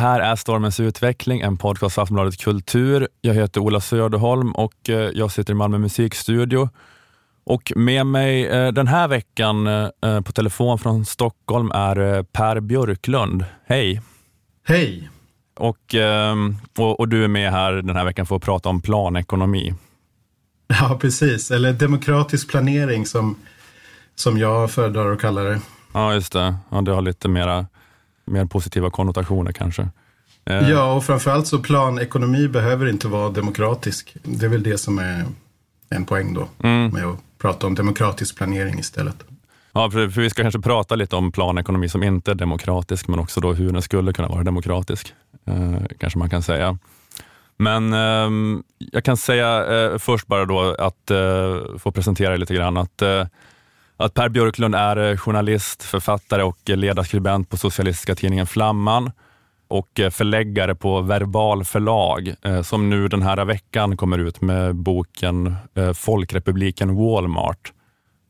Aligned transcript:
här 0.00 0.20
är 0.20 0.36
Stormens 0.36 0.80
utveckling, 0.80 1.40
en 1.40 1.56
podcast 1.56 1.94
för 1.94 2.02
Aftonbladet 2.02 2.40
Kultur. 2.40 3.08
Jag 3.20 3.34
heter 3.34 3.60
Ola 3.60 3.80
Söderholm 3.80 4.52
och 4.52 4.90
eh, 4.90 5.10
jag 5.14 5.32
sitter 5.32 5.52
i 5.52 5.56
Malmö 5.56 5.78
musikstudio. 5.78 6.68
Och 7.44 7.72
med 7.76 8.06
mig 8.06 8.46
eh, 8.46 8.72
den 8.72 8.86
här 8.86 9.08
veckan 9.08 9.66
eh, 9.66 10.20
på 10.24 10.32
telefon 10.32 10.78
från 10.78 11.04
Stockholm 11.04 11.70
är 11.74 12.22
Per 12.22 12.60
Björklund. 12.60 13.44
Hej! 13.66 14.02
Hej! 14.66 15.10
Och, 15.56 15.94
och, 16.78 17.00
och 17.00 17.08
du 17.08 17.24
är 17.24 17.28
med 17.28 17.50
här 17.50 17.72
den 17.72 17.96
här 17.96 18.04
veckan 18.04 18.26
för 18.26 18.36
att 18.36 18.42
prata 18.42 18.68
om 18.68 18.80
planekonomi. 18.80 19.74
Ja, 20.68 20.98
precis. 21.00 21.50
Eller 21.50 21.72
demokratisk 21.72 22.50
planering 22.50 23.06
som, 23.06 23.36
som 24.14 24.38
jag 24.38 24.70
föredrar 24.70 25.12
att 25.12 25.20
kalla 25.20 25.42
det. 25.42 25.60
Ja, 25.92 26.14
just 26.14 26.32
det. 26.32 26.54
Ja, 26.70 26.80
det 26.80 26.92
har 26.92 27.02
lite 27.02 27.28
mera, 27.28 27.66
mer 28.30 28.44
positiva 28.44 28.90
konnotationer 28.90 29.52
kanske. 29.52 29.88
Eh, 30.44 30.70
Ja, 30.70 30.92
och 30.92 31.04
framförallt 31.04 31.46
så 31.46 31.58
planekonomi 31.58 32.48
behöver 32.48 32.88
inte 32.88 33.08
vara 33.08 33.30
demokratisk. 33.30 34.16
Det 34.22 34.46
är 34.46 34.50
väl 34.50 34.62
det 34.62 34.78
som 34.78 34.98
är 34.98 35.24
en 35.90 36.04
poäng 36.04 36.34
då 36.34 36.48
Mm. 36.68 36.90
med 36.90 37.04
att 37.04 37.18
prata 37.38 37.66
om 37.66 37.74
demokratisk 37.74 38.36
planering 38.36 38.78
istället. 38.78 39.16
Ja, 39.72 39.90
för, 39.90 40.08
för 40.08 40.20
vi 40.20 40.30
ska 40.30 40.42
kanske 40.42 40.60
prata 40.60 40.94
lite 40.94 41.16
om 41.16 41.32
planekonomi 41.32 41.88
som 41.88 42.02
inte 42.02 42.30
är 42.30 42.34
demokratisk, 42.34 43.08
men 43.08 43.18
också 43.18 43.40
då 43.40 43.52
hur 43.52 43.72
den 43.72 43.82
skulle 43.82 44.12
kunna 44.12 44.28
vara 44.28 44.42
demokratisk, 44.44 45.14
eh, 45.46 45.82
kanske 45.98 46.18
man 46.18 46.30
kan 46.30 46.42
säga. 46.42 46.78
Men 47.56 47.92
ehm, 47.92 48.62
jag 48.78 49.04
kan 49.04 49.16
säga 49.16 49.66
eh, 49.92 49.98
först 49.98 50.26
bara 50.26 50.44
då 50.44 50.74
att 50.78 51.10
eh, 51.10 51.78
få 51.78 51.92
presentera 51.92 52.36
lite 52.36 52.54
grann 52.54 52.76
att, 52.76 53.02
eh, 53.02 53.26
att 54.00 54.14
Per 54.14 54.28
Björklund 54.28 54.74
är 54.74 55.10
eh, 55.10 55.16
journalist, 55.16 55.82
författare 55.82 56.42
och 56.42 56.58
ledarskribent 56.68 57.48
på 57.50 57.56
socialistiska 57.56 58.14
tidningen 58.14 58.46
Flamman 58.46 59.10
och 59.68 60.00
eh, 60.00 60.10
förläggare 60.10 60.74
på 60.74 61.00
Verbal 61.00 61.64
förlag 61.64 62.34
eh, 62.42 62.62
som 62.62 62.90
nu 62.90 63.08
den 63.08 63.22
här 63.22 63.44
veckan 63.44 63.96
kommer 63.96 64.18
ut 64.18 64.40
med 64.40 64.76
boken 64.76 65.54
Folkrepubliken 65.94 66.96
Walmart. 66.96 67.72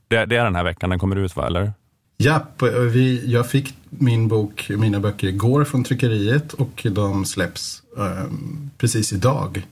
Det, 0.09 0.25
det 0.25 0.37
är 0.37 0.45
den 0.45 0.57
här 0.57 0.65
veckan 0.65 0.91
den 0.91 0.99
kommer 0.99 1.17
ut, 1.17 1.37
va? 1.37 1.47
Eller? 1.47 1.73
Japp, 2.19 2.63
och 2.63 2.97
vi, 2.97 3.33
jag 3.33 3.51
fick 3.51 3.75
min 3.91 4.29
bok, 4.29 4.69
mina 4.69 5.01
böcker 5.01 5.29
igår 5.29 5.65
från 5.65 5.85
tryckeriet 5.85 6.53
och 6.53 6.87
de 6.91 7.25
släpps 7.25 7.83
ehm, 7.99 8.71
precis 8.79 9.13
idag. 9.13 9.67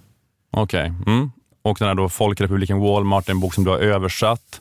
Okej. 0.51 0.93
Mm. 1.07 1.31
Och 1.63 1.77
den 1.79 1.89
här 1.89 1.95
då 1.95 2.09
Folkrepubliken 2.09 2.79
Walmart, 2.79 3.29
en 3.29 3.41
bok 3.41 3.55
som 3.55 3.65
du 3.65 3.71
har 3.71 3.79
översatt. 3.79 4.61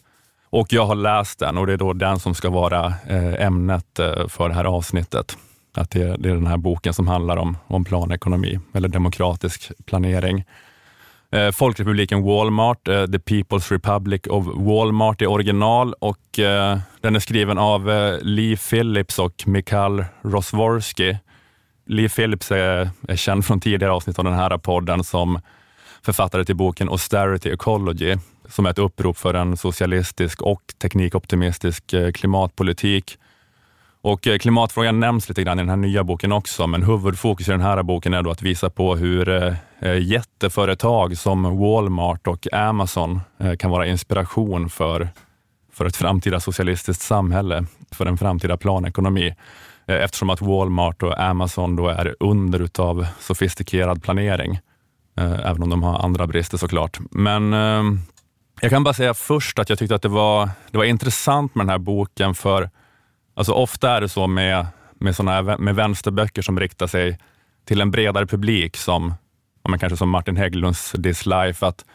Och 0.58 0.74
jag 0.74 0.86
har 0.86 0.96
läst 0.96 1.40
den 1.40 1.58
och 1.58 1.68
det 1.68 1.74
är 1.74 1.78
då 1.78 1.94
den 1.94 2.20
som 2.20 2.36
ska 2.36 2.50
vara 2.50 2.86
eh, 3.08 3.46
ämnet 3.46 4.00
eh, 4.00 4.28
för 4.28 4.50
det 4.50 4.56
här 4.56 4.66
avsnittet. 4.66 5.38
Att 5.74 5.92
det, 5.92 6.02
är 6.02 6.18
den 6.18 6.48
här 6.48 6.58
boken 6.58 6.94
som 6.94 7.08
handlar 7.08 7.38
om, 7.38 7.58
om 7.68 7.84
planekonomi 7.84 8.60
eller 8.74 8.88
demokratisk 8.88 9.72
planering. 9.86 10.46
Eh, 11.32 11.52
Folkrepubliken 11.52 12.24
Walmart, 12.24 12.86
The 12.86 13.18
People's 13.18 13.72
Republic 13.72 14.22
of 14.30 14.46
Walmart 14.56 15.22
i 15.22 15.26
original 15.26 15.94
och 15.94 16.20
den 17.02 17.16
är 17.16 17.20
skriven 17.20 17.58
av 17.58 17.88
Lee 18.22 18.58
Phillips 18.58 19.20
och 19.20 19.44
Mikhail 19.46 20.06
Rosworski. 20.22 21.18
Lee 21.86 22.10
Phillips 22.10 22.52
är, 22.52 22.90
är 23.08 23.16
känd 23.16 23.46
från 23.46 23.60
tidigare 23.60 23.92
avsnitt 23.92 24.20
av 24.20 24.26
den 24.26 24.34
här 24.34 24.58
podden 24.58 25.04
som 25.04 25.40
författare 26.02 26.46
till 26.46 26.56
boken 26.56 26.90
Austerity 26.90 27.50
Ecology, 27.50 28.16
som 28.50 28.66
är 28.66 28.70
ett 28.70 28.80
upprop 28.80 29.18
för 29.18 29.34
en 29.34 29.58
socialistisk 29.58 30.42
och 30.42 30.62
teknikoptimistisk 30.82 31.94
eh, 31.94 32.12
klimatpolitik. 32.12 33.18
Och 34.02 34.28
eh, 34.28 34.38
klimatfrågan 34.38 35.00
nämns 35.00 35.30
lite 35.30 35.44
grann 35.44 35.60
i 35.60 35.62
den 35.62 35.70
här 35.70 35.76
nya 35.76 36.04
boken 36.04 36.32
också, 36.32 36.68
men 36.68 36.84
huvudfokus 36.84 37.48
i 37.48 37.52
den 37.52 37.62
här 37.62 37.84
boken 37.84 38.14
är 38.14 38.24
då 38.24 38.32
att 38.32 38.42
visa 38.42 38.70
på 38.70 38.96
hur 38.96 39.30
eh, 39.30 39.98
jätteföretag 40.02 41.18
som 41.18 41.58
Walmart 41.58 42.28
och 42.28 42.54
Amazon 42.54 43.22
kan 43.60 43.72
vara 43.72 43.88
inspiration 43.88 44.70
för, 44.70 45.10
för 45.74 45.86
ett 45.86 45.96
framtida 45.96 46.40
socialistiskt 46.40 47.04
samhälle, 47.04 47.66
för 47.92 48.06
en 48.06 48.18
framtida 48.18 48.58
planekonomi. 48.58 49.36
Eftersom 49.86 50.30
att 50.30 50.42
Walmart 50.42 51.04
och 51.04 51.20
Amazon 51.20 51.76
då 51.76 51.88
är 51.88 52.16
under 52.20 52.60
utav 52.60 53.08
sofistikerad 53.20 54.04
planering, 54.04 54.60
även 55.18 55.64
om 55.64 55.70
de 55.70 55.84
har 55.84 56.00
andra 56.00 56.28
brister 56.28 56.58
såklart. 56.58 57.00
Men 57.12 57.54
jag 58.62 58.72
kan 58.72 58.84
bara 58.84 58.94
säga 58.94 59.14
först 59.14 59.60
att 59.60 59.70
jag 59.70 59.80
tyckte 59.80 59.96
att 59.96 60.02
det 60.02 60.10
var, 60.10 60.50
det 60.72 60.78
var 60.78 60.86
intressant 60.86 61.56
med 61.56 61.66
den 61.66 61.70
här 61.70 61.78
boken, 61.78 62.36
för 62.36 62.70
Alltså 63.38 63.54
ofta 63.54 63.92
är 63.92 64.02
det 64.02 64.10
så 64.10 64.28
med, 64.28 64.68
med, 64.94 65.16
såna 65.16 65.32
här, 65.32 65.58
med 65.58 65.76
vänsterböcker 65.76 66.42
som 66.42 66.60
riktar 66.60 66.88
sig 66.88 67.18
till 67.66 67.82
en 67.82 67.92
bredare 67.92 68.26
publik, 68.26 68.78
som 68.78 69.14
men 69.70 69.80
kanske 69.80 69.98
som 69.98 70.10
Martin 70.10 70.38
Hägglunds 70.38 70.92
This 71.04 71.26
Life, 71.26 71.66
att, 71.66 71.86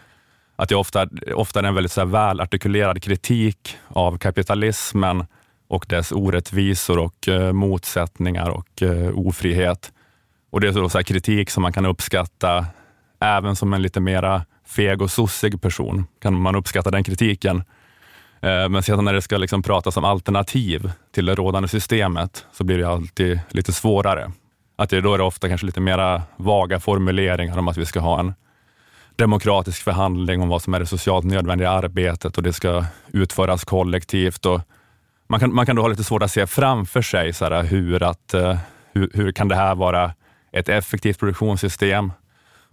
att 0.56 0.68
det 0.68 0.74
ofta, 0.74 1.08
ofta 1.34 1.60
är 1.60 1.64
en 1.64 1.74
väldigt 1.74 1.92
så 1.92 2.00
här 2.00 2.06
välartikulerad 2.06 3.02
kritik 3.02 3.76
av 3.88 4.18
kapitalismen 4.18 5.26
och 5.68 5.86
dess 5.88 6.12
orättvisor 6.12 6.98
och 6.98 7.28
eh, 7.28 7.52
motsättningar 7.52 8.50
och 8.50 8.82
eh, 8.82 9.18
ofrihet. 9.18 9.92
Och 10.50 10.60
Det 10.60 10.68
är 10.68 10.72
så, 10.72 10.88
så 10.88 10.98
här 10.98 11.02
kritik 11.02 11.50
som 11.50 11.62
man 11.62 11.72
kan 11.72 11.86
uppskatta 11.86 12.66
även 13.20 13.56
som 13.56 13.72
en 13.72 13.82
lite 13.82 14.00
mera 14.00 14.44
feg 14.72 15.02
och 15.02 15.10
sossig 15.10 15.62
person. 15.62 16.06
Kan 16.22 16.40
man 16.40 16.56
uppskatta 16.56 16.90
den 16.90 17.04
kritiken. 17.04 17.64
Eh, 18.40 18.68
men 18.68 18.82
sedan 18.82 19.04
när 19.04 19.12
det 19.12 19.22
ska 19.22 19.36
liksom 19.36 19.62
pratas 19.62 19.96
om 19.96 20.04
alternativ 20.04 20.90
till 21.14 21.26
det 21.26 21.34
rådande 21.34 21.68
systemet 21.68 22.46
så 22.52 22.64
blir 22.64 22.78
det 22.78 22.88
alltid 22.88 23.40
lite 23.50 23.72
svårare. 23.72 24.32
Att 24.76 24.90
det, 24.90 25.00
då 25.00 25.14
är 25.14 25.18
det 25.18 25.24
ofta 25.24 25.48
kanske 25.48 25.66
lite 25.66 25.80
mera 25.80 26.22
vaga 26.36 26.80
formuleringar 26.80 27.58
om 27.58 27.68
att 27.68 27.76
vi 27.76 27.86
ska 27.86 28.00
ha 28.00 28.20
en 28.20 28.34
demokratisk 29.16 29.82
förhandling 29.82 30.42
om 30.42 30.48
vad 30.48 30.62
som 30.62 30.74
är 30.74 30.80
det 30.80 30.86
socialt 30.86 31.24
nödvändiga 31.24 31.70
arbetet 31.70 32.36
och 32.36 32.42
det 32.42 32.52
ska 32.52 32.84
utföras 33.12 33.64
kollektivt. 33.64 34.46
Och 34.46 34.60
man, 35.28 35.40
kan, 35.40 35.54
man 35.54 35.66
kan 35.66 35.76
då 35.76 35.82
ha 35.82 35.88
lite 35.88 36.04
svårt 36.04 36.22
att 36.22 36.30
se 36.30 36.46
framför 36.46 37.02
sig 37.02 37.32
så 37.32 37.44
här, 37.44 37.62
hur, 37.62 38.02
att, 38.02 38.34
eh, 38.34 38.56
hur, 38.92 39.10
hur 39.14 39.32
kan 39.32 39.48
det 39.48 39.56
här 39.56 39.74
vara 39.74 40.14
ett 40.52 40.68
effektivt 40.68 41.18
produktionssystem? 41.18 42.12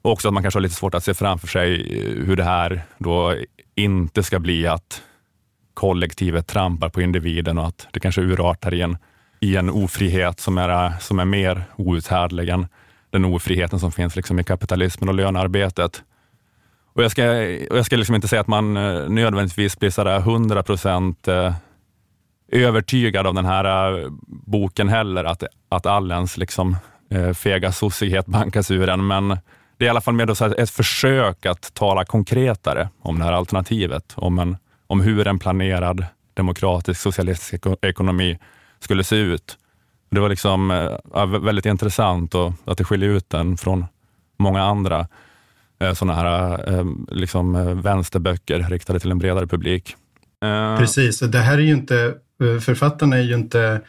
Och 0.01 0.11
också 0.11 0.27
att 0.27 0.33
man 0.33 0.43
kanske 0.43 0.57
har 0.57 0.61
lite 0.61 0.75
svårt 0.75 0.95
att 0.95 1.03
se 1.03 1.13
framför 1.13 1.47
sig 1.47 1.99
eh, 1.99 2.25
hur 2.25 2.35
det 2.35 2.43
här 2.43 2.81
då 2.97 3.35
inte 3.75 4.23
ska 4.23 4.39
bli 4.39 4.67
att 4.67 5.01
kollektivet 5.73 6.47
trampar 6.47 6.89
på 6.89 7.01
individen 7.01 7.57
och 7.57 7.67
att 7.67 7.87
det 7.91 7.99
kanske 7.99 8.21
urartar 8.21 8.73
i 8.73 8.81
en, 8.81 8.97
i 9.39 9.55
en 9.55 9.69
ofrihet 9.69 10.39
som 10.39 10.57
är, 10.57 10.85
eh, 10.85 10.99
som 10.99 11.19
är 11.19 11.25
mer 11.25 11.63
outhärdlig 11.75 12.49
än 12.49 12.67
den 13.09 13.25
ofriheten 13.25 13.79
som 13.79 13.91
finns 13.91 14.15
liksom 14.15 14.39
i 14.39 14.43
kapitalismen 14.43 15.09
och 15.09 15.15
lönearbetet. 15.15 16.03
Och 16.93 17.03
jag 17.03 17.11
ska, 17.11 17.31
och 17.69 17.77
jag 17.77 17.85
ska 17.85 17.95
liksom 17.95 18.15
inte 18.15 18.27
säga 18.27 18.41
att 18.41 18.47
man 18.47 18.77
eh, 18.77 19.09
nödvändigtvis 19.09 19.79
blir 19.79 19.89
sådär 19.89 20.17
100 20.17 20.63
procent 20.63 21.27
övertygad 22.51 23.27
av 23.27 23.33
den 23.33 23.45
här 23.45 24.05
boken 24.27 24.89
heller, 24.89 25.23
att, 25.23 25.43
att 25.69 25.85
all 25.85 26.11
ens 26.11 26.37
liksom, 26.37 26.77
fega 27.35 27.71
sossighet 27.71 28.25
bankas 28.25 28.71
ur 28.71 28.89
en, 28.89 29.07
men 29.07 29.37
det 29.79 29.85
är 29.85 29.87
i 29.87 29.89
alla 29.89 30.01
fall 30.01 30.13
med 30.13 30.37
så 30.37 30.45
här 30.45 30.59
ett 30.59 30.69
försök 30.69 31.45
att 31.45 31.73
tala 31.73 32.05
konkretare 32.05 32.89
om 33.01 33.19
det 33.19 33.25
här 33.25 33.33
alternativet, 33.33 34.13
om, 34.15 34.39
en, 34.39 34.57
om 34.87 35.01
hur 35.01 35.27
en 35.27 35.39
planerad 35.39 36.05
demokratisk 36.33 37.01
socialistisk 37.01 37.65
ekonomi 37.81 38.39
skulle 38.79 39.03
se 39.03 39.15
ut. 39.15 39.57
Det 40.11 40.19
var 40.19 40.29
liksom 40.29 40.71
eh, 40.71 40.97
ja, 41.13 41.25
väldigt 41.25 41.65
intressant 41.65 42.35
och 42.35 42.53
att 42.65 42.77
det 42.77 42.83
skiljer 42.83 43.09
ut 43.09 43.29
den 43.29 43.57
från 43.57 43.85
många 44.39 44.63
andra 44.63 45.07
eh, 45.79 45.93
sådana 45.93 46.13
här 46.13 46.69
eh, 46.73 46.85
liksom, 47.07 47.81
vänsterböcker 47.81 48.59
riktade 48.69 48.99
till 48.99 49.11
en 49.11 49.19
bredare 49.19 49.47
publik. 49.47 49.95
Precis, 50.77 51.19
det 51.19 51.39
här 51.39 51.57
är 51.57 51.61
ju 51.61 51.73
inte, 51.73 52.13
författarna 52.61 53.17
är 53.17 53.21
ju 53.21 53.33
inte, 53.33 53.81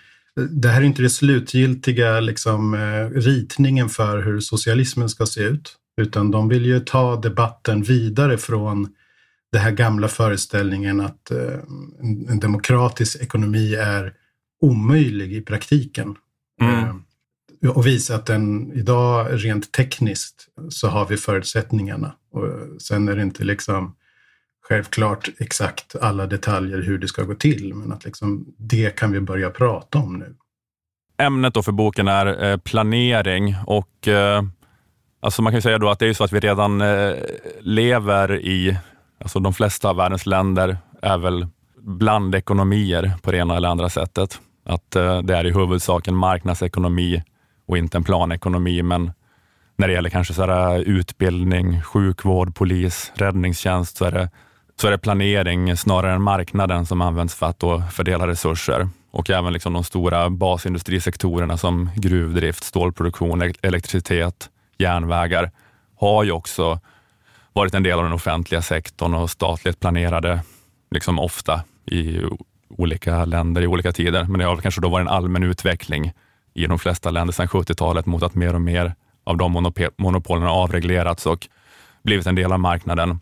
det 0.51 0.69
här 0.69 0.81
är 0.81 0.85
inte 0.85 1.03
det 1.03 1.11
slutgiltiga 1.11 2.21
liksom, 2.21 2.77
ritningen 3.15 3.89
för 3.89 4.23
hur 4.23 4.41
socialismen 4.41 5.09
ska 5.09 5.27
se 5.27 5.41
ut, 5.41 5.77
utan 6.01 6.31
de 6.31 6.49
vill 6.49 6.67
ju 6.67 6.81
ta 6.81 7.17
debatten 7.17 7.83
vidare 7.83 8.39
från 8.39 8.89
den 9.53 9.63
här 9.63 9.71
gamla 9.71 10.09
föreställningen 10.09 11.01
att 11.01 11.31
eh, 11.31 11.59
en, 12.29 12.41
demokratisk 12.41 13.23
ekonomi 13.23 13.75
är 13.75 14.15
omöjlig 14.61 15.33
i 15.33 15.41
praktiken. 15.41 16.17
Mm. 16.61 16.85
Eh, 16.85 17.71
och 17.71 17.87
visa 17.87 18.15
att 18.15 18.27
den 18.27 18.73
idag 18.73 19.27
rent 19.31 19.73
tekniskt 19.73 20.49
så 20.69 20.89
har 20.89 21.07
vi 21.07 21.17
förutsättningarna. 21.17 22.13
Och 22.33 22.83
sen 22.83 23.09
är 23.09 23.17
det 23.17 23.23
inte 23.23 23.45
liksom 23.45 23.97
självklart 24.69 25.31
exakt 25.39 25.97
alla 26.01 26.27
detaljer 26.27 26.79
hur 26.79 26.99
det 26.99 27.09
ska 27.09 27.23
gå 27.23 27.35
till, 27.35 27.75
men 27.75 27.93
att 27.93 28.05
liksom 28.05 28.55
det 28.59 28.97
kan 28.97 29.13
vi 29.13 29.21
börja 29.21 29.51
prata 29.51 29.99
om 29.99 30.19
nu. 30.19 30.35
ämnet 31.19 31.55
då 31.55 31.63
för 31.63 31.73
boken 31.73 32.09
är 32.09 32.45
eh, 32.45 32.57
planering 32.57 33.57
och 33.67 34.09
eh, 34.09 34.43
alltså 35.21 35.43
man 35.43 35.53
kan 35.53 35.63
säga 35.63 35.79
då 35.79 35.91
att 35.91 35.99
det 35.99 36.07
är 36.07 36.15
så 36.15 36.25
att 36.25 36.33
vi 36.33 36.41
redan 36.41 36.81
eh, 36.81 37.15
lever 37.61 38.41
i, 38.41 38.79
alltså 39.25 39.41
de 39.41 39.55
flesta 39.55 39.91
av 39.91 39.97
världens 39.97 40.27
länder 40.27 40.79
är 41.03 41.19
väl 41.19 41.47
blandekonomier 41.83 43.13
på 43.23 43.33
det 43.33 43.39
ena 43.39 43.57
eller 43.57 43.69
andra 43.69 43.89
sättet. 43.89 44.41
Att 44.67 44.97
eh, 44.97 45.19
det 45.19 45.37
är 45.37 45.47
i 45.47 45.53
huvudsak 45.53 46.09
en 46.09 46.17
marknadsekonomi 46.17 47.23
och 47.69 47.79
inte 47.79 47.99
en 47.99 48.05
planekonomi, 48.05 48.83
men 48.83 49.13
när 49.77 49.89
det 49.89 49.95
gäller 49.95 50.11
kanske 50.11 50.35
så 50.35 50.47
här, 50.47 50.75
eh, 50.75 50.81
utbildning, 50.81 51.83
sjukvård, 51.83 52.55
polis, 52.55 53.13
räddningstjänst 53.15 53.97
så 53.97 54.05
är, 54.05 54.13
det, 54.13 54.31
så 54.81 54.87
är 54.87 54.91
det 54.91 54.99
planering 54.99 55.77
snarare 55.77 56.15
än 56.15 56.23
marknaden 56.23 56.87
som 56.87 57.01
används 57.01 57.35
för 57.35 57.47
att 57.47 57.59
då 57.59 57.83
fördela 57.93 58.27
resurser. 58.27 58.89
Och 59.13 59.31
även 59.31 59.53
liksom 59.53 59.73
de 59.73 59.85
stora 59.85 60.31
basindustrisektorerna 60.31 61.57
som 61.57 61.91
gruvdrift, 61.97 62.65
stålproduktion, 62.65 63.53
elektricitet, 63.63 64.51
järnvägar 64.81 65.51
har 65.97 66.25
ju 66.25 66.33
också 66.33 66.81
varit 67.53 67.75
en 67.75 67.83
del 67.83 67.99
av 67.99 68.05
den 68.05 68.13
offentliga 68.13 68.63
sektorn 68.63 69.15
och 69.15 69.31
statligt 69.31 69.81
planerade 69.81 70.41
liksom 70.91 71.19
ofta 71.19 71.63
i 71.87 72.21
olika 72.69 73.25
länder 73.25 73.63
i 73.63 73.67
olika 73.67 73.93
tider. 73.93 74.25
Men 74.25 74.39
det 74.39 74.45
har 74.45 74.57
kanske 74.57 74.81
då 74.81 74.89
varit 74.89 75.07
en 75.07 75.13
allmän 75.13 75.43
utveckling 75.43 76.13
i 76.55 76.67
de 76.67 76.79
flesta 76.79 77.11
länder 77.11 77.33
sedan 77.33 77.49
70-talet 77.49 78.07
mot 78.07 78.23
att 78.23 78.35
mer 78.35 78.55
och 78.55 78.61
mer 78.61 78.95
av 79.25 79.37
de 79.37 79.73
monopolen 79.97 80.43
har 80.43 80.63
avreglerats 80.63 81.27
och 81.27 81.49
blivit 82.03 82.27
en 82.27 82.35
del 82.35 82.53
av 82.53 82.61
marknaden. 82.61 83.21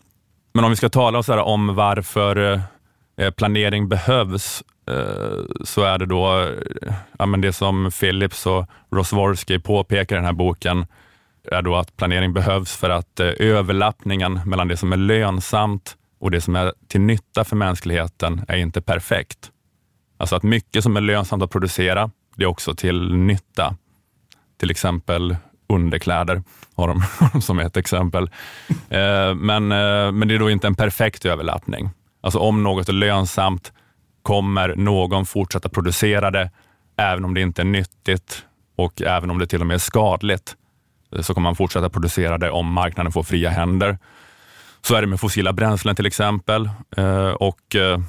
Men 0.55 0.65
om 0.65 0.71
vi 0.71 0.77
ska 0.77 0.89
tala 0.89 1.23
så 1.23 1.43
om 1.43 1.75
varför 1.75 2.61
eh, 3.17 3.31
planering 3.31 3.89
behövs 3.89 4.63
eh, 4.91 5.65
så 5.65 5.83
är 5.83 5.99
det 5.99 6.07
då 6.07 6.41
eh, 6.41 6.95
ja, 7.19 7.27
men 7.27 7.41
det 7.41 7.53
som 7.53 7.91
Philips 8.01 8.47
och 8.47 8.67
Rosworski 8.91 9.59
påpekar 9.59 10.17
i 10.17 10.19
den 10.19 10.25
här 10.25 10.33
boken, 10.33 10.87
är 11.53 11.63
då 11.63 11.77
att 11.77 11.97
planering 11.97 12.33
behövs 12.33 12.77
för 12.77 12.91
att 12.91 13.21
eh, 13.21 13.27
överlappningen 13.39 14.41
mellan 14.45 14.69
det 14.69 14.77
som 14.77 14.93
är 14.93 14.97
lönsamt 14.97 15.97
och 16.21 16.31
det 16.31 16.41
som 16.41 16.57
är 16.57 16.73
till 16.89 17.01
nytta 17.01 17.45
för 17.45 17.57
mänskligheten 17.57 18.45
är 18.49 18.57
inte 18.57 18.83
perfekt. 18.83 19.51
Alltså 20.19 20.37
att 20.37 20.43
mycket 20.43 20.83
som 20.83 20.97
är 20.97 21.01
lönsamt 21.01 21.43
att 21.43 21.51
producera, 21.51 22.11
det 22.37 22.45
är 22.45 22.49
också 22.49 22.75
till 22.75 23.15
nytta. 23.15 23.77
Till 24.61 24.71
exempel 24.71 25.37
underkläder 25.69 26.43
har 26.75 26.89
de 26.89 27.41
som 27.41 27.59
ett 27.59 27.77
exempel. 27.77 28.31
Eh, 28.89 29.35
men, 29.35 29.73
eh, 29.73 30.13
men 30.13 30.29
det 30.29 30.35
är 30.35 30.39
då 30.39 30.51
inte 30.51 30.67
en 30.67 30.75
perfekt 30.75 31.25
överlappning. 31.25 31.91
Alltså 32.21 32.39
om 32.39 32.63
något 32.63 32.89
är 32.89 32.93
lönsamt 32.93 33.73
kommer 34.23 34.77
någon 34.77 35.27
fortsätta 35.27 35.69
producera 35.69 36.31
det, 36.31 36.51
även 36.97 37.25
om 37.25 37.35
det 37.35 37.41
inte 37.41 37.63
är 37.63 37.67
nyttigt 37.67 38.45
och 38.77 39.03
även 39.03 39.31
om 39.31 39.39
det 39.39 39.47
till 39.47 39.61
och 39.61 39.67
med 39.67 39.75
är 39.75 39.79
skadligt, 39.79 40.57
Eh, 41.17 41.23
så 41.23 41.35
kommer 41.35 41.49
man 41.49 41.57
fortsätta 41.57 41.89
producera 41.89 42.39
det 42.39 42.51
om 42.51 42.73
marknaden 42.73 43.13
får 43.13 43.23
fria 43.23 43.51
händer. 43.51 43.99
Så 44.81 44.95
är 44.95 45.01
det 45.01 45.07
med 45.07 45.21
fossila 45.21 45.53
bränslen 45.53 45.97
till 45.97 46.07
exempel 46.07 46.71
eh, 46.97 47.29
och, 47.29 47.77
eh, 47.77 48.01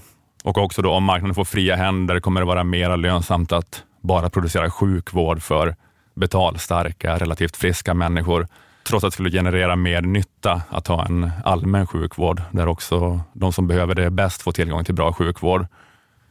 och 0.44 0.58
också 0.58 0.82
då 0.82 0.92
om 0.92 1.04
marknaden 1.04 1.36
får 1.36 1.46
fria 1.46 1.76
händer 1.76 2.20
kommer 2.20 2.42
det 2.42 2.48
vara 2.48 2.64
mer 2.64 2.98
lönsamt 2.98 3.52
att 3.52 3.84
bara 4.02 4.30
producera 4.30 4.72
sjukvård 4.72 5.42
för 5.42 5.76
betalstarka, 6.16 7.18
relativt 7.18 7.58
friska 7.58 7.94
människor, 7.94 8.48
trots 8.88 9.04
att 9.04 9.08
det 9.08 9.14
skulle 9.14 9.32
generera 9.32 9.76
mer 9.76 10.02
nytta 10.02 10.62
att 10.70 10.88
ha 10.88 11.06
en 11.06 11.32
allmän 11.46 11.88
sjukvård 11.88 12.42
där 12.52 12.68
också 12.68 13.22
de 13.34 13.54
som 13.54 13.68
behöver 13.68 13.96
det 13.96 14.10
bäst 14.10 14.42
får 14.42 14.52
tillgång 14.52 14.84
till 14.86 14.96
bra 14.96 15.14
sjukvård. 15.14 15.68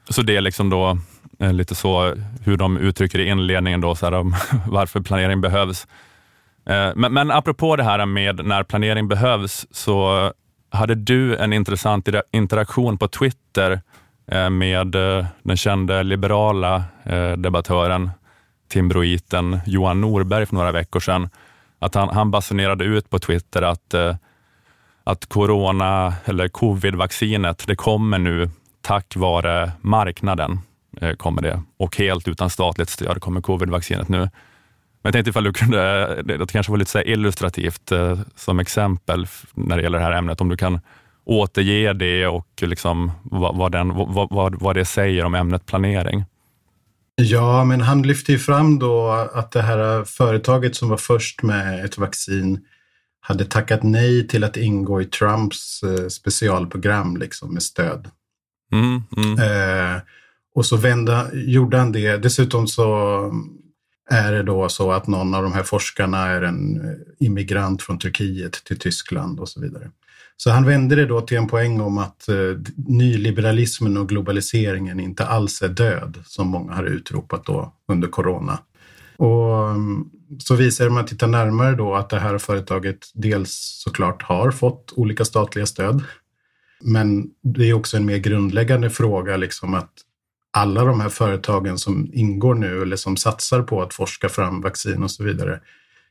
Så 0.08 0.22
det 0.22 0.36
är 0.36 0.40
liksom 0.40 0.70
då 0.70 0.98
lite 1.38 1.74
så 1.74 2.14
hur 2.44 2.56
de 2.56 2.76
uttrycker 2.76 3.18
i 3.18 3.28
inledningen 3.28 3.80
då, 3.80 3.94
så 3.94 4.06
här, 4.06 4.12
om 4.12 4.34
varför 4.66 5.00
planering 5.00 5.40
behövs. 5.40 5.86
Eh, 6.68 6.92
men, 6.96 7.12
men 7.12 7.30
apropå 7.30 7.76
det 7.76 7.82
här 7.82 8.06
med 8.06 8.46
när 8.46 8.62
planering 8.62 9.08
behövs, 9.08 9.66
så 9.70 10.32
hade 10.70 10.94
du 10.94 11.36
en 11.36 11.52
intressant 11.52 12.08
interaktion 12.30 12.98
på 12.98 13.08
Twitter 13.08 13.80
eh, 14.30 14.50
med 14.50 14.94
eh, 14.94 15.26
den 15.42 15.56
kände 15.56 16.02
liberala 16.02 16.84
debattören, 17.36 18.10
timbroiten 18.68 19.60
Johan 19.66 20.00
Norberg 20.00 20.46
för 20.46 20.54
några 20.54 20.72
veckor 20.72 21.00
sedan. 21.00 21.28
Att 21.78 21.94
han, 21.94 22.08
han 22.08 22.30
basunerade 22.30 22.84
ut 22.84 23.10
på 23.10 23.18
Twitter 23.18 23.62
att, 23.62 23.94
att 25.04 25.26
corona 25.26 26.14
eller 26.24 26.48
covid-vaccinet, 26.48 27.66
det 27.66 27.76
kommer 27.76 28.18
nu 28.18 28.50
tack 28.80 29.16
vare 29.16 29.72
marknaden 29.80 30.60
kommer 31.16 31.42
det 31.42 31.62
och 31.76 31.96
helt 31.96 32.28
utan 32.28 32.50
statligt 32.50 32.88
stöd 32.88 33.20
kommer 33.20 33.40
covid-vaccinet 33.40 34.08
nu. 34.08 34.28
Men 35.02 35.08
jag 35.08 35.12
tänkte 35.12 35.30
ifall 35.30 35.44
du 35.44 35.52
kunde, 35.52 36.22
det 36.22 36.52
kanske 36.52 36.72
var 36.72 36.78
lite 36.78 36.90
så 36.90 37.00
illustrativt 37.00 37.92
eh, 37.92 38.18
som 38.36 38.58
exempel 38.58 39.26
när 39.54 39.76
det 39.76 39.82
gäller 39.82 39.98
det 39.98 40.04
här 40.04 40.12
ämnet, 40.12 40.40
om 40.40 40.48
du 40.48 40.56
kan 40.56 40.80
återge 41.24 41.92
det 41.92 42.26
och 42.26 42.48
liksom 42.60 43.12
vad, 43.22 43.56
vad, 43.56 43.72
den, 43.72 43.94
vad, 43.94 44.54
vad, 44.60 44.76
det 44.76 44.84
säger 44.84 45.24
om 45.24 45.34
ämnet 45.34 45.66
planering. 45.66 46.24
Ja, 47.14 47.64
men 47.64 47.80
han 47.80 48.02
lyfte 48.02 48.32
ju 48.32 48.38
fram 48.38 48.78
då 48.78 49.10
att 49.10 49.52
det 49.52 49.62
här 49.62 50.04
företaget 50.04 50.76
som 50.76 50.88
var 50.88 50.96
först 50.96 51.42
med 51.42 51.84
ett 51.84 51.98
vaccin 51.98 52.60
hade 53.20 53.44
tackat 53.44 53.82
nej 53.82 54.28
till 54.28 54.44
att 54.44 54.56
ingå 54.56 55.02
i 55.02 55.04
Trumps 55.04 55.82
eh, 55.82 56.08
specialprogram 56.08 57.16
liksom 57.16 57.54
med 57.54 57.62
stöd. 57.62 58.10
Mm, 58.72 59.02
mm. 59.16 59.38
Eh, 59.38 60.00
och 60.54 60.66
så 60.66 60.76
vända, 60.76 61.26
gjorde 61.32 61.78
han 61.78 61.92
det. 61.92 62.16
Dessutom 62.16 62.66
så 62.66 62.84
är 64.10 64.32
det 64.32 64.42
då 64.42 64.68
så 64.68 64.92
att 64.92 65.06
någon 65.06 65.34
av 65.34 65.42
de 65.42 65.52
här 65.52 65.62
forskarna 65.62 66.26
är 66.26 66.42
en 66.42 66.80
eh, 66.80 67.26
immigrant 67.26 67.82
från 67.82 67.98
Turkiet 67.98 68.52
till 68.52 68.78
Tyskland 68.78 69.40
och 69.40 69.48
så 69.48 69.60
vidare. 69.60 69.90
Så 70.36 70.50
han 70.50 70.66
vände 70.66 70.94
det 70.94 71.06
då 71.06 71.20
till 71.20 71.36
en 71.36 71.48
poäng 71.48 71.80
om 71.80 71.98
att 71.98 72.28
eh, 72.28 72.34
nyliberalismen 72.76 73.96
och 73.96 74.08
globaliseringen 74.08 75.00
inte 75.00 75.26
alls 75.26 75.62
är 75.62 75.68
död, 75.68 76.22
som 76.26 76.48
många 76.48 76.72
har 76.72 76.84
utropat 76.84 77.44
då 77.44 77.72
under 77.88 78.08
corona. 78.08 78.58
Och 79.16 79.70
mm, 79.70 80.04
så 80.38 80.54
visar 80.54 80.84
det, 80.84 80.88
om 80.88 80.94
man 80.94 81.06
tittar 81.06 81.26
närmare 81.26 81.74
då, 81.74 81.94
att 81.94 82.10
det 82.10 82.18
här 82.18 82.38
företaget 82.38 83.10
dels 83.14 83.80
såklart 83.84 84.22
har 84.22 84.50
fått 84.50 84.92
olika 84.96 85.24
statliga 85.24 85.66
stöd 85.66 86.02
men 86.80 87.30
det 87.42 87.70
är 87.70 87.74
också 87.74 87.96
en 87.96 88.06
mer 88.06 88.18
grundläggande 88.18 88.90
fråga, 88.90 89.36
liksom 89.36 89.74
att 89.74 89.92
alla 90.58 90.84
de 90.84 91.00
här 91.00 91.08
företagen 91.08 91.78
som 91.78 92.10
ingår 92.12 92.54
nu 92.54 92.82
eller 92.82 92.96
som 92.96 93.16
satsar 93.16 93.62
på 93.62 93.82
att 93.82 93.94
forska 93.94 94.28
fram 94.28 94.60
vaccin 94.60 95.02
och 95.02 95.10
så 95.10 95.24
vidare, 95.24 95.60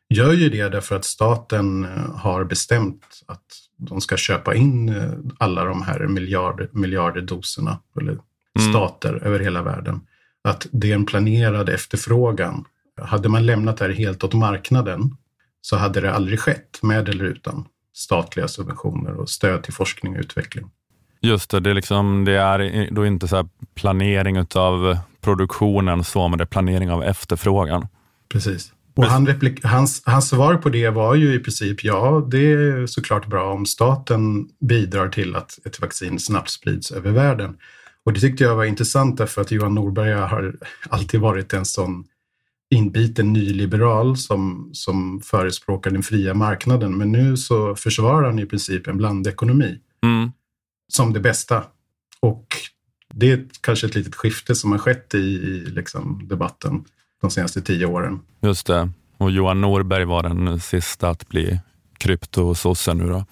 gör 0.10 0.34
ju 0.34 0.50
det 0.50 0.70
därför 0.70 0.96
att 0.96 1.06
staten 1.06 1.86
eh, 1.86 2.16
har 2.16 2.44
bestämt 2.44 3.24
att 3.26 3.46
de 3.78 4.02
ska 4.02 4.18
köpa 4.18 4.56
in 4.56 4.90
eh, 4.90 5.12
alla 5.38 5.64
de 5.64 5.82
här 5.82 6.08
miljarder, 6.08 6.70
miljarder 6.72 7.22
doserna, 7.22 7.80
eller 8.02 8.12
mm. 8.12 8.74
stater 8.74 9.14
över 9.24 9.40
hela 9.40 9.62
världen. 9.62 10.02
Att 10.44 10.68
det 10.72 10.92
är 10.92 10.96
en 10.96 11.06
planerad 11.06 11.70
efterfrågan. 11.70 12.66
Hade 13.02 13.30
man 13.30 13.46
lämnat 13.46 13.78
det 13.78 13.86
här 13.86 13.94
helt 13.94 14.24
åt 14.24 14.34
marknaden 14.34 15.18
så 15.62 15.76
hade 15.76 16.02
det 16.02 16.14
aldrig 16.14 16.40
skett, 16.40 16.80
med 16.82 17.10
eller 17.10 17.26
utan 17.26 17.66
statliga 17.94 18.48
subventioner 18.48 19.16
och 19.16 19.30
stöd 19.30 19.64
till 19.64 19.74
forskning 19.74 20.14
och 20.16 20.20
utveckling. 20.20 20.70
Just 21.22 21.50
det, 21.50 21.60
det 21.60 21.70
är, 21.70 21.74
liksom, 21.74 22.26
det 22.26 22.32
är 22.32 22.90
då 22.92 23.06
inte 23.06 23.28
så 23.28 23.50
planering 23.76 24.46
av 24.56 24.98
produktionen 25.22 26.04
så, 26.04 26.28
men 26.28 26.38
det 26.38 26.44
är 26.44 26.46
planering 26.46 26.92
av 26.92 27.04
efterfrågan. 27.04 27.88
Precis. 28.30 28.74
Och 28.96 29.06
han 29.06 29.28
hans, 29.64 30.04
hans 30.06 30.30
svar 30.30 30.56
på 30.56 30.70
det 30.70 30.90
var 30.90 31.16
ju 31.16 31.34
i 31.34 31.40
princip 31.40 31.84
ja, 31.84 32.28
det 32.32 32.52
är 32.52 32.88
såklart 32.88 33.28
bra 33.28 33.54
om 33.54 33.66
staten 33.66 34.48
bidrar 34.60 35.10
till 35.10 35.36
att 35.36 35.60
ett 35.66 35.82
vaccin 35.82 36.20
snabbt 36.20 36.50
sprids 36.50 36.92
över 36.92 37.12
världen. 37.12 37.58
Och 38.06 38.14
det 38.14 38.20
tyckte 38.20 38.44
jag 38.44 38.56
var 38.56 38.66
intressant 38.66 39.18
därför 39.18 39.42
att 39.42 39.52
Johan 39.52 39.76
Norberg 39.76 40.14
har 40.14 40.56
alltid 40.90 41.20
varit 41.20 41.54
en 41.54 41.66
sån 41.66 42.06
inbiten 42.70 43.34
nyliberal 43.34 44.18
som, 44.18 44.70
som 44.74 45.22
förespråkar 45.24 45.92
den 45.92 46.04
fria 46.04 46.34
marknaden. 46.34 46.98
Men 46.98 47.12
nu 47.12 47.38
så 47.38 47.76
försvarar 47.76 48.26
han 48.26 48.40
i 48.40 48.46
princip 48.46 48.88
en 48.88 48.98
blandekonomi 48.98 49.80
mm. 50.04 50.32
Som 50.88 51.14
det 51.14 51.20
bästa. 51.20 51.64
Och 52.20 52.48
det 53.14 53.32
är 53.32 53.46
kanske 53.62 53.88
ett 53.88 53.96
litet 53.96 54.16
skifte 54.16 54.56
som 54.56 54.72
har 54.72 54.80
skett 54.80 55.14
i, 55.14 55.18
i 55.18 55.66
liksom 55.66 56.28
debatten 56.28 56.86
de 57.22 57.32
senaste 57.32 57.62
tio 57.62 57.86
åren. 57.86 58.20
Just 58.42 58.68
det. 58.68 58.90
Och 59.18 59.32
Johan 59.32 59.62
Norberg 59.62 60.06
var 60.06 60.24
den 60.24 60.60
sista 60.60 61.10
att 61.10 61.28
bli 61.28 61.60
kryptososse 61.98 62.94
nu 62.94 63.08
då. 63.08 63.26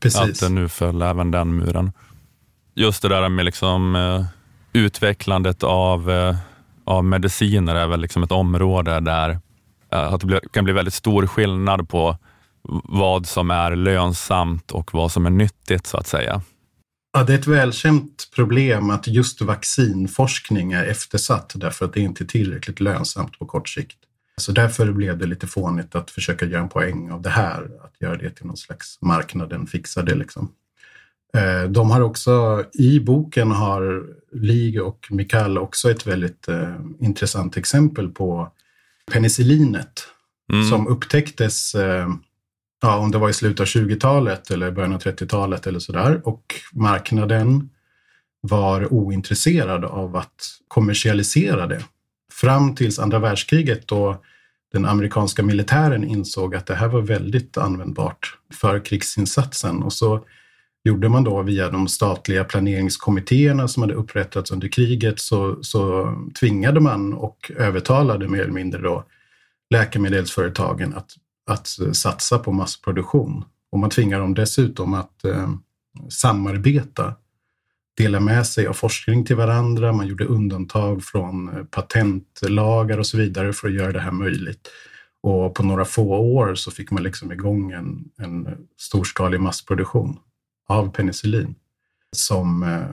Precis. 0.00 0.42
Att 0.42 0.52
nu 0.52 0.68
föll 0.68 1.02
även 1.02 1.30
den 1.30 1.56
muren. 1.56 1.92
Just 2.74 3.02
det 3.02 3.08
där 3.08 3.28
med 3.28 3.44
liksom, 3.44 3.96
eh, 3.96 4.24
utvecklandet 4.72 5.62
av 5.62 6.10
eh, 6.10 6.36
av 6.84 7.04
mediciner 7.04 7.74
är 7.74 7.86
väl 7.86 8.00
liksom 8.00 8.22
ett 8.22 8.32
område 8.32 9.00
där 9.00 9.38
eh, 9.92 10.12
att 10.12 10.20
det 10.20 10.40
kan 10.52 10.64
bli 10.64 10.72
väldigt 10.72 10.94
stor 10.94 11.26
skillnad 11.26 11.88
på 11.88 12.16
vad 12.84 13.26
som 13.26 13.50
är 13.50 13.76
lönsamt 13.76 14.70
och 14.70 14.94
vad 14.94 15.12
som 15.12 15.26
är 15.26 15.30
nyttigt 15.30 15.86
så 15.86 15.96
att 15.96 16.06
säga. 16.06 16.42
Ja, 17.16 17.24
det 17.24 17.32
är 17.34 17.38
ett 17.38 17.46
välkänt 17.46 18.30
problem 18.34 18.90
att 18.90 19.06
just 19.06 19.40
vaccinforskning 19.40 20.72
är 20.72 20.84
eftersatt 20.84 21.52
därför 21.54 21.84
att 21.84 21.92
det 21.92 22.00
inte 22.00 22.24
är 22.24 22.26
tillräckligt 22.26 22.80
lönsamt 22.80 23.38
på 23.38 23.46
kort 23.46 23.68
sikt. 23.68 23.98
Så 24.36 24.52
därför 24.52 24.92
blev 24.92 25.18
det 25.18 25.26
lite 25.26 25.46
fånigt 25.46 25.94
att 25.94 26.10
försöka 26.10 26.46
göra 26.46 26.62
en 26.62 26.68
poäng 26.68 27.10
av 27.10 27.22
det 27.22 27.30
här, 27.30 27.70
att 27.84 28.00
göra 28.00 28.16
det 28.16 28.30
till 28.30 28.46
någon 28.46 28.56
slags 28.56 28.98
marknaden 29.00 29.66
fixar 29.66 30.02
det 30.02 30.14
liksom. 30.14 30.52
Eh, 31.36 31.70
de 31.70 31.90
har 31.90 32.00
också, 32.00 32.64
i 32.72 33.00
boken 33.00 33.50
har 33.50 34.06
Lig 34.32 34.82
och 34.82 35.06
Mikael 35.10 35.58
också 35.58 35.90
ett 35.90 36.06
väldigt 36.06 36.48
eh, 36.48 36.74
intressant 37.00 37.56
exempel 37.56 38.08
på 38.08 38.52
penicillinet 39.12 40.08
Mm. 40.52 40.70
som 40.70 40.86
upptäcktes, 40.88 41.74
eh, 41.74 42.08
ja, 42.84 42.98
om 42.98 43.10
det 43.10 43.18
var 43.18 43.30
i 43.30 43.32
slutet 43.32 43.60
av 43.60 43.66
20-talet 43.66 44.50
eller 44.50 44.70
början 44.70 44.94
av 44.94 45.00
30-talet 45.00 45.66
eller 45.66 45.78
sådär. 45.78 46.20
Och 46.24 46.54
marknaden 46.72 47.70
var 48.40 48.92
ointresserad 48.92 49.84
av 49.84 50.16
att 50.16 50.58
kommersialisera 50.68 51.66
det. 51.66 51.84
Fram 52.32 52.74
tills 52.74 52.98
andra 52.98 53.18
världskriget 53.18 53.88
då 53.88 54.22
den 54.72 54.84
amerikanska 54.86 55.42
militären 55.42 56.04
insåg 56.04 56.54
att 56.54 56.66
det 56.66 56.74
här 56.74 56.88
var 56.88 57.00
väldigt 57.00 57.56
användbart 57.56 58.38
för 58.54 58.84
krigsinsatsen. 58.84 59.82
Och 59.82 59.92
så 59.92 60.24
gjorde 60.84 61.08
man 61.08 61.24
då 61.24 61.42
via 61.42 61.70
de 61.70 61.88
statliga 61.88 62.44
planeringskommittéerna 62.44 63.68
som 63.68 63.82
hade 63.82 63.94
upprättats 63.94 64.50
under 64.50 64.68
kriget 64.68 65.20
så, 65.20 65.62
så 65.62 66.14
tvingade 66.40 66.80
man 66.80 67.14
och 67.14 67.50
övertalade 67.56 68.28
mer 68.28 68.40
eller 68.40 68.52
mindre 68.52 68.80
då 68.80 69.04
läkemedelsföretagen 69.70 70.94
att, 70.94 71.10
att 71.46 71.68
satsa 71.92 72.38
på 72.38 72.52
massproduktion. 72.52 73.44
Och 73.72 73.78
man 73.78 73.90
tvingar 73.90 74.20
dem 74.20 74.34
dessutom 74.34 74.94
att 74.94 75.24
eh, 75.24 75.50
samarbeta, 76.08 77.14
dela 77.96 78.20
med 78.20 78.46
sig 78.46 78.66
av 78.66 78.72
forskning 78.72 79.24
till 79.24 79.36
varandra. 79.36 79.92
Man 79.92 80.06
gjorde 80.06 80.24
undantag 80.24 81.04
från 81.04 81.48
eh, 81.48 81.64
patentlagar 81.64 82.98
och 82.98 83.06
så 83.06 83.16
vidare 83.16 83.52
för 83.52 83.68
att 83.68 83.74
göra 83.74 83.92
det 83.92 84.00
här 84.00 84.12
möjligt. 84.12 84.68
Och 85.22 85.54
på 85.54 85.62
några 85.62 85.84
få 85.84 86.16
år 86.16 86.54
så 86.54 86.70
fick 86.70 86.90
man 86.90 87.02
liksom 87.02 87.32
igång 87.32 87.72
en, 87.72 88.04
en 88.18 88.48
storskalig 88.78 89.40
massproduktion 89.40 90.18
av 90.68 90.90
penicillin 90.90 91.54
som 92.16 92.62
eh, 92.62 92.86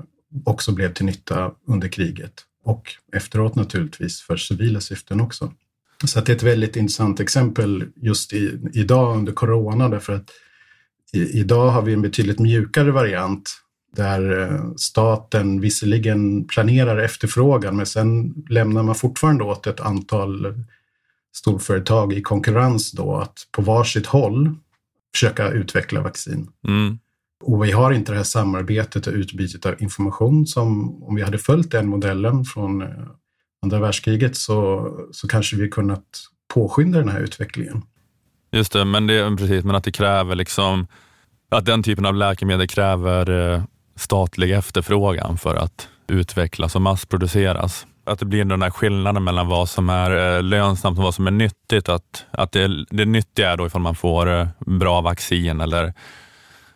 också 0.46 0.72
blev 0.72 0.94
till 0.94 1.06
nytta 1.06 1.52
under 1.68 1.88
kriget 1.88 2.34
och 2.64 2.94
efteråt 3.14 3.56
naturligtvis 3.56 4.22
för 4.22 4.38
civila 4.38 4.82
syften 4.82 5.22
också. 5.22 5.54
Så 6.06 6.20
att 6.20 6.26
det 6.26 6.32
är 6.32 6.36
ett 6.36 6.44
väldigt 6.44 6.76
intressant 6.76 7.20
exempel 7.20 7.86
just 7.96 8.34
i, 8.34 8.60
idag 8.74 9.18
under 9.18 9.34
corona 9.34 9.90
därför 9.90 10.14
att 10.14 10.30
i, 11.14 11.40
idag 11.40 11.70
har 11.70 11.82
vi 11.82 11.94
en 11.94 12.02
betydligt 12.02 12.40
mjukare 12.40 12.92
variant 12.92 13.50
där 13.96 14.42
eh, 14.42 14.74
staten 14.76 15.62
visserligen 15.62 16.48
planerar 16.48 16.98
efterfrågan 16.98 17.76
men 17.76 17.86
sen 17.86 18.34
lämnar 18.50 18.84
man 18.84 18.96
fortfarande 18.96 19.44
åt 19.44 19.68
ett 19.68 19.80
antal 19.80 20.54
storföretag 21.34 22.14
i 22.14 22.22
konkurrens 22.22 22.92
då 22.92 23.16
att 23.16 23.48
på 23.52 23.62
varsitt 23.62 24.06
håll 24.06 24.56
försöka 25.14 25.50
utveckla 25.50 26.02
vaccin. 26.02 26.48
Mm. 26.68 27.00
Och 27.44 27.64
vi 27.64 27.72
har 27.72 27.92
inte 27.92 28.12
det 28.12 28.18
här 28.18 28.24
samarbetet 28.24 29.08
och 29.08 29.14
utbytet 29.14 29.66
av 29.66 29.82
information 29.82 30.48
som 30.48 31.04
om 31.04 31.16
vi 31.16 31.22
hade 31.22 31.38
följt 31.38 31.72
den 31.72 31.88
modellen 31.88 32.46
från 32.46 32.82
eh, 32.82 32.88
andra 33.62 33.80
världskriget 33.80 34.38
så, 34.38 34.90
så 35.12 35.28
kanske 35.28 35.56
vi 35.56 35.70
kunnat 35.70 36.04
påskynda 36.54 37.00
den 37.00 37.10
här 37.10 37.20
utvecklingen. 37.20 37.82
Just 38.52 38.74
det, 38.74 38.86
men, 38.86 39.08
det, 39.08 39.36
precis, 39.38 39.64
men 39.64 39.76
att 39.76 39.84
det 39.84 39.92
kräver 39.92 40.36
liksom 40.36 40.88
att 41.50 41.66
den 41.66 41.84
typen 41.84 42.06
av 42.06 42.16
läkemedel 42.16 42.68
kräver 42.68 43.54
eh, 43.54 43.64
statlig 43.96 44.52
efterfrågan 44.52 45.38
för 45.38 45.56
att 45.56 45.88
utvecklas 46.08 46.76
och 46.76 46.82
massproduceras. 46.82 47.88
Att 48.04 48.20
det 48.20 48.26
blir 48.26 48.46
den 48.46 48.62
här 48.62 48.70
skillnaden 48.70 49.24
mellan 49.24 49.48
vad 49.48 49.70
som 49.70 49.90
är 49.90 50.36
eh, 50.38 50.44
lönsamt 50.44 50.98
och 50.98 51.04
vad 51.04 51.16
som 51.16 51.28
är 51.28 51.32
nyttigt. 51.32 51.90
Att, 51.90 52.26
att 52.32 52.52
det, 52.52 52.86
det 52.90 53.06
nyttiga 53.06 53.52
är 53.52 53.58
då 53.58 53.68
ifall 53.68 53.82
man 53.82 53.96
får 53.96 54.40
eh, 54.40 54.48
bra 54.60 55.02
vaccin 55.02 55.62
eller 55.62 55.94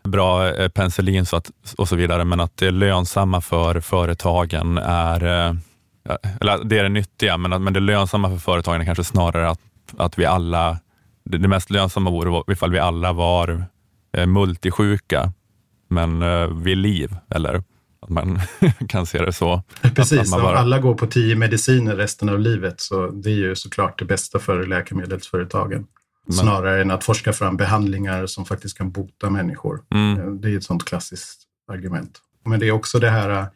bra 0.03 0.51
penicillin 0.69 1.25
så 1.25 1.35
att, 1.35 1.51
och 1.77 1.87
så 1.87 1.95
vidare, 1.95 2.25
men 2.25 2.39
att 2.39 2.57
det 2.57 2.71
lönsamma 2.71 3.41
för 3.41 3.79
företagen 3.79 4.77
är 4.77 5.47
eh, 5.47 5.53
eller 6.41 6.63
det 6.63 6.79
är 6.79 6.83
det 6.83 6.89
nyttiga, 6.89 7.37
men, 7.37 7.53
att- 7.53 7.61
men 7.61 7.73
det 7.73 7.79
lönsamma 7.79 8.29
för 8.29 8.37
företagen 8.37 8.81
är 8.81 8.85
kanske 8.85 9.03
snarare 9.03 9.49
att, 9.49 9.59
att 9.97 10.19
vi 10.19 10.25
alla, 10.25 10.79
det, 11.25 11.37
mest 11.47 11.69
lönsamma 11.69 12.09
vore 12.09 12.53
ifall 12.53 12.71
vi 12.71 12.79
alla 12.79 13.13
var 13.13 13.65
eh, 14.17 14.25
multisjuka, 14.25 15.31
men 15.89 16.21
eh, 16.21 16.47
vid 16.47 16.77
liv, 16.77 17.15
eller 17.29 17.63
att 18.01 18.09
man 18.09 18.39
kan 18.87 19.05
se 19.05 19.25
det 19.25 19.33
så. 19.33 19.63
Precis, 19.95 20.19
att 20.19 20.29
man 20.29 20.39
om 20.39 20.45
bara- 20.45 20.57
alla 20.59 20.79
går 20.79 20.93
på 20.95 21.07
tio 21.07 21.35
mediciner 21.35 21.95
resten 21.95 22.29
av 22.29 22.39
livet 22.39 22.81
så 22.81 23.07
det 23.07 23.29
är 23.29 23.35
ju 23.35 23.55
såklart 23.55 23.99
det 23.99 24.05
bästa 24.05 24.39
för 24.39 24.65
läkemedelsföretagen. 24.65 25.87
Men- 26.27 26.33
Snarare 26.37 26.81
än 26.81 26.91
att 26.91 27.03
forska 27.03 27.33
fram 27.33 27.57
behandlingar 27.57 28.25
som 28.25 28.45
faktiskt 28.45 28.77
kan 28.77 28.91
bota 28.91 29.29
människor. 29.29 29.81
Mm, 29.93 30.19
Eh, 30.19 30.25
Det 30.31 30.49
är 30.51 30.57
ett 30.57 30.63
sånt 30.63 30.85
klassiskt 30.85 31.41
argument. 31.71 32.19
Men 32.45 32.59
det 32.59 32.67
är 32.67 32.71
också 32.71 32.99
det 32.99 33.09
här, 33.09 33.47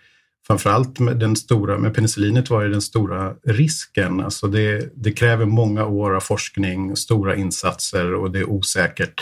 framförallt 0.50 1.00
med 1.00 1.18
den 1.18 1.36
stora, 1.36 1.77
med 1.77 1.96
penicillinet 1.96 2.50
var 2.50 2.63
det 2.63 2.70
den 2.70 2.82
stora 2.82 3.34
risken. 3.46 4.20
Alltså 4.20 4.48
det, 4.48 4.91
det 4.96 5.12
kräver 5.12 5.46
många 5.46 5.86
år 5.86 6.15
av 6.15 6.20
forskning, 6.20 6.96
stora 6.96 7.36
insatser 7.36 8.13
och 8.13 8.32
det 8.32 8.39
är 8.39 8.50
osäkert 8.50 9.22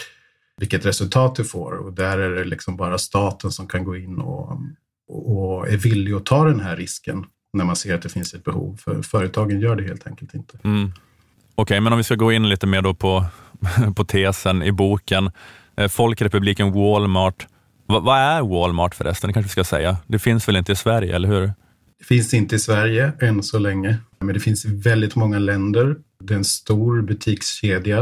vilket 0.58 0.86
resultat 0.86 1.36
du 1.36 1.44
får. 1.44 1.72
Och 1.72 1.94
där 1.94 2.18
är 2.18 2.30
det 2.30 2.44
liksom 2.44 2.78
bara 2.78 2.98
staten 2.98 3.52
som 3.52 3.68
kan 3.68 3.84
gå 3.84 3.98
in 3.98 4.18
och, 4.18 4.60
och 5.10 5.68
är 5.68 5.78
villig 5.78 6.14
att 6.14 6.26
ta 6.26 6.46
den 6.46 6.60
här 6.60 6.76
risken 6.76 7.26
när 7.54 7.66
man 7.66 7.76
ser 7.76 7.96
att 7.96 8.02
det 8.02 8.10
finns 8.10 8.34
ett 8.34 8.44
behov. 8.44 8.78
För 8.84 9.02
företagen 9.02 9.60
gör 9.60 9.76
det 9.76 9.84
helt 9.84 10.08
enkelt 10.08 10.34
inte. 10.34 10.58
mm. 10.64 10.92
Okej, 11.56 11.82
men 11.82 11.94
om 11.94 11.98
vi 11.98 12.04
ska 12.04 12.16
gå 12.16 12.32
in 12.32 12.50
lite 12.50 12.68
mer 12.68 12.82
då 12.82 12.94
på, 12.94 13.26
på 13.96 14.06
tesen 14.06 14.64
i 14.64 14.72
boken. 14.72 15.32
Eh, 15.78 15.88
Folkrepubliken 15.88 16.72
Walmart. 16.72 17.48
Va, 17.88 18.00
vad 18.00 18.18
är 18.18 18.42
Walmart 18.42 18.96
förresten? 18.96 19.28
Det 19.28 19.34
kanske 19.34 19.48
vi 19.48 19.52
ska 19.52 19.64
säga. 19.64 19.98
Det 20.08 20.20
finns 20.20 20.48
väl 20.48 20.56
inte 20.56 20.72
i 20.72 20.76
Sverige, 20.76 21.16
eller 21.16 21.28
hur? 21.28 21.54
Det 22.00 22.06
finns 22.06 22.34
inte 22.34 22.56
i 22.56 22.60
Sverige 22.60 23.12
än 23.20 23.44
så 23.44 23.60
länge, 23.60 23.98
men 24.20 24.34
det 24.34 24.40
finns 24.40 24.66
i 24.66 24.76
väldigt 24.76 25.16
många 25.16 25.40
länder. 25.40 25.96
Det 26.24 26.34
är 26.34 26.38
en 26.38 26.46
stor 26.46 27.02
butikskedja. 27.02 28.00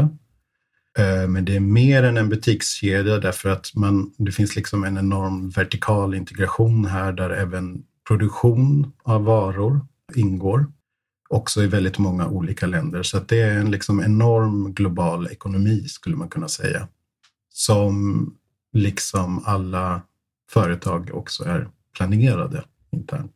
Eh, 0.98 1.28
men 1.28 1.44
det 1.44 1.56
är 1.56 1.60
mer 1.60 2.02
än 2.02 2.16
en 2.16 2.28
butikskedja 2.28 3.18
därför 3.18 3.48
att 3.48 3.74
man, 3.74 4.12
det 4.16 4.32
finns 4.32 4.56
liksom 4.56 4.84
en 4.84 4.98
enorm 4.98 5.50
vertikal 5.50 6.14
integration 6.14 6.86
här 6.86 7.12
där 7.12 7.30
även 7.30 7.82
produktion 8.08 8.92
av 9.02 9.24
varor 9.24 9.86
ingår. 10.14 10.66
Också 11.28 11.62
i 11.62 11.66
väldigt 11.66 11.98
många 11.98 12.26
olika 12.28 12.66
länder. 12.66 13.02
Så 13.02 13.16
att 13.16 13.28
det 13.28 13.40
är 13.40 13.58
en 13.58 13.70
liksom 13.70 14.00
enorm 14.00 14.74
global 14.74 15.26
ekonomi 15.26 15.84
skulle 15.88 16.16
man 16.16 16.28
kunna 16.28 16.48
säga. 16.48 16.88
Som 17.52 18.26
liksom 18.76 19.42
alla 19.44 20.00
företag 20.50 21.10
också 21.12 21.44
är 21.44 21.68
planerade 21.96 22.64
internt. 22.92 23.32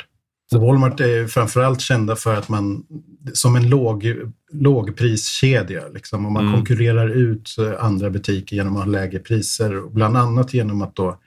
Så 0.52 0.58
Walmart 0.58 1.00
är 1.00 1.26
framförallt 1.26 1.80
kända 1.80 2.16
för 2.16 2.34
att 2.34 2.48
man, 2.48 2.84
som 3.32 3.56
en 3.56 3.68
låg, 3.70 4.14
lågpriskedja, 4.52 5.88
liksom, 5.94 6.26
och 6.26 6.32
man 6.32 6.42
Mm. 6.42 6.54
konkurrerar 6.54 7.08
ut 7.08 7.56
eh, 7.58 7.84
andra 7.84 8.10
butiker 8.10 8.56
genom 8.56 8.76
att 8.76 8.84
ha 8.84 8.90
lägre 8.90 9.18
priser, 9.18 9.90
bland 9.90 10.16
annat 10.16 10.54
genom 10.54 10.82
att 10.82 10.96
då 10.96 11.18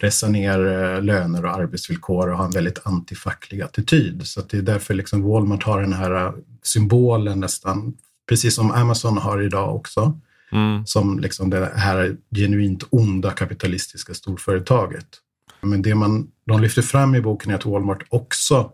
pressa 0.00 0.28
ner 0.28 0.66
eh, 0.66 1.02
löner 1.02 1.44
och 1.44 1.50
arbetsvillkor 1.50 2.30
och 2.30 2.38
ha 2.38 2.44
en 2.44 2.50
väldigt 2.50 2.86
antifacklig 2.86 3.60
attityd. 3.60 4.26
Så 4.26 4.40
det 4.50 4.56
är 4.58 4.62
därför 4.62 4.94
liksom 4.94 5.22
Walmart 5.22 5.62
har 5.62 5.80
den 5.80 5.92
här 5.92 6.26
eh, 6.26 6.32
symbolen 6.62 7.40
nästan, 7.40 7.94
precis 8.28 8.54
som 8.54 8.70
Amazon 8.70 9.18
har 9.18 9.42
idag 9.42 9.76
också, 9.76 10.20
Mm. 10.54 10.86
som 10.86 11.18
liksom 11.18 11.50
det 11.50 11.72
här 11.76 12.16
genuint 12.36 12.84
onda 12.90 13.30
kapitalistiska 13.30 14.14
storföretaget. 14.14 15.06
Men 15.60 15.82
det 15.82 15.94
man, 15.94 16.30
de 16.46 16.60
lyfter 16.60 16.82
fram 16.82 17.14
i 17.14 17.20
boken 17.20 17.50
är 17.50 17.54
att 17.54 17.66
Walmart 17.66 18.02
också 18.08 18.70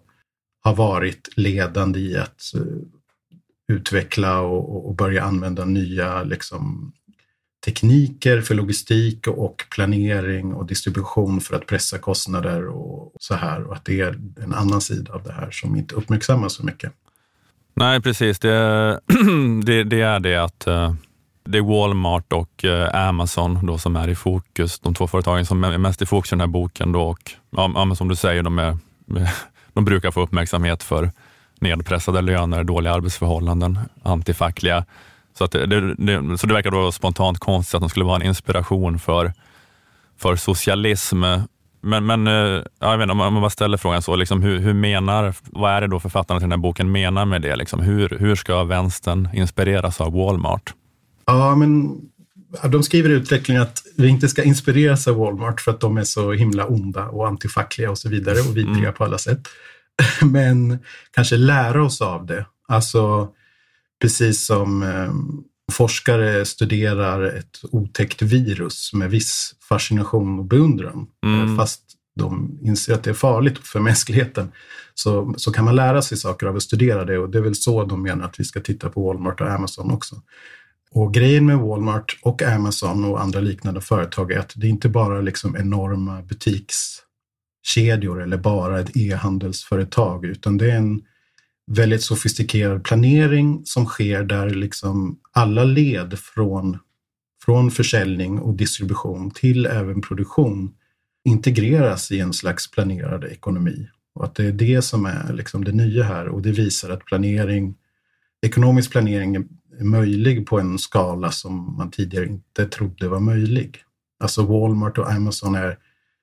har 0.63 0.75
varit 0.75 1.29
ledande 1.37 2.01
i 2.01 2.17
att 2.17 2.43
eh, 2.55 2.63
utveckla 3.77 4.41
och, 4.41 4.89
och- 4.89 4.97
börja 4.97 5.25
använda 5.25 5.65
nya 5.65 6.23
liksom, 6.23 6.93
tekniker 7.65 8.41
för 8.41 8.55
logistik 8.55 9.27
och 9.27 9.65
planering 9.71 10.55
och 10.55 10.67
distribution 10.67 11.41
för 11.41 11.57
att 11.57 11.67
pressa 11.67 11.99
kostnader 11.99 12.69
och 12.69 13.13
så 13.21 13.35
här. 13.35 13.63
Och 13.63 13.77
att 13.77 13.85
det 13.85 14.01
är 14.01 14.21
en 14.43 14.55
annan 14.55 14.81
sida 14.81 15.13
av 15.13 15.23
det 15.23 15.33
här 15.33 15.51
som 15.51 15.77
inte 15.77 15.95
uppmärksammas 15.95 16.53
så 16.53 16.67
mycket. 16.67 16.93
Nej, 17.75 18.01
precis. 18.03 18.39
Det, 18.39 18.49
det, 19.65 19.85
det 19.85 20.01
är 20.01 20.21
det 20.21 20.37
att 20.37 20.67
eh, 20.67 20.95
det 21.45 21.59
är 21.59 21.63
Walmart 21.63 22.33
och 22.33 22.65
eh, 22.65 23.09
Amazon 23.09 23.67
då 23.67 23.79
som 23.79 23.97
är 23.97 24.09
i 24.09 24.15
fokus. 24.15 24.81
De 24.81 24.95
två 24.95 25.07
företagen 25.07 25.47
som 25.47 25.65
är 25.65 25.79
mest 25.79 26.03
i 26.03 26.07
fokus 26.07 26.33
i 26.33 26.35
den 26.35 26.41
här 26.41 26.47
boken. 26.47 26.93
Då, 26.93 27.03
och, 27.03 27.33
ja, 27.51 27.69
men 27.69 27.97
som 27.97 28.09
du 28.09 28.17
säger, 28.17 28.43
de, 28.43 28.59
är, 28.59 28.79
de 29.73 29.85
brukar 29.85 30.11
få 30.11 30.21
uppmärksamhet 30.21 30.83
för 30.83 31.11
nedpressade 31.61 32.21
löner, 32.21 32.65
dåliga 32.65 32.95
arbetsförhållanden, 32.95 33.79
antifackliga. 34.03 34.85
Så, 35.39 35.45
att 35.45 35.53
det, 35.53 35.67
det, 35.95 36.39
så 36.39 36.47
det 36.47 36.55
verkar 36.55 36.71
då 36.71 36.93
spontant 36.93 37.39
konstigt 37.39 37.75
att 37.75 37.81
de 37.81 37.91
skulle 37.91 38.05
vara 38.05 38.17
en 38.17 38.27
inspiration 38.27 38.99
för, 38.99 39.33
för 40.19 40.37
socialism. 40.37 41.25
Men, 41.81 42.07
men 42.07 42.27
eh, 42.27 42.63
jag 42.81 42.99
vet 42.99 43.03
inte, 43.03 43.13
om 43.13 43.19
man 43.19 43.41
bara 43.41 43.51
ställer 43.51 43.77
frågan 43.77 44.03
så, 44.03 44.17
liksom, 44.17 44.43
hur, 44.43 44.59
hur 44.59 44.73
menar, 44.73 45.35
vad 45.43 45.73
är 45.73 45.81
det 45.81 45.87
då 45.87 46.01
författarna 46.01 46.41
till 46.41 46.49
den 46.49 46.59
här 46.59 46.63
boken 46.63 46.93
menar 46.93 47.25
med 47.25 47.43
det? 47.43 47.57
Liksom? 47.57 47.81
Hur, 47.81 48.09
hur 48.09 48.35
ska 48.35 48.65
vänstern 48.65 49.29
inspireras 49.33 50.01
av 50.01 50.13
Walmart? 50.13 50.75
Ja, 51.31 51.55
men 51.55 52.01
de 52.69 52.83
skriver 52.83 53.11
i 53.11 53.13
utvecklingen 53.13 53.63
att 53.63 53.83
vi 53.97 54.09
inte 54.09 54.29
ska 54.29 54.43
inspireras 54.43 55.09
av 55.09 55.17
Walmart 55.17 55.61
för 55.61 55.71
att 55.71 55.81
de 55.81 55.97
är 55.97 56.05
så 56.05 56.33
himla 56.33 56.67
onda 56.67 57.09
och 57.09 57.29
antifackliga 57.29 57.91
och 57.91 57.99
så 57.99 58.09
vidare 58.09 58.41
och 58.41 58.57
vidriga 58.57 58.79
mm. 58.79 58.95
på 58.95 59.05
alla 59.05 59.19
sätt. 59.19 59.49
Men 60.23 60.79
kanske 61.11 61.37
lära 61.37 61.85
oss 61.85 62.01
av 62.01 62.27
det. 62.27 62.47
Alltså 62.69 63.29
precis 64.03 64.47
som 64.47 64.83
eh, 64.83 65.13
forskare 65.73 66.45
studerar 66.45 67.23
ett 67.23 67.61
otäckt 67.63 68.23
virus 68.23 68.93
med 68.93 69.11
viss 69.11 69.55
fascination 69.69 70.39
och 70.39 70.45
beundran. 70.45 71.07
Mm. 71.27 71.57
Fast 71.57 71.81
de 72.17 72.59
inser 72.63 72.95
att 72.95 73.03
det 73.03 73.11
är 73.11 73.15
farligt 73.15 73.59
för 73.59 73.81
mänskligheten. 73.81 74.53
Så, 74.95 75.35
så 75.37 75.53
kan 75.53 75.65
man 75.65 75.77
lära 75.77 76.03
sig 76.03 76.19
saker 76.19 76.47
av 76.47 76.57
att 76.57 76.63
studera 76.63 77.05
det 77.05 77.19
och 77.19 77.31
det 77.31 77.39
är 77.39 77.43
väl 77.43 77.55
så 77.55 77.85
de 77.85 78.03
menar 78.03 78.25
att 78.25 78.41
vi 78.41 78.45
ska 78.45 78.61
titta 78.61 78.89
på 78.89 79.07
Walmart 79.07 79.41
och 79.41 79.51
Amazon 79.51 79.91
också. 79.91 80.17
Och 80.95 81.15
grejen 81.15 81.47
med 81.47 81.59
Walmart 81.59 82.19
och 82.23 82.43
Amazon 82.43 83.05
och 83.05 83.21
andra 83.21 83.41
liknande 83.41 83.81
företag 83.81 84.33
är 84.33 84.39
att 84.39 84.53
det 84.57 84.69
inte 84.69 84.89
bara 84.89 85.19
är 85.19 85.23
liksom 85.23 85.57
enorma 85.57 86.23
butikskedjor 86.23 88.23
eller 88.23 88.37
bara 88.37 88.81
ett 88.81 88.97
e-handelsföretag, 88.97 90.25
utan 90.25 90.57
det 90.57 90.71
är 90.71 90.77
en 90.77 91.03
väldigt 91.67 92.03
sofistikerad 92.03 92.85
planering 92.85 93.63
som 93.65 93.87
sker 93.87 94.23
där 94.23 94.51
liksom 94.51 95.19
alla 95.33 95.65
led 95.65 96.19
från, 96.19 96.79
från 97.45 97.71
försäljning 97.71 98.39
och 98.39 98.55
distribution 98.55 99.31
till 99.31 99.67
även 99.67 100.01
produktion 100.01 100.75
integreras 101.25 102.13
i 102.13 102.21
en 102.21 102.33
slags 102.33 102.71
planerad 102.71 103.25
ekonomi. 103.25 103.89
Och 104.15 104.25
att 104.25 104.35
det 104.35 104.45
är 104.45 104.53
det 104.53 104.83
som 104.83 105.07
är 105.07 105.33
liksom 105.33 105.65
det 105.65 105.73
nya 105.73 106.05
här 106.05 106.29
och 106.29 106.43
det 106.43 106.53
visar 106.53 106.91
att 106.91 107.05
planering, 107.05 107.75
ekonomisk 108.43 108.91
planering 108.91 109.49
är 109.81 109.85
möjlig 109.85 110.47
på 110.47 110.61
en 110.61 110.79
skala 110.79 111.31
som 111.31 111.77
man 111.77 111.91
tidigare 111.91 112.27
inte 112.27 112.67
trodde 112.67 113.09
var 113.09 113.21
möjlig. 113.21 113.77
Alltså 114.23 114.43
Walmart 114.43 114.99
och 114.99 115.13
Amazon 115.13 115.55
är, 115.55 115.77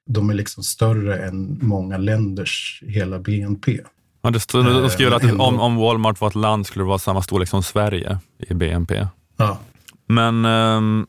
de 0.10 0.30
är 0.30 0.34
liksom 0.34 0.64
större 0.64 1.26
än 1.26 1.60
många 1.62 1.98
länders 1.98 2.84
hela 2.88 3.20
BNP. 3.20 3.80
Ja, 4.22 4.30
det 4.30 4.52
de 4.54 4.90
skrev 4.90 5.14
att 5.14 5.24
om, 5.24 5.60
om 5.60 5.76
Walmart 5.76 6.22
var 6.22 6.28
ett 6.28 6.36
land 6.36 6.68
skulle 6.68 6.84
det 6.84 6.88
vara 6.88 7.00
samma 7.00 7.22
storlek 7.22 7.50
som 7.50 7.64
Sverige 7.64 8.20
i 8.40 8.54
BNP. 8.54 9.08
Ja. 9.38 9.60
Men, 10.08 10.46
ähm, 10.46 11.08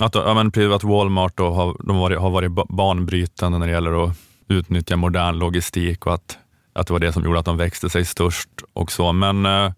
att, 0.00 0.14
ja, 0.14 0.34
men 0.34 0.72
att 0.72 0.84
Walmart 0.84 1.36
då 1.36 1.50
har, 1.50 1.76
de 1.86 1.96
varit, 1.96 2.18
har 2.18 2.30
varit 2.30 2.52
banbrytande 2.68 3.58
när 3.58 3.66
det 3.66 3.72
gäller 3.72 4.04
att 4.04 4.16
utnyttja 4.48 4.96
modern 4.96 5.38
logistik 5.38 6.06
och 6.06 6.14
att, 6.14 6.38
att 6.72 6.86
det 6.86 6.92
var 6.92 7.00
det 7.00 7.12
som 7.12 7.24
gjorde 7.24 7.38
att 7.38 7.44
de 7.44 7.56
växte 7.56 7.90
sig 7.90 8.04
störst 8.04 8.48
och 8.72 8.92
så. 8.92 9.12
Men, 9.12 9.46
äh, 9.46 9.72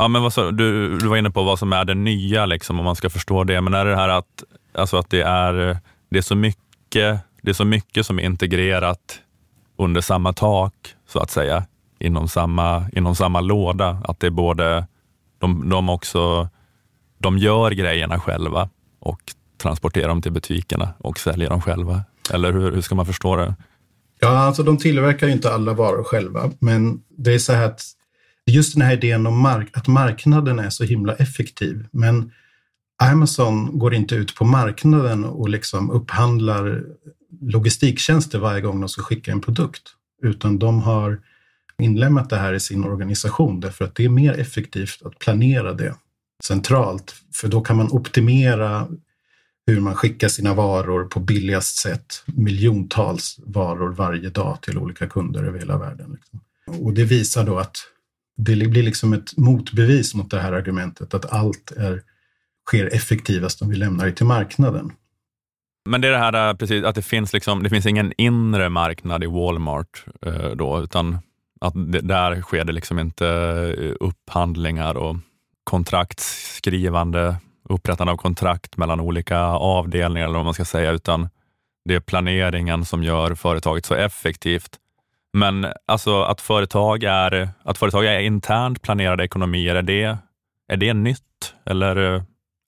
ja, 0.00 0.08
men 0.08 0.22
vad 0.22 0.32
så, 0.32 0.50
du, 0.50 0.98
du 0.98 1.08
var 1.08 1.16
inne 1.16 1.30
på 1.30 1.42
vad 1.42 1.58
som 1.58 1.72
är 1.72 1.84
det 1.84 1.94
nya, 1.94 2.46
liksom, 2.46 2.78
om 2.78 2.84
man 2.84 2.96
ska 2.96 3.10
förstå 3.10 3.44
det. 3.44 3.60
Men 3.60 3.74
är 3.74 3.84
det 3.84 3.96
här 3.96 4.08
att, 4.08 4.44
alltså 4.74 4.96
att 4.96 5.10
det, 5.10 5.22
är, 5.22 5.78
det, 6.10 6.18
är 6.18 6.22
så 6.22 6.34
mycket, 6.34 7.20
det 7.42 7.50
är 7.50 7.52
så 7.52 7.64
mycket 7.64 8.06
som 8.06 8.18
är 8.18 8.22
integrerat 8.22 9.20
under 9.78 10.00
samma 10.00 10.32
tak, 10.32 10.74
så 11.08 11.18
att 11.18 11.30
säga 11.30 11.64
inom 11.98 12.28
samma, 12.28 12.90
inom 12.92 13.14
samma 13.14 13.40
låda. 13.40 14.02
Att 14.04 14.20
det 14.20 14.26
är 14.26 14.30
både, 14.30 14.86
de, 15.38 15.68
de 15.68 15.88
också, 15.88 16.48
de 17.18 17.38
gör 17.38 17.70
grejerna 17.70 18.20
själva 18.20 18.68
och 19.00 19.20
transporterar 19.62 20.08
dem 20.08 20.22
till 20.22 20.32
butikerna 20.32 20.88
och 20.98 21.18
säljer 21.18 21.50
dem 21.50 21.60
själva. 21.62 22.04
Eller 22.30 22.52
hur, 22.52 22.72
hur 22.72 22.80
ska 22.80 22.94
man 22.94 23.06
förstå 23.06 23.36
det? 23.36 23.54
Ja, 24.20 24.28
alltså 24.28 24.62
de 24.62 24.78
tillverkar 24.78 25.26
ju 25.26 25.32
inte 25.32 25.54
alla 25.54 25.72
varor 25.72 26.04
själva, 26.04 26.50
men 26.58 27.02
det 27.08 27.34
är 27.34 27.38
så 27.38 27.52
här 27.52 27.66
att 27.66 27.82
just 28.50 28.74
den 28.74 28.82
här 28.82 28.92
idén 28.92 29.26
om 29.26 29.38
mark 29.38 29.68
att 29.72 29.88
marknaden 29.88 30.58
är 30.58 30.70
så 30.70 30.84
himla 30.84 31.14
effektiv. 31.14 31.86
Men 31.90 32.32
Amazon 33.02 33.78
går 33.78 33.94
inte 33.94 34.14
ut 34.14 34.34
på 34.34 34.44
marknaden 34.44 35.24
och 35.24 35.48
liksom 35.48 35.90
upphandlar 35.90 36.84
logistiktjänster 37.40 38.38
varje 38.38 38.60
gång 38.60 38.80
de 38.80 38.88
ska 38.88 39.02
skicka 39.02 39.32
en 39.32 39.40
produkt, 39.40 39.82
utan 40.22 40.58
de 40.58 40.82
har 40.82 41.20
inlämnat 41.78 42.30
det 42.30 42.36
här 42.36 42.52
i 42.52 42.60
sin 42.60 42.84
organisation 42.84 43.60
därför 43.60 43.84
att 43.84 43.94
det 43.94 44.04
är 44.04 44.08
mer 44.08 44.40
effektivt 44.40 45.02
att 45.04 45.18
planera 45.18 45.72
det 45.72 45.94
centralt. 46.44 47.14
För 47.32 47.48
då 47.48 47.60
kan 47.60 47.76
man 47.76 47.88
optimera 47.90 48.88
hur 49.66 49.80
man 49.80 49.94
skickar 49.94 50.28
sina 50.28 50.54
varor 50.54 51.04
på 51.04 51.20
billigast 51.20 51.76
sätt. 51.76 52.22
Miljontals 52.26 53.40
varor 53.46 53.92
varje 53.92 54.30
dag 54.30 54.58
till 54.62 54.78
olika 54.78 55.06
kunder 55.06 55.44
över 55.44 55.58
hela 55.58 55.78
världen. 55.78 56.12
Liksom. 56.12 56.40
Och 56.84 56.92
det 56.92 57.04
visar 57.04 57.44
då 57.44 57.58
att 57.58 57.76
det 58.44 58.68
blir 58.68 58.82
liksom 58.82 59.12
ett 59.12 59.36
motbevis 59.36 60.14
mot 60.14 60.30
det 60.30 60.40
här 60.40 60.52
argumentet 60.52 61.14
att 61.14 61.32
allt 61.32 61.70
är, 61.76 62.02
sker 62.68 62.94
effektivast 62.94 63.62
om 63.62 63.68
vi 63.68 63.76
lämnar 63.76 64.06
det 64.06 64.12
till 64.12 64.26
marknaden. 64.26 64.92
Men 65.88 66.00
det 66.00 66.08
är 66.08 66.12
det 66.12 66.18
här 66.18 66.48
eh, 66.48 66.56
precis, 66.56 66.84
att 66.84 66.94
det 66.94 67.02
finns, 67.02 67.32
liksom, 67.32 67.62
det 67.62 67.70
finns 67.70 67.86
ingen 67.86 68.12
inre 68.16 68.68
marknad 68.68 69.24
i 69.24 69.26
Walmart 69.26 70.04
eh, 70.26 70.50
då, 70.50 70.80
utan 70.82 71.18
att 71.60 71.74
det, 71.92 72.00
där 72.00 72.42
sker 72.42 72.64
det 72.64 72.72
liksom 72.72 72.98
inte 72.98 73.26
eh, 73.78 73.92
upphandlingar 74.00 74.94
och 74.94 75.16
kontraktskrivande, 75.64 77.36
upprättande 77.68 78.12
av 78.12 78.16
kontrakt 78.16 78.76
mellan 78.76 79.00
olika 79.00 79.38
avdelningar 79.46 80.26
eller 80.26 80.38
vad 80.38 80.44
man 80.44 80.54
ska 80.54 80.64
säga, 80.64 80.90
utan 80.90 81.28
det 81.84 81.94
är 81.94 82.00
planeringen 82.00 82.84
som 82.84 83.02
gör 83.02 83.34
företaget 83.34 83.86
så 83.86 83.94
effektivt. 83.94 84.76
Men 85.32 85.66
alltså 85.86 86.22
att 86.22 86.40
företag 86.40 87.04
är, 87.04 87.48
att 87.62 87.78
företag 87.78 88.06
är 88.06 88.18
internt 88.18 88.82
planerade 88.82 89.24
ekonomier, 89.24 89.74
är 89.74 89.82
det, 89.82 90.18
är 90.68 90.76
det 90.76 90.94
nytt? 90.94 91.54
Eller 91.66 91.96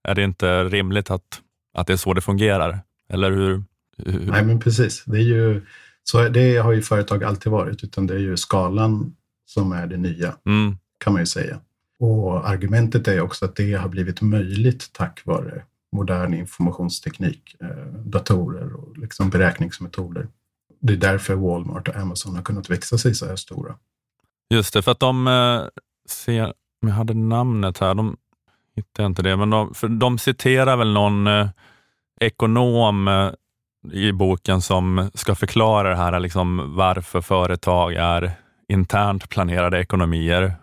är 0.08 0.14
det 0.14 0.22
inte 0.22 0.64
rimligt 0.64 1.10
att, 1.10 1.40
att 1.74 1.86
det 1.86 1.92
är 1.92 1.96
så 1.96 2.14
det 2.14 2.20
fungerar? 2.20 2.80
Eller 3.08 3.30
hur? 3.30 3.64
hur? 3.96 4.20
Nej, 4.20 4.44
men 4.44 4.60
precis. 4.60 5.04
Det 5.04 5.18
är 5.18 5.22
ju 5.22 5.62
så 6.04 6.28
det 6.28 6.56
har 6.56 6.72
ju 6.72 6.82
företag 6.82 7.24
alltid 7.24 7.52
varit, 7.52 7.84
utan 7.84 8.06
det 8.06 8.14
är 8.14 8.18
ju 8.18 8.36
skalan 8.36 9.16
som 9.46 9.72
är 9.72 9.86
det 9.86 9.96
nya, 9.96 10.34
mm. 10.46 10.76
kan 10.98 11.12
man 11.12 11.22
ju 11.22 11.26
säga. 11.26 11.60
Och 11.98 12.48
argumentet 12.48 13.08
är 13.08 13.20
också 13.20 13.44
att 13.44 13.56
det 13.56 13.72
har 13.72 13.88
blivit 13.88 14.20
möjligt 14.20 14.90
tack 14.92 15.22
vare 15.24 15.62
modern 15.92 16.34
informationsteknik, 16.34 17.56
eh, 17.60 17.92
datorer 18.04 18.72
och 18.72 18.98
liksom 18.98 19.30
beräkningsmetoder. 19.30 20.28
Det 20.82 20.92
är 20.92 20.96
därför 20.96 21.34
Walmart 21.34 21.88
och 21.88 21.96
Amazon 21.96 22.36
har 22.36 22.42
kunnat 22.42 22.70
växa 22.70 22.98
sig 22.98 23.14
så 23.14 23.26
här 23.26 23.36
stora. 23.36 23.74
Just 24.54 24.74
det, 24.74 24.82
för 24.82 24.92
att 24.92 25.00
de 25.00 25.26
eh, 25.26 25.62
ser, 26.08 26.44
om 26.82 26.88
jag 26.88 26.94
hade 26.94 27.14
namnet 27.14 27.78
här, 27.78 27.94
de 27.94 28.16
hittar 28.76 29.06
inte 29.06 29.22
det, 29.22 29.36
men 29.36 29.50
de, 29.50 29.74
för 29.74 29.88
de 29.88 30.18
citerar 30.18 30.76
väl 30.76 30.92
någon 30.92 31.26
eh, 31.26 31.48
ekonom 32.20 33.08
eh, 33.08 33.30
i 33.92 34.12
boken 34.12 34.60
som 34.60 35.10
ska 35.14 35.34
förklara 35.34 35.88
det 35.88 35.96
här, 35.96 36.20
liksom 36.20 36.76
varför 36.76 37.20
företag 37.20 37.94
är 37.94 38.32
internt 38.68 39.28
planerade 39.28 39.80
ekonomier. 39.80 40.54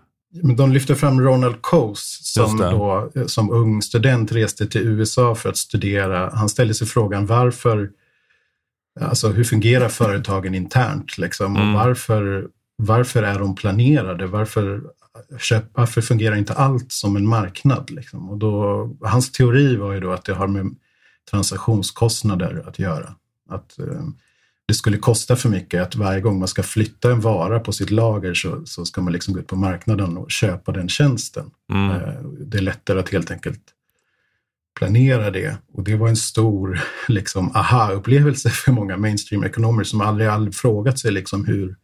Men 0.43 0.55
de 0.55 0.71
lyfter 0.71 0.95
fram 0.95 1.21
Ronald 1.21 1.61
Coase 1.61 2.23
som, 2.23 2.57
då, 2.57 3.11
som 3.27 3.51
ung 3.51 3.81
student 3.81 4.31
reste 4.31 4.67
till 4.67 4.81
USA 4.81 5.35
för 5.35 5.49
att 5.49 5.57
studera. 5.57 6.29
Han 6.33 6.49
ställde 6.49 6.73
sig 6.73 6.87
frågan 6.87 7.25
varför, 7.25 7.89
alltså 9.01 9.29
hur 9.29 9.43
fungerar 9.43 9.89
företagen 9.89 10.55
internt 10.55 11.17
liksom, 11.17 11.55
och 11.55 11.61
mm. 11.61 11.73
varför, 11.73 12.47
varför 12.75 13.23
är 13.23 13.39
de 13.39 13.55
planerade? 13.55 14.27
Varför, 14.27 14.81
varför 15.73 16.01
fungerar 16.01 16.35
inte 16.35 16.53
allt 16.53 16.91
som 16.91 17.15
en 17.15 17.27
marknad? 17.27 17.91
Liksom? 17.91 18.29
Och 18.29 18.37
då, 18.37 18.89
hans 19.01 19.31
teori 19.31 19.75
var 19.75 19.93
ju 19.93 19.99
då 19.99 20.11
att 20.11 20.25
det 20.25 20.33
har 20.33 20.47
med 20.47 20.75
transaktionskostnader 21.31 22.63
att 22.67 22.79
göra. 22.79 23.15
Att 23.49 23.79
eh, 23.79 24.07
det 24.65 24.73
skulle 24.73 24.97
kosta 24.97 25.35
för 25.35 25.49
mycket 25.49 25.81
att 25.81 25.95
varje 25.95 26.21
gång 26.21 26.39
man 26.39 26.47
ska 26.47 26.63
flytta 26.63 27.11
en 27.11 27.21
vara 27.21 27.59
på 27.59 27.71
sitt 27.71 27.91
lager 27.91 28.33
så, 28.33 28.65
så 28.65 28.85
ska 28.85 29.01
man 29.01 29.13
liksom 29.13 29.33
gå 29.33 29.39
ut 29.39 29.47
på 29.47 29.55
marknaden 29.55 30.17
och 30.17 30.31
köpa 30.31 30.71
den 30.71 30.89
tjänsten. 30.89 31.51
Mm. 31.71 31.91
Eh, 31.91 32.21
det 32.39 32.57
är 32.57 32.61
lättare 32.61 32.99
att 32.99 33.09
helt 33.09 33.31
enkelt 33.31 33.61
planera 34.79 35.31
det. 35.31 35.57
Och 35.73 35.83
det 35.83 35.95
var 35.95 36.07
en 36.07 36.15
stor 36.15 36.81
liksom, 37.07 37.51
aha-upplevelse 37.55 38.49
för 38.49 38.71
många 38.71 38.97
mainstream-ekonomer 38.97 39.83
som 39.83 40.01
aldrig, 40.01 40.29
aldrig 40.29 40.55
frågat 40.55 40.99
sig 40.99 41.11
liksom 41.11 41.45
hur 41.45 41.75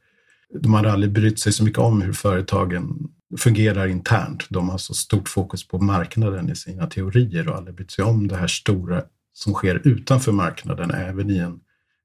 de 0.62 0.74
hade 0.74 0.92
aldrig 0.92 1.12
brytt 1.12 1.40
sig 1.40 1.54
så 1.54 1.64
mycket 1.64 1.80
om 1.80 2.02
hur 2.02 2.14
företagen 2.14 3.10
fungerar 3.38 3.88
internt. 3.88 4.46
De 4.50 4.70
har 4.70 4.78
så 4.78 4.94
stort 4.94 5.30
fokus 5.30 5.68
på 5.68 5.80
marknaden 5.80 6.50
i 6.50 6.56
sina 6.56 6.88
teorier 6.88 7.50
och 7.50 7.56
aldrig 7.56 7.76
brytt 7.76 7.92
sig 7.92 8.06
om 8.06 8.28
det 8.28 8.36
här 8.36 8.48
stora 8.48 9.02
som 9.34 9.54
sker 9.54 9.82
utanför 9.84 10.32
marknaden 10.32 10.92
även 10.92 11.30
i 11.30 11.38
en 11.38 11.60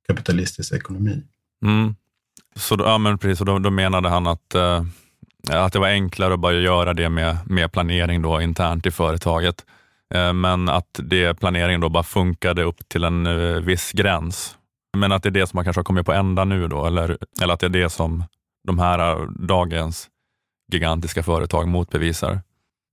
kapitalistisk 0.07 0.73
ekonomi. 0.73 1.23
Mm. 1.65 1.95
Så, 2.57 2.77
då, 2.77 2.85
ja, 2.85 2.99
men 2.99 3.19
precis, 3.19 3.39
så 3.39 3.45
då, 3.45 3.59
då 3.59 3.71
menade 3.71 4.09
han 4.09 4.27
att, 4.27 4.55
eh, 4.55 4.85
att 5.51 5.73
det 5.73 5.79
var 5.79 5.89
enklare 5.89 6.35
att 6.35 6.41
bara 6.41 6.53
göra 6.53 6.95
det 6.95 7.09
med, 7.09 7.37
med 7.47 7.73
planering 7.73 8.23
då, 8.23 8.41
internt 8.41 8.87
i 8.87 8.91
företaget. 8.91 9.65
Eh, 10.15 10.33
men 10.33 10.69
att 10.69 11.01
det 11.03 11.35
planeringen 11.35 11.81
då 11.81 11.89
bara 11.89 12.03
funkade 12.03 12.63
upp 12.63 12.89
till 12.89 13.05
en 13.05 13.27
eh, 13.27 13.61
viss 13.61 13.93
gräns 13.93 14.57
Men 14.97 15.13
att 15.13 15.23
det 15.23 15.29
är 15.29 15.31
det 15.31 15.47
som 15.47 15.57
man 15.57 15.65
kanske 15.65 15.79
har 15.79 15.85
kommit 15.85 16.07
på 16.07 16.13
ända 16.13 16.45
nu 16.45 16.69
då, 16.69 16.87
eller, 16.87 17.19
eller 17.43 17.55
att 17.55 17.61
det 17.61 17.67
är 17.67 17.71
det 17.71 17.91
som 17.91 18.25
de 18.67 18.79
här 18.79 19.27
dagens 19.47 20.09
gigantiska 20.73 21.23
företag 21.23 21.69
motbevisar? 21.69 22.41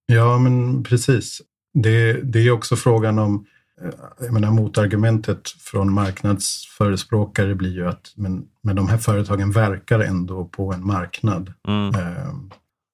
Ja, 0.05 0.37
men 0.37 0.83
precis. 0.83 1.41
Det, 1.73 2.13
det 2.13 2.39
är 2.39 2.51
också 2.51 2.75
frågan 2.75 3.19
om, 3.19 3.45
eh, 3.81 3.89
jag 4.19 4.33
menar 4.33 4.51
motargumentet 4.51 5.49
från 5.49 5.93
marknadsförespråkare 5.93 7.55
blir 7.55 7.73
ju 7.73 7.87
att 7.87 8.13
men, 8.15 8.45
men 8.63 8.75
de 8.75 8.87
här 8.87 8.97
företagen 8.97 9.51
verkar 9.51 9.99
ändå 9.99 10.45
på 10.45 10.73
en 10.73 10.87
marknad. 10.87 11.53
Mm. 11.67 11.95
Eh, 11.95 12.33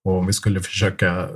och 0.06 0.18
om 0.18 0.28
vi 0.28 0.34
skulle 0.34 0.60
försöka 0.60 1.30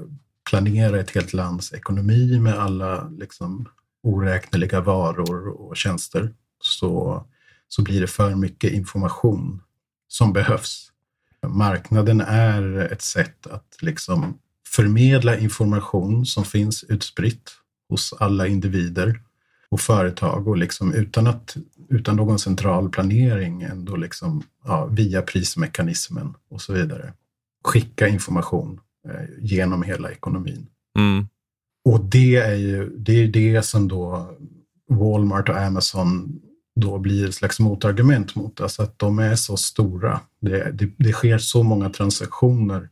planera 0.50 1.00
ett 1.00 1.12
helt 1.12 1.34
lands 1.34 1.74
ekonomi 1.74 2.40
med 2.40 2.54
alla 2.54 3.10
liksom, 3.10 3.70
oräkneliga 4.04 4.82
varor 4.82 5.48
och 5.48 5.78
tjänster 5.78 6.34
så, 6.62 7.24
så 7.68 7.82
blir 7.82 8.02
det 8.02 8.08
för 8.08 8.36
mycket 8.36 8.74
information 8.74 9.62
som 10.08 10.34
behövs. 10.34 10.92
Marknaden 11.48 12.22
är 12.22 12.92
ett 12.94 13.02
sätt 13.02 13.48
att 13.48 13.78
liksom 13.82 14.40
förmedla 14.68 15.38
information 15.38 16.26
som 16.26 16.46
finns 16.46 16.84
utspritt 16.84 17.52
hos 17.90 18.14
alla 18.14 18.48
individer 18.48 19.22
och 19.70 19.82
företag 19.82 20.48
och 20.48 20.58
liksom 20.58 20.94
utan, 20.94 21.28
att, 21.28 21.58
utan 21.90 22.16
någon 22.16 22.40
central 22.40 22.90
planering 22.90 23.62
ändå 23.62 23.96
liksom, 23.96 24.44
ja, 24.66 24.86
via 24.86 25.22
prismekanismen 25.22 26.34
och 26.50 26.62
så 26.62 26.74
vidare 26.74 27.14
skicka 27.64 28.08
information 28.08 28.80
genom 29.40 29.84
hela 29.84 30.12
ekonomin. 30.12 30.68
Mm. 30.98 31.28
Och 31.86 32.06
det 32.06 32.36
är 32.36 32.56
ju 32.56 32.90
det, 32.98 33.24
är 33.24 33.28
det 33.28 33.62
som 33.66 33.88
då 33.88 34.32
Walmart 34.90 35.50
och 35.50 35.58
Amazon 35.58 36.42
då 36.76 36.98
blir 36.98 37.28
ett 37.28 37.36
slags 37.36 37.60
motargument 37.60 38.36
mot. 38.36 38.62
Alltså 38.62 38.84
att 38.84 39.00
de 39.00 39.20
är 39.20 39.36
så 39.36 39.58
stora. 39.58 40.20
Det, 40.42 40.72
det, 40.72 40.90
det 40.98 41.12
sker 41.12 41.38
så 41.38 41.64
många 41.64 41.90
transaktioner 41.90 42.90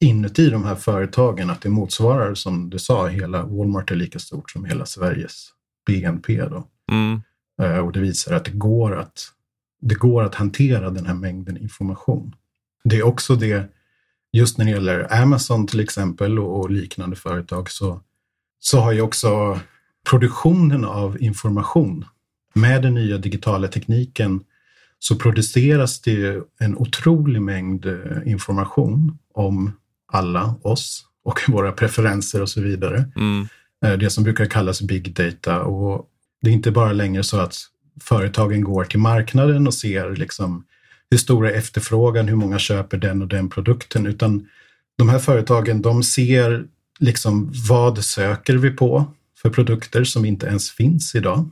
inuti 0.00 0.50
de 0.50 0.64
här 0.64 0.74
företagen 0.74 1.50
att 1.50 1.60
det 1.60 1.68
motsvarar, 1.68 2.34
som 2.34 2.70
du 2.70 2.78
sa, 2.78 3.06
hela 3.06 3.42
Walmart 3.42 3.90
är 3.90 3.94
lika 3.94 4.18
stort 4.18 4.50
som 4.50 4.64
hela 4.64 4.86
Sveriges 4.86 5.48
BNP. 5.86 6.42
Då. 6.42 6.68
Mm. 6.90 7.22
Eh, 7.62 7.78
och 7.78 7.92
det 7.92 8.00
visar 8.00 8.34
att 8.34 8.44
det 8.44 8.50
går 8.50 8.96
att, 8.96 9.32
det 9.80 9.94
går 9.94 10.22
att 10.22 10.34
hantera 10.34 10.90
den 10.90 11.06
här 11.06 11.14
mängden 11.14 11.56
information. 11.56 12.34
Det 12.84 12.96
är 12.96 13.02
också 13.02 13.34
det, 13.36 13.68
just 14.32 14.58
när 14.58 14.64
det 14.64 14.70
gäller 14.70 15.22
Amazon 15.22 15.66
till 15.66 15.80
exempel 15.80 16.38
och, 16.38 16.60
och 16.60 16.70
liknande 16.70 17.16
företag, 17.16 17.70
så, 17.70 18.00
så 18.58 18.80
har 18.80 18.92
ju 18.92 19.00
också 19.00 19.60
produktionen 20.10 20.84
av 20.84 21.22
information 21.22 22.04
med 22.54 22.82
den 22.82 22.94
nya 22.94 23.18
digitala 23.18 23.68
tekniken 23.68 24.40
så 24.98 25.16
produceras 25.16 26.00
det 26.00 26.42
en 26.58 26.76
otrolig 26.76 27.42
mängd 27.42 27.86
eh, 27.86 28.30
information 28.32 29.18
om 29.34 29.72
alla 30.12 30.54
oss 30.62 31.04
och 31.24 31.40
våra 31.48 31.72
preferenser 31.72 32.42
och 32.42 32.48
så 32.48 32.60
vidare. 32.60 33.04
Mm. 33.16 33.48
Eh, 33.84 33.92
Det 33.92 34.10
som 34.10 34.24
brukar 34.24 34.46
kallas 34.46 34.82
big 34.82 35.14
data 35.14 35.62
och 35.62 36.08
det 36.42 36.50
är 36.50 36.54
inte 36.54 36.70
bara 36.70 36.92
längre 36.92 37.22
så 37.22 37.40
att 37.40 37.56
företagen 38.00 38.64
går 38.64 38.84
till 38.84 38.98
marknaden 38.98 39.66
och 39.66 39.74
ser 39.74 40.16
liksom 40.16 40.64
hur 41.12 41.18
stor 41.18 41.46
är 41.46 41.52
efterfrågan, 41.52 42.28
hur 42.28 42.36
många 42.36 42.58
köper 42.58 42.98
den 42.98 43.22
och 43.22 43.28
den 43.28 43.50
produkten, 43.50 44.06
utan 44.06 44.48
de 44.98 45.08
här 45.08 45.18
företagen 45.18 45.82
de 45.82 46.02
ser 46.02 46.64
liksom 46.98 47.52
vad 47.68 48.04
söker 48.04 48.54
vi 48.54 48.70
på 48.70 49.04
för 49.42 49.50
produkter 49.50 50.04
som 50.04 50.24
inte 50.24 50.46
ens 50.46 50.70
finns 50.70 51.14
idag. 51.14 51.50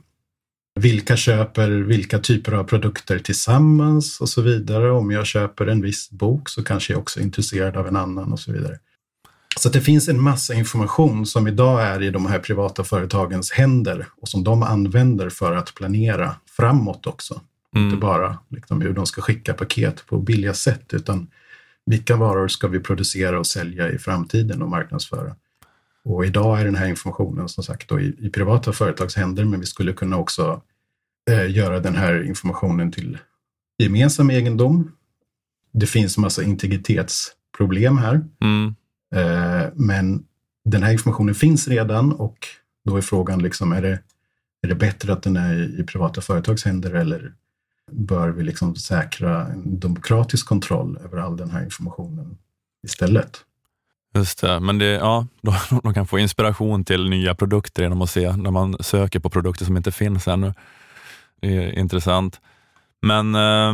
Vilka 0.79 1.17
köper 1.17 1.69
vilka 1.69 2.19
typer 2.19 2.51
av 2.51 2.63
produkter 2.63 3.19
tillsammans 3.19 4.21
och 4.21 4.29
så 4.29 4.41
vidare. 4.41 4.91
Om 4.91 5.11
jag 5.11 5.25
köper 5.25 5.67
en 5.67 5.81
viss 5.81 6.11
bok 6.11 6.49
så 6.49 6.63
kanske 6.63 6.93
jag 6.93 6.99
också 6.99 7.19
är 7.19 7.23
intresserad 7.23 7.77
av 7.77 7.87
en 7.87 7.95
annan 7.95 8.31
och 8.31 8.39
så 8.39 8.51
vidare. 8.51 8.79
Så 9.59 9.67
att 9.67 9.73
det 9.73 9.81
finns 9.81 10.09
en 10.09 10.21
massa 10.21 10.53
information 10.53 11.25
som 11.25 11.47
idag 11.47 11.81
är 11.81 12.03
i 12.03 12.09
de 12.09 12.25
här 12.25 12.39
privata 12.39 12.83
företagens 12.83 13.51
händer 13.51 14.07
och 14.21 14.29
som 14.29 14.43
de 14.43 14.63
använder 14.63 15.29
för 15.29 15.55
att 15.55 15.75
planera 15.75 16.35
framåt 16.57 17.07
också. 17.07 17.41
Mm. 17.75 17.87
Inte 17.87 17.97
bara 17.97 18.37
liksom 18.49 18.81
hur 18.81 18.93
de 18.93 19.05
ska 19.05 19.21
skicka 19.21 19.53
paket 19.53 20.05
på 20.05 20.17
billiga 20.17 20.53
sätt 20.53 20.93
utan 20.93 21.27
vilka 21.85 22.15
varor 22.15 22.47
ska 22.47 22.67
vi 22.67 22.79
producera 22.79 23.39
och 23.39 23.47
sälja 23.47 23.91
i 23.91 23.97
framtiden 23.97 24.61
och 24.61 24.69
marknadsföra. 24.69 25.35
Och 26.03 26.25
idag 26.25 26.59
är 26.59 26.65
den 26.65 26.75
här 26.75 26.87
informationen 26.87 27.49
som 27.49 27.63
sagt 27.63 27.89
då 27.89 27.99
i, 27.99 28.15
i 28.19 28.29
privata 28.29 28.73
företags 28.73 29.15
händer 29.15 29.45
men 29.45 29.59
vi 29.59 29.65
skulle 29.65 29.93
kunna 29.93 30.17
också 30.17 30.61
eh, 31.29 31.51
göra 31.51 31.79
den 31.79 31.95
här 31.95 32.23
informationen 32.23 32.91
till 32.91 33.17
gemensam 33.77 34.29
egendom. 34.29 34.91
Det 35.73 35.85
finns 35.85 36.17
massa 36.17 36.43
integritetsproblem 36.43 37.97
här. 37.97 38.25
Mm. 38.41 38.75
Eh, 39.15 39.69
men 39.75 40.25
den 40.65 40.83
här 40.83 40.91
informationen 40.91 41.35
finns 41.35 41.67
redan 41.67 42.11
och 42.11 42.47
då 42.85 42.97
är 42.97 43.01
frågan, 43.01 43.43
liksom, 43.43 43.71
är, 43.71 43.81
det, 43.81 43.99
är 44.61 44.67
det 44.67 44.75
bättre 44.75 45.13
att 45.13 45.23
den 45.23 45.37
är 45.37 45.55
i, 45.55 45.79
i 45.79 45.83
privata 45.83 46.21
företags 46.21 46.65
händer 46.65 46.93
eller 46.93 47.33
bör 47.91 48.29
vi 48.29 48.43
liksom 48.43 48.75
säkra 48.75 49.47
en 49.47 49.79
demokratisk 49.79 50.47
kontroll 50.47 50.99
över 51.03 51.17
all 51.17 51.37
den 51.37 51.49
här 51.51 51.63
informationen 51.63 52.37
istället? 52.87 53.45
Just 54.13 54.41
det, 54.41 54.59
men 54.59 54.77
det, 54.77 54.85
ja, 54.85 55.27
de, 55.41 55.79
de 55.83 55.93
kan 55.93 56.07
få 56.07 56.19
inspiration 56.19 56.85
till 56.85 57.09
nya 57.09 57.35
produkter 57.35 57.83
genom 57.83 58.01
att 58.01 58.09
se 58.09 58.31
när 58.31 58.51
man 58.51 58.77
söker 58.79 59.19
på 59.19 59.29
produkter 59.29 59.65
som 59.65 59.77
inte 59.77 59.91
finns 59.91 60.27
ännu. 60.27 60.53
Det 61.41 61.47
är 61.47 61.79
intressant. 61.79 62.41
Men 63.01 63.35
eh, 63.35 63.73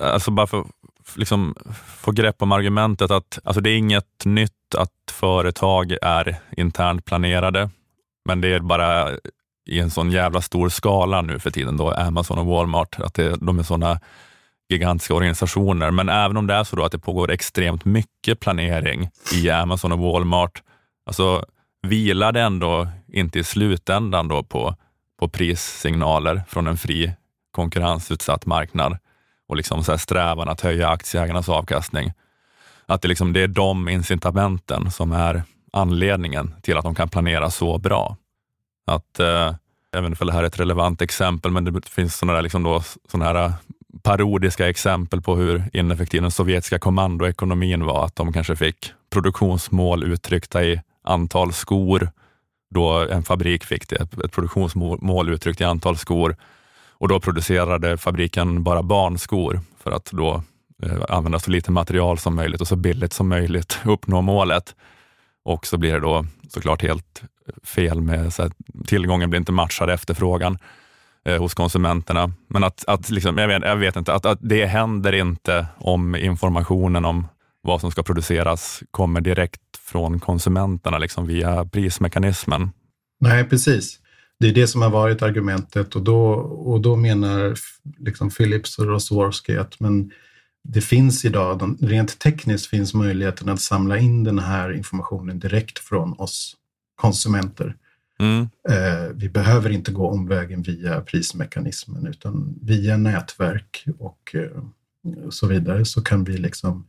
alltså 0.00 0.30
bara 0.30 0.46
för 0.46 0.60
att 0.60 0.66
liksom, 1.16 1.54
få 1.86 2.12
grepp 2.12 2.42
om 2.42 2.52
argumentet 2.52 3.10
att 3.10 3.38
alltså 3.44 3.60
det 3.60 3.70
är 3.70 3.76
inget 3.76 4.24
nytt 4.24 4.74
att 4.78 4.90
företag 5.10 5.96
är 6.02 6.36
internt 6.56 7.04
planerade, 7.04 7.70
men 8.24 8.40
det 8.40 8.48
är 8.48 8.60
bara 8.60 9.10
i 9.66 9.80
en 9.80 9.90
sån 9.90 10.10
jävla 10.10 10.40
stor 10.40 10.68
skala 10.68 11.22
nu 11.22 11.38
för 11.38 11.50
tiden, 11.50 11.76
då 11.76 11.90
Amazon 11.90 12.38
och 12.38 12.46
Walmart, 12.46 13.00
att 13.00 13.14
det, 13.14 13.36
de 13.36 13.58
är 13.58 13.62
såna 13.62 14.00
gigantiska 14.68 15.14
organisationer. 15.14 15.90
Men 15.90 16.08
även 16.08 16.36
om 16.36 16.46
det 16.46 16.54
är 16.54 16.64
så 16.64 16.76
då 16.76 16.84
att 16.84 16.92
det 16.92 16.98
pågår 16.98 17.30
extremt 17.30 17.84
mycket 17.84 18.40
planering 18.40 19.10
i 19.32 19.50
Amazon 19.50 19.92
och 19.92 19.98
Walmart, 19.98 20.62
alltså 21.06 21.44
vilar 21.82 22.32
det 22.32 22.40
ändå 22.40 22.88
inte 23.08 23.38
i 23.38 23.44
slutändan 23.44 24.28
då 24.28 24.42
på, 24.42 24.76
på 25.18 25.28
prissignaler 25.28 26.42
från 26.48 26.66
en 26.66 26.76
fri 26.76 27.12
konkurrensutsatt 27.50 28.46
marknad 28.46 28.98
och 29.48 29.56
liksom 29.56 29.84
så 29.84 29.92
här 29.92 29.98
strävan 29.98 30.48
att 30.48 30.60
höja 30.60 30.88
aktieägarnas 30.88 31.48
avkastning. 31.48 32.12
Att 32.86 33.02
det, 33.02 33.08
liksom, 33.08 33.32
det 33.32 33.40
är 33.40 33.48
de 33.48 33.88
incitamenten 33.88 34.90
som 34.90 35.12
är 35.12 35.42
anledningen 35.72 36.54
till 36.62 36.76
att 36.76 36.84
de 36.84 36.94
kan 36.94 37.08
planera 37.08 37.50
så 37.50 37.78
bra. 37.78 38.16
Att, 38.84 39.20
eh, 39.20 39.54
jag 39.90 40.02
vet 40.02 40.10
inte 40.10 40.24
om 40.24 40.26
det 40.26 40.32
här 40.32 40.42
är 40.42 40.46
ett 40.46 40.60
relevant 40.60 41.02
exempel, 41.02 41.50
men 41.50 41.64
det 41.64 41.88
finns 41.88 42.16
sådana 42.16 42.32
där, 42.32 42.42
liksom 42.42 42.62
då, 42.62 42.82
såna 43.10 43.24
här 43.24 43.44
eh, 43.44 43.52
parodiska 44.02 44.68
exempel 44.68 45.22
på 45.22 45.36
hur 45.36 45.64
ineffektiv 45.72 46.22
den 46.22 46.30
sovjetiska 46.30 46.78
kommandoekonomin 46.78 47.84
var. 47.84 48.04
Att 48.04 48.16
de 48.16 48.32
kanske 48.32 48.56
fick 48.56 48.92
produktionsmål 49.10 50.04
uttryckta 50.04 50.64
i 50.64 50.80
antal 51.02 51.52
skor, 51.52 52.10
då 52.70 53.08
en 53.08 53.22
fabrik 53.22 53.64
fick 53.64 53.88
det, 53.88 53.96
ett 53.96 54.32
produktionsmål 54.32 55.28
uttryckt 55.28 55.60
i 55.60 55.64
antal 55.64 55.96
skor 55.96 56.36
och 56.90 57.08
då 57.08 57.20
producerade 57.20 57.98
fabriken 57.98 58.62
bara 58.62 58.82
barnskor 58.82 59.60
för 59.82 59.90
att 59.90 60.04
då 60.04 60.42
eh, 60.82 61.02
använda 61.08 61.38
så 61.38 61.50
lite 61.50 61.70
material 61.70 62.18
som 62.18 62.34
möjligt 62.34 62.60
och 62.60 62.68
så 62.68 62.76
billigt 62.76 63.12
som 63.12 63.28
möjligt 63.28 63.78
uppnå 63.84 64.20
målet. 64.20 64.74
Och 65.44 65.66
så 65.66 65.78
blir 65.78 65.92
det 65.92 66.00
då 66.00 66.26
såklart 66.48 66.82
helt 66.82 67.22
fel 67.62 68.00
med 68.00 68.32
så 68.32 68.42
här, 68.42 68.52
tillgången 68.86 69.30
blir 69.30 69.40
inte 69.40 69.52
matchad 69.52 69.90
efterfrågan 69.90 70.58
eh, 71.24 71.38
hos 71.38 71.54
konsumenterna. 71.54 72.32
Men 72.48 72.64
att, 72.64 72.84
att 72.86 73.10
liksom, 73.10 73.38
jag, 73.38 73.48
vet, 73.48 73.62
jag 73.62 73.76
vet 73.76 73.96
inte, 73.96 74.14
att, 74.14 74.26
att 74.26 74.38
det 74.42 74.66
händer 74.66 75.12
inte 75.12 75.66
om 75.78 76.16
informationen 76.16 77.04
om 77.04 77.26
vad 77.62 77.80
som 77.80 77.90
ska 77.90 78.02
produceras 78.02 78.82
kommer 78.90 79.20
direkt 79.20 79.60
från 79.78 80.20
konsumenterna 80.20 80.98
liksom 80.98 81.26
via 81.26 81.64
prismekanismen. 81.64 82.70
Nej, 83.20 83.44
precis. 83.44 84.00
Det 84.40 84.48
är 84.48 84.52
det 84.52 84.66
som 84.66 84.82
har 84.82 84.90
varit 84.90 85.22
argumentet 85.22 85.96
och 85.96 86.02
då, 86.02 86.24
och 86.34 86.80
då 86.80 86.96
menar 86.96 87.54
liksom 87.98 88.30
Philips 88.30 88.78
och 88.78 88.86
Rosworski 88.86 89.56
att 89.56 89.80
men 89.80 90.10
det 90.68 90.80
finns 90.80 91.24
idag, 91.24 91.58
de, 91.58 91.78
rent 91.80 92.18
tekniskt 92.18 92.66
finns 92.66 92.94
möjligheten 92.94 93.48
att 93.48 93.60
samla 93.60 93.98
in 93.98 94.24
den 94.24 94.38
här 94.38 94.72
informationen 94.72 95.38
direkt 95.38 95.78
från 95.78 96.12
oss 96.12 96.56
konsumenter. 96.94 97.76
Mm. 98.18 98.48
Eh, 98.68 99.12
vi 99.14 99.28
behöver 99.28 99.70
inte 99.70 99.92
gå 99.92 100.10
omvägen 100.10 100.62
via 100.62 101.00
prismekanismen 101.00 102.06
utan 102.06 102.58
via 102.62 102.96
nätverk 102.96 103.84
och 103.98 104.34
eh, 104.34 104.62
så 105.30 105.46
vidare 105.46 105.84
så 105.84 106.02
kan 106.02 106.24
vi 106.24 106.36
liksom 106.36 106.88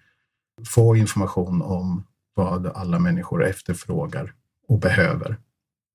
få 0.68 0.96
information 0.96 1.62
om 1.62 2.04
vad 2.34 2.68
alla 2.68 3.00
människor 3.00 3.46
efterfrågar 3.46 4.34
och 4.68 4.80
behöver 4.80 5.38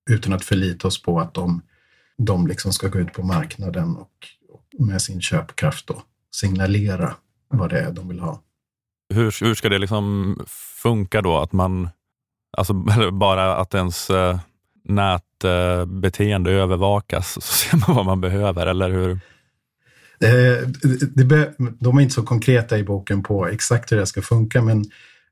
utan 0.09 0.33
att 0.33 0.45
förlita 0.45 0.87
oss 0.87 1.01
på 1.01 1.19
att 1.19 1.33
de, 1.33 1.61
de 2.17 2.47
liksom 2.47 2.73
ska 2.73 2.87
gå 2.87 2.99
ut 2.99 3.13
på 3.13 3.23
marknaden 3.23 3.95
och, 3.95 4.27
och 4.49 4.85
med 4.85 5.01
sin 5.01 5.21
köpkraft 5.21 5.87
då 5.87 6.03
signalera 6.31 7.15
vad 7.47 7.69
det 7.69 7.79
är 7.79 7.91
de 7.91 8.07
vill 8.07 8.19
ha. 8.19 8.41
Hur, 9.13 9.45
hur 9.45 9.55
ska 9.55 9.69
det 9.69 9.77
liksom 9.77 10.35
funka 10.81 11.21
då? 11.21 11.37
Att 11.37 11.51
man, 11.51 11.89
alltså 12.57 12.73
bara 13.11 13.55
att 13.55 13.73
ens 13.73 14.09
eh, 14.09 14.39
nätbeteende 14.83 16.51
övervakas 16.51 17.33
så 17.33 17.41
ser 17.41 17.77
man 17.77 17.95
vad 17.95 18.05
man 18.05 18.21
behöver, 18.21 18.67
eller 18.67 18.89
hur? 18.89 19.11
Eh, 20.23 20.67
det, 21.13 21.23
det 21.23 21.53
de 21.79 21.97
är 21.97 22.01
inte 22.01 22.13
så 22.13 22.23
konkreta 22.23 22.77
i 22.77 22.83
boken 22.83 23.23
på 23.23 23.47
exakt 23.47 23.91
hur 23.91 23.97
det 23.97 24.05
ska 24.05 24.21
funka, 24.21 24.61
men 24.61 24.85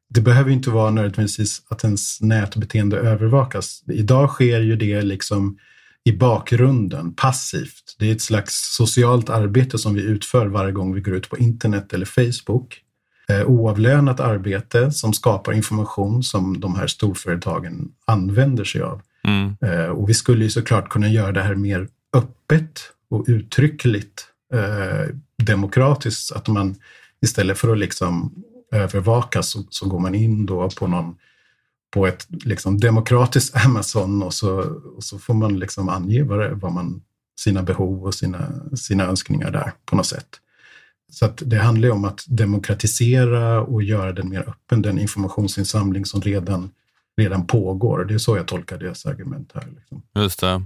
det 0.10 0.21
behöver 0.21 0.51
inte 0.51 0.69
vara 0.69 0.91
nödvändigtvis 0.91 1.62
att 1.69 1.84
ens 1.84 2.21
nätbeteende 2.21 2.97
övervakas. 2.97 3.84
Idag 3.88 4.29
sker 4.29 4.60
ju 4.60 4.75
det 4.75 5.01
liksom 5.01 5.58
i 6.03 6.12
bakgrunden, 6.12 7.13
passivt. 7.13 7.95
Det 7.99 8.10
är 8.10 8.12
ett 8.12 8.21
slags 8.21 8.75
socialt 8.75 9.29
arbete 9.29 9.77
som 9.77 9.93
vi 9.93 10.01
utför 10.01 10.47
varje 10.47 10.71
gång 10.71 10.93
vi 10.93 11.01
går 11.01 11.15
ut 11.15 11.29
på 11.29 11.38
internet 11.38 11.93
eller 11.93 12.05
Facebook. 12.05 12.82
Eh, 13.30 13.46
oavlönat 13.46 14.20
arbete 14.20 14.92
som 14.92 15.13
skapar 15.13 15.54
information 15.54 16.24
som 16.24 16.60
de 16.60 16.76
här 16.76 16.88
storföretagen 16.88 17.92
använder 18.06 18.63
sig 18.63 18.82
av. 18.82 19.02
Mm. 19.24 19.56
Eh, 19.62 19.89
och 19.89 20.10
vi 20.10 20.13
skulle 20.13 20.44
ju 20.44 20.50
såklart 20.50 20.89
kunna 20.89 21.08
göra 21.08 21.32
det 21.32 21.42
här 21.42 21.56
mer 21.56 21.88
öppet 22.13 22.80
och 23.10 23.26
uttryckligt 23.28 24.26
eh, 24.54 25.15
demokratiskt. 25.44 26.32
Att 26.32 26.48
man 26.48 26.76
istället 27.22 27.58
för 27.58 27.72
att 27.72 27.78
liksom 27.78 28.44
övervaka 28.72 29.44
så, 29.44 29.63
så 29.70 29.89
går 29.89 30.00
man 30.00 30.15
in 30.15 30.46
då 30.46 30.70
på 30.70 30.88
någon 30.88 31.15
på 31.94 32.08
ett 32.08 32.28
liksom 32.30 32.80
demokratiskt 32.80 33.56
Amazon 33.65 34.24
och 34.24 34.34
så, 34.34 34.60
och 34.96 35.04
så 35.04 35.20
får 35.20 35.34
man 35.34 35.60
liksom 35.60 35.89
ange 35.89 36.24
vad, 36.24 36.39
det, 36.39 36.50
vad 36.54 36.72
man, 36.72 37.02
sina 37.39 37.63
behov 37.63 38.06
och 38.06 38.13
sina, 38.13 38.52
sina 38.76 39.04
önskningar 39.04 39.52
där 39.52 39.72
på 39.86 39.96
något 39.96 40.06
sätt. 40.06 40.28
Så 41.10 41.28
det 41.38 41.58
handlar 41.58 41.88
ju 41.88 41.91
om 41.91 42.06
att 42.06 42.26
demokratisera 42.28 43.62
och 43.62 43.84
göra 43.84 44.13
den 44.13 44.30
mer 44.30 44.50
öppen, 44.50 44.82
den 44.82 45.00
informationsinsamling 45.00 46.06
som 46.06 46.22
redan, 46.22 46.72
redan 47.17 47.48
pågår. 47.48 48.06
Det 48.06 48.13
är 48.13 48.17
så 48.17 48.38
jag 48.38 48.48
tolkar 48.48 48.78
deras 48.78 49.06
argument 49.06 49.52
här. 49.54 49.67
Liksom. 49.76 50.02
Just 50.15 50.39
det. 50.39 50.63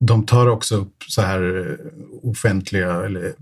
De 0.00 0.26
tar 0.26 0.46
också 0.46 0.76
upp 0.76 1.04
så 1.08 1.22
här 1.22 1.76
offentliga 2.22 3.04
eller 3.04 3.32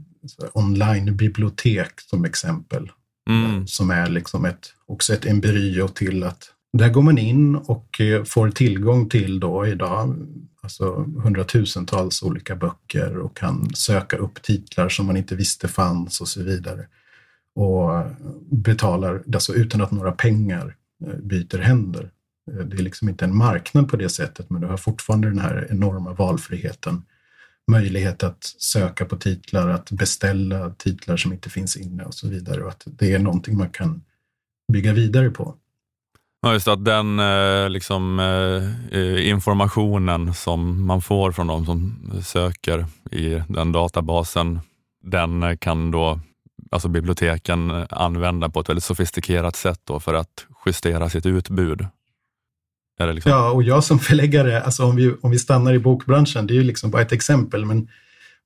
online-bibliotek 0.52 2.00
som 2.00 2.24
exempel. 2.24 2.90
Mm. 3.30 3.66
Som 3.66 3.90
är 3.90 4.10
liksom 4.10 4.44
ett, 4.44 4.72
också 4.86 5.12
ett 5.12 5.26
embryo 5.26 5.88
till 5.88 6.22
att 6.22 6.52
där 6.76 6.88
går 6.88 7.02
man 7.02 7.18
in 7.18 7.56
och 7.56 8.00
eh, 8.00 8.24
får 8.24 8.50
tillgång 8.50 9.08
till 9.08 9.40
då 9.40 9.66
idag 9.66 10.16
alltså 10.66 11.06
hundratusentals 11.22 12.22
olika 12.22 12.56
böcker 12.56 13.18
och 13.18 13.36
kan 13.36 13.74
söka 13.74 14.16
upp 14.16 14.42
titlar 14.42 14.88
som 14.88 15.06
man 15.06 15.16
inte 15.16 15.36
visste 15.36 15.68
fanns 15.68 16.20
och 16.20 16.28
så 16.28 16.42
vidare. 16.42 16.86
Och 17.54 18.04
betalar 18.50 19.22
alltså 19.34 19.54
utan 19.54 19.80
att 19.80 19.90
några 19.90 20.12
pengar 20.12 20.76
eh, 21.06 21.16
byter 21.16 21.58
händer. 21.58 22.10
Eh, 22.52 22.66
det 22.66 22.76
är 22.76 22.82
liksom 22.82 23.08
inte 23.08 23.24
en 23.24 23.36
marknad 23.36 23.88
på 23.88 23.96
det 23.96 24.08
sättet, 24.08 24.50
men 24.50 24.60
du 24.60 24.66
har 24.66 24.76
fortfarande 24.76 25.28
den 25.28 25.38
här 25.38 25.66
enorma 25.70 26.12
valfriheten. 26.12 27.02
Möjlighet 27.66 28.22
att 28.22 28.44
söka 28.58 29.04
på 29.04 29.16
titlar, 29.16 29.68
att 29.68 29.90
beställa 29.90 30.70
titlar 30.70 31.16
som 31.16 31.32
inte 31.32 31.50
finns 31.50 31.76
inne 31.76 32.04
och 32.04 32.14
så 32.14 32.28
vidare. 32.28 32.62
Och 32.62 32.68
att 32.68 32.82
det 32.86 33.12
är 33.12 33.18
någonting 33.18 33.56
man 33.56 33.70
kan 33.70 34.02
bygga 34.72 34.92
vidare 34.92 35.30
på. 35.30 35.54
Ja, 36.46 36.52
just 36.52 36.68
att 36.68 36.84
den 36.84 37.20
eh, 37.20 37.70
liksom, 37.70 38.20
eh, 38.20 39.00
eh, 39.00 39.28
informationen 39.28 40.34
som 40.34 40.86
man 40.86 41.02
får 41.02 41.32
från 41.32 41.46
de 41.46 41.66
som 41.66 41.94
söker 42.24 42.86
i 43.10 43.42
den 43.48 43.72
databasen, 43.72 44.60
den 45.04 45.58
kan 45.58 45.90
då 45.90 46.20
alltså 46.70 46.88
biblioteken 46.88 47.86
använda 47.90 48.48
på 48.48 48.60
ett 48.60 48.68
väldigt 48.68 48.84
sofistikerat 48.84 49.56
sätt 49.56 49.80
då 49.84 50.00
för 50.00 50.14
att 50.14 50.46
justera 50.66 51.10
sitt 51.10 51.26
utbud. 51.26 51.86
Liksom... 52.98 53.32
Ja, 53.32 53.50
och 53.50 53.62
jag 53.62 53.84
som 53.84 53.98
förläggare, 53.98 54.62
alltså 54.62 54.84
om 54.84 54.96
vi, 54.96 55.14
om 55.20 55.30
vi 55.30 55.38
stannar 55.38 55.74
i 55.74 55.78
bokbranschen, 55.78 56.46
det 56.46 56.54
är 56.54 56.56
ju 56.56 56.64
liksom 56.64 56.90
bara 56.90 57.02
ett 57.02 57.12
exempel, 57.12 57.64
men, 57.64 57.88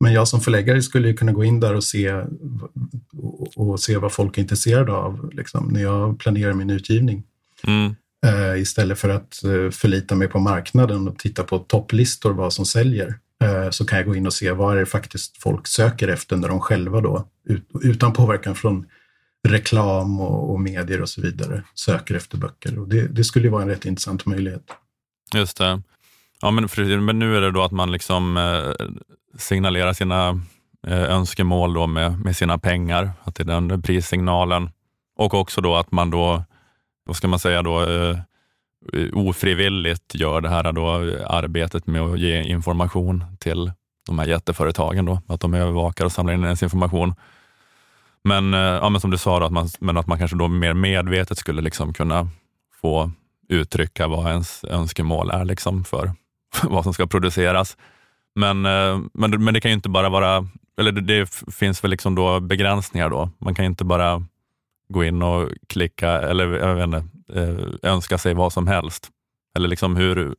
men 0.00 0.12
jag 0.12 0.28
som 0.28 0.40
förläggare 0.40 0.82
skulle 0.82 1.08
ju 1.08 1.14
kunna 1.16 1.32
gå 1.32 1.44
in 1.44 1.60
där 1.60 1.74
och 1.74 1.84
se, 1.84 2.12
och, 3.12 3.70
och 3.70 3.80
se 3.80 3.96
vad 3.96 4.12
folk 4.12 4.38
är 4.38 4.42
intresserade 4.42 4.92
av 4.92 5.30
liksom, 5.32 5.68
när 5.68 5.82
jag 5.82 6.18
planerar 6.18 6.52
min 6.52 6.70
utgivning. 6.70 7.24
Mm. 7.64 7.94
Uh, 8.26 8.60
istället 8.60 8.98
för 8.98 9.08
att 9.08 9.40
uh, 9.44 9.70
förlita 9.70 10.14
mig 10.14 10.28
på 10.28 10.38
marknaden 10.38 11.08
och 11.08 11.18
titta 11.18 11.44
på 11.44 11.58
topplistor 11.58 12.32
vad 12.32 12.52
som 12.52 12.66
säljer 12.66 13.08
uh, 13.44 13.70
så 13.70 13.84
kan 13.84 13.98
jag 13.98 14.06
gå 14.06 14.14
in 14.14 14.26
och 14.26 14.32
se 14.32 14.52
vad 14.52 14.76
är 14.76 14.80
det 14.80 14.86
faktiskt 14.86 15.42
folk 15.42 15.66
söker 15.66 16.08
efter 16.08 16.36
när 16.36 16.48
de 16.48 16.60
själva 16.60 17.00
då 17.00 17.28
ut, 17.44 17.68
utan 17.82 18.12
påverkan 18.12 18.54
från 18.54 18.86
reklam 19.48 20.20
och, 20.20 20.50
och, 20.50 20.60
medier 20.60 21.02
och 21.02 21.08
så 21.08 21.20
vidare 21.20 21.62
söker 21.74 22.14
efter 22.14 22.38
böcker. 22.38 22.78
Och 22.78 22.88
det, 22.88 23.08
det 23.08 23.24
skulle 23.24 23.50
vara 23.50 23.62
en 23.62 23.68
rätt 23.68 23.84
intressant 23.84 24.26
möjlighet. 24.26 24.64
Just 25.34 25.56
det. 25.56 25.82
Ja, 26.40 26.50
men, 26.50 26.68
för, 26.68 27.00
men 27.00 27.18
nu 27.18 27.36
är 27.36 27.40
det 27.40 27.50
då 27.50 27.62
att 27.62 27.72
man 27.72 27.92
liksom 27.92 28.36
eh, 28.36 28.86
signalerar 29.38 29.92
sina 29.92 30.28
eh, 30.86 31.02
önskemål 31.02 31.74
då 31.74 31.86
med, 31.86 32.20
med 32.20 32.36
sina 32.36 32.58
pengar, 32.58 33.12
att 33.24 33.34
det 33.34 33.42
är 33.42 33.60
den 33.60 33.82
prissignalen. 33.82 34.70
Och 35.16 35.34
också 35.34 35.60
då 35.60 35.76
att 35.76 35.92
man 35.92 36.10
då 36.10 36.44
vad 37.10 37.16
ska 37.16 37.28
man 37.28 37.38
säga 37.38 37.62
då, 37.62 37.82
eh, 37.82 38.16
ofrivilligt 39.12 40.14
gör 40.14 40.40
det 40.40 40.48
här 40.48 40.72
då 40.72 40.88
arbetet 41.26 41.86
med 41.86 42.02
att 42.02 42.18
ge 42.18 42.42
information 42.42 43.24
till 43.40 43.72
de 44.06 44.18
här 44.18 44.26
jätteföretagen 44.26 45.04
då, 45.04 45.22
att 45.26 45.40
de 45.40 45.54
övervakar 45.54 46.04
och 46.04 46.12
samlar 46.12 46.34
in 46.34 46.44
ens 46.44 46.62
information. 46.62 47.14
Men, 48.24 48.54
eh, 48.54 48.60
ja, 48.60 48.88
men 48.88 49.00
som 49.00 49.10
du 49.10 49.18
sa, 49.18 49.38
då, 49.40 49.46
att 49.46 49.52
man, 49.52 49.68
men 49.80 49.96
att 49.96 50.06
man 50.06 50.18
kanske 50.18 50.36
då 50.36 50.48
mer 50.48 50.74
medvetet 50.74 51.38
skulle 51.38 51.62
liksom 51.62 51.92
kunna 51.92 52.28
få 52.80 53.10
uttrycka 53.48 54.08
vad 54.08 54.30
ens 54.30 54.64
önskemål 54.64 55.30
är 55.30 55.44
liksom 55.44 55.84
för 55.84 56.12
vad 56.62 56.84
som 56.84 56.94
ska 56.94 57.06
produceras. 57.06 57.76
Men, 58.34 58.66
eh, 58.66 58.98
men, 59.14 59.44
men 59.44 59.54
det 59.54 59.60
kan 59.60 59.70
ju 59.70 59.74
inte 59.74 59.88
bara 59.88 60.08
vara, 60.08 60.48
eller 60.78 60.92
det, 60.92 61.00
det 61.00 61.42
finns 61.54 61.84
väl 61.84 61.90
liksom 61.90 62.14
då 62.14 62.40
begränsningar 62.40 63.10
då. 63.10 63.30
Man 63.38 63.54
kan 63.54 63.64
inte 63.64 63.84
bara 63.84 64.24
gå 64.90 65.04
in 65.04 65.22
och 65.22 65.48
klicka 65.66 66.10
eller 66.10 66.58
jag 66.58 66.74
vet 66.74 66.84
inte, 66.84 67.04
eh, 67.34 67.90
önska 67.90 68.18
sig 68.18 68.34
vad 68.34 68.52
som 68.52 68.66
helst. 68.66 69.08
Eller 69.56 69.68
liksom 69.68 69.96
hur, 69.96 70.36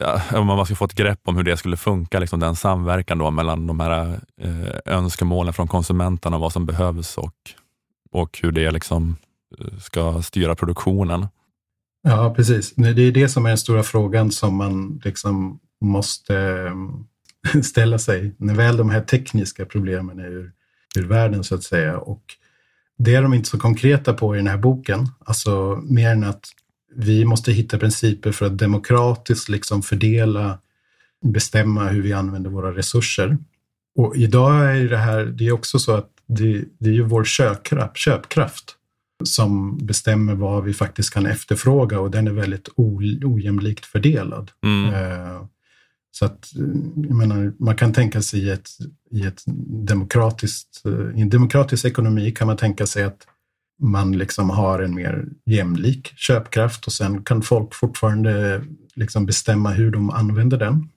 eh, 0.00 0.34
om 0.34 0.46
man 0.46 0.66
ska 0.66 0.74
få 0.74 0.84
ett 0.84 0.94
grepp 0.94 1.20
om 1.24 1.36
hur 1.36 1.42
det 1.42 1.56
skulle 1.56 1.76
funka, 1.76 2.18
liksom 2.18 2.40
den 2.40 2.56
samverkan 2.56 3.18
då 3.18 3.30
mellan 3.30 3.66
de 3.66 3.80
här 3.80 4.20
eh, 4.40 4.94
önskemålen 4.94 5.52
från 5.52 5.68
konsumenterna, 5.68 6.38
vad 6.38 6.52
som 6.52 6.66
behövs 6.66 7.18
och, 7.18 7.34
och 8.12 8.38
hur 8.42 8.52
det 8.52 8.70
liksom 8.70 9.16
ska 9.80 10.22
styra 10.22 10.54
produktionen. 10.54 11.26
Ja, 12.02 12.34
precis. 12.36 12.74
Det 12.74 13.02
är 13.02 13.12
det 13.12 13.28
som 13.28 13.44
är 13.44 13.50
den 13.50 13.58
stora 13.58 13.82
frågan 13.82 14.30
som 14.30 14.56
man 14.56 15.00
liksom 15.04 15.60
måste 15.80 16.72
ställa 17.62 17.98
sig 17.98 18.34
när 18.38 18.54
väl 18.54 18.76
de 18.76 18.90
här 18.90 19.00
tekniska 19.00 19.66
problemen 19.66 20.18
är 20.18 20.30
ur, 20.30 20.52
ur 20.96 21.06
världen 21.06 21.44
så 21.44 21.54
att 21.54 21.62
säga. 21.62 21.98
Och 21.98 22.22
det 23.00 23.14
är 23.14 23.22
de 23.22 23.34
inte 23.34 23.48
så 23.48 23.58
konkreta 23.58 24.12
på 24.14 24.34
i 24.34 24.38
den 24.38 24.46
här 24.46 24.56
boken, 24.56 25.08
alltså 25.24 25.80
mer 25.82 26.10
än 26.10 26.24
att 26.24 26.44
vi 26.96 27.24
måste 27.24 27.52
hitta 27.52 27.78
principer 27.78 28.32
för 28.32 28.46
att 28.46 28.58
demokratiskt 28.58 29.48
liksom 29.48 29.82
fördela, 29.82 30.58
bestämma 31.24 31.88
hur 31.88 32.02
vi 32.02 32.12
använder 32.12 32.50
våra 32.50 32.76
resurser. 32.76 33.38
Och 33.96 34.16
idag 34.16 34.76
är 34.76 34.88
det 34.88 34.96
här, 34.96 35.24
det 35.24 35.46
är 35.46 35.52
också 35.52 35.78
så 35.78 35.92
att 35.92 36.08
det, 36.26 36.64
det 36.78 36.90
är 36.90 36.94
ju 36.94 37.02
vår 37.02 37.24
köpkraft, 37.24 37.96
köpkraft 37.96 38.76
som 39.24 39.78
bestämmer 39.86 40.34
vad 40.34 40.64
vi 40.64 40.74
faktiskt 40.74 41.14
kan 41.14 41.26
efterfråga 41.26 42.00
och 42.00 42.10
den 42.10 42.26
är 42.26 42.32
väldigt 42.32 42.68
ojämlikt 43.24 43.86
fördelad. 43.86 44.50
Mm. 44.64 44.94
Så 46.10 46.24
att, 46.24 46.52
jag 46.96 47.16
menar, 47.16 47.52
man 47.58 47.76
kan 47.76 47.92
tänka 47.92 48.22
sig 48.22 48.40
i, 48.40 48.50
ett, 48.50 48.68
i, 49.10 49.26
ett 49.26 49.42
demokratiskt, 49.86 50.82
i 51.16 51.20
en 51.20 51.30
demokratisk 51.30 51.84
ekonomi 51.84 52.30
kan 52.30 52.46
man 52.46 52.56
tänka 52.56 52.86
sig 52.86 53.04
att 53.04 53.26
man 53.82 54.18
liksom 54.18 54.50
har 54.50 54.78
en 54.78 54.94
mer 54.94 55.24
jämlik 55.46 56.12
köpkraft 56.16 56.86
och 56.86 56.92
sen 56.92 57.24
kan 57.24 57.42
folk 57.42 57.74
fortfarande 57.74 58.62
liksom 58.94 59.26
bestämma 59.26 59.70
hur 59.70 59.90
de 59.90 60.10
använder 60.10 60.58
den. 60.58 60.88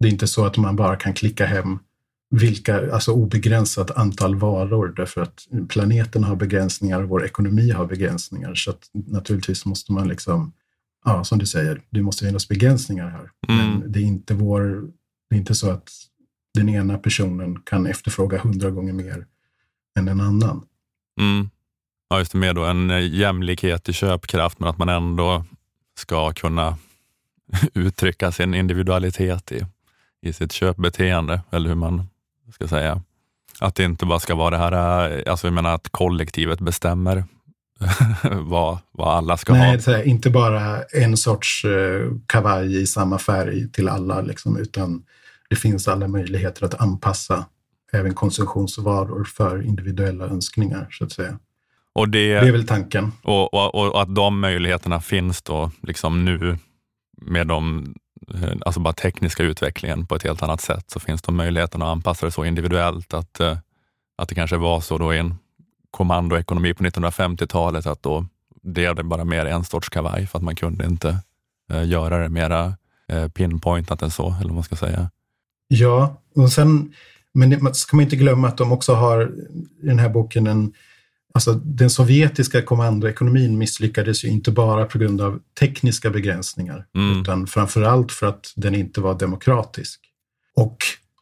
Det 0.00 0.08
är 0.08 0.12
inte 0.12 0.26
så 0.26 0.44
att 0.44 0.56
man 0.56 0.76
bara 0.76 0.96
kan 0.96 1.12
klicka 1.12 1.46
hem 1.46 1.78
vilka, 2.30 2.92
alltså 2.92 3.12
obegränsat 3.12 3.90
antal 3.90 4.34
varor 4.34 4.92
därför 4.96 5.20
att 5.20 5.46
planeten 5.68 6.24
har 6.24 6.36
begränsningar 6.36 7.02
och 7.02 7.08
vår 7.08 7.24
ekonomi 7.24 7.70
har 7.70 7.86
begränsningar. 7.86 8.54
Så 8.54 8.70
att 8.70 8.90
naturligtvis 8.92 9.66
måste 9.66 9.92
man 9.92 10.08
liksom 10.08 10.52
ja, 11.04 11.24
som 11.24 11.38
du 11.38 11.46
säger, 11.46 11.82
det 11.90 12.02
måste 12.02 12.26
finnas 12.26 12.48
begränsningar 12.48 13.08
här. 13.08 13.30
Mm. 13.48 13.70
Men 13.70 13.92
det 13.92 13.98
är 13.98 14.04
inte 14.04 14.34
vår, 14.34 14.60
det 15.30 15.36
är 15.36 15.38
inte 15.38 15.54
så 15.54 15.70
att 15.70 15.90
den 16.54 16.68
ena 16.68 16.98
personen 16.98 17.60
kan 17.60 17.86
efterfråga 17.86 18.38
hundra 18.38 18.70
gånger 18.70 18.92
mer 18.92 19.26
än 19.98 20.08
en 20.08 20.20
annan. 20.20 20.66
Mm. 21.20 21.50
Ja, 22.08 22.18
just 22.18 22.32
det, 22.32 22.38
med 22.38 22.54
då 22.54 22.64
en 22.64 22.90
eh, 22.90 23.14
jämlikhet 23.14 23.88
i 23.88 23.92
köpkraft, 23.92 24.58
men 24.58 24.68
att 24.68 24.78
man 24.78 24.88
ändå 24.88 25.44
ska 25.98 26.32
kunna 26.32 26.78
uttrycka 27.74 28.32
sin 28.32 28.54
individualitet 28.54 29.52
i, 29.52 29.66
i 30.22 30.32
sitt 30.32 30.52
köpbeteende, 30.52 31.42
eller 31.50 31.68
hur 31.68 31.76
man 31.76 32.08
ska 32.52 32.68
säga. 32.68 33.02
Att 33.58 33.74
det 33.74 33.84
inte 33.84 34.06
bara 34.06 34.20
ska 34.20 34.34
vara 34.34 34.50
det 34.50 34.58
här, 34.58 35.10
eh, 35.10 35.30
alltså 35.30 35.46
jag 35.46 35.54
menar 35.54 35.74
att 35.74 35.88
kollektivet 35.88 36.60
bestämmer 36.60 37.24
vad, 38.42 38.78
vad 38.92 39.16
alla 39.16 39.36
ska 39.36 39.52
Nej, 39.52 39.76
ha. 39.86 39.92
här, 39.92 40.02
inte 40.02 40.30
bara 40.30 40.82
en 40.82 41.16
sorts 41.16 41.64
eh, 41.64 42.10
kavaj 42.26 42.82
i 42.82 42.86
samma 42.86 43.18
färg 43.18 43.72
till 43.72 43.88
alla, 43.88 44.20
liksom, 44.20 44.56
utan 44.56 45.02
det 45.50 45.56
finns 45.56 45.88
alla 45.88 46.08
möjligheter 46.08 46.64
att 46.64 46.80
anpassa 46.80 47.46
även 47.92 48.14
konsumtionsvaror 48.14 49.24
för 49.24 49.62
individuella 49.62 50.24
önskningar, 50.24 50.86
så 50.90 51.04
att 51.04 51.12
säga. 51.12 51.38
Och, 51.94 52.08
det, 52.08 52.40
Det 52.40 52.48
är 52.48 52.52
väl 52.52 52.66
tanken. 52.66 53.12
och, 53.22 53.54
och, 53.54 53.74
och 53.74 54.02
att 54.02 54.14
de 54.14 54.40
möjligheterna 54.40 55.00
finns 55.00 55.42
då 55.42 55.70
liksom 55.82 56.24
nu 56.24 56.58
med 57.22 57.46
de, 57.46 57.94
eh, 58.34 58.52
alltså 58.60 58.80
bara 58.80 58.94
tekniska 58.94 59.42
utvecklingen 59.42 60.06
på 60.06 60.14
ett 60.14 60.22
helt 60.22 60.42
annat 60.42 60.60
sätt, 60.60 60.90
så 60.90 61.00
finns 61.00 61.22
de 61.22 61.36
möjligheterna 61.36 61.84
att 61.84 61.92
anpassa 61.92 62.26
det 62.26 62.32
så 62.32 62.44
individuellt 62.44 63.14
att, 63.14 63.40
eh, 63.40 63.58
att 64.18 64.28
det 64.28 64.34
kanske 64.34 64.56
var 64.56 64.80
så 64.80 64.98
då 64.98 65.14
i 65.14 65.18
en 65.18 65.34
kommandoekonomi 65.94 66.74
på 66.74 66.84
1950-talet 66.84 67.86
att 67.86 68.02
då 68.02 68.26
det 68.62 68.84
är 68.84 69.02
bara 69.02 69.24
mer 69.24 69.46
en 69.46 69.64
sorts 69.64 69.88
kavaj 69.88 70.26
för 70.26 70.38
att 70.38 70.44
man 70.44 70.56
kunde 70.56 70.86
inte 70.86 71.18
eh, 71.72 71.88
göra 71.88 72.22
det 72.22 72.28
mera 72.28 72.74
eh, 73.08 73.28
pinpointat 73.28 74.02
än 74.02 74.10
så, 74.10 74.26
eller 74.26 74.48
vad 74.48 74.54
man 74.54 74.64
ska 74.64 74.76
säga. 74.76 75.10
Ja, 75.68 76.22
och 76.34 76.52
sen, 76.52 76.92
men 77.34 77.50
det, 77.50 77.58
man 77.62 77.74
ska 77.74 77.96
man 77.96 78.04
inte 78.04 78.16
glömma 78.16 78.48
att 78.48 78.56
de 78.56 78.72
också 78.72 78.94
har 78.94 79.32
i 79.82 79.86
den 79.86 79.98
här 79.98 80.08
boken 80.08 80.46
en 80.46 80.72
Alltså 81.36 81.52
den 81.52 81.90
sovjetiska 81.90 82.62
kommandoekonomin 82.62 83.58
misslyckades 83.58 84.24
ju 84.24 84.28
inte 84.28 84.50
bara 84.50 84.84
på 84.84 84.98
grund 84.98 85.20
av 85.20 85.40
tekniska 85.60 86.10
begränsningar, 86.10 86.86
Mm. 86.94 87.20
utan 87.20 87.46
framför 87.46 87.82
allt 87.82 88.12
för 88.12 88.26
att 88.26 88.52
den 88.56 88.74
inte 88.74 89.00
var 89.00 89.18
demokratisk. 89.18 90.00
Och, 90.56 90.76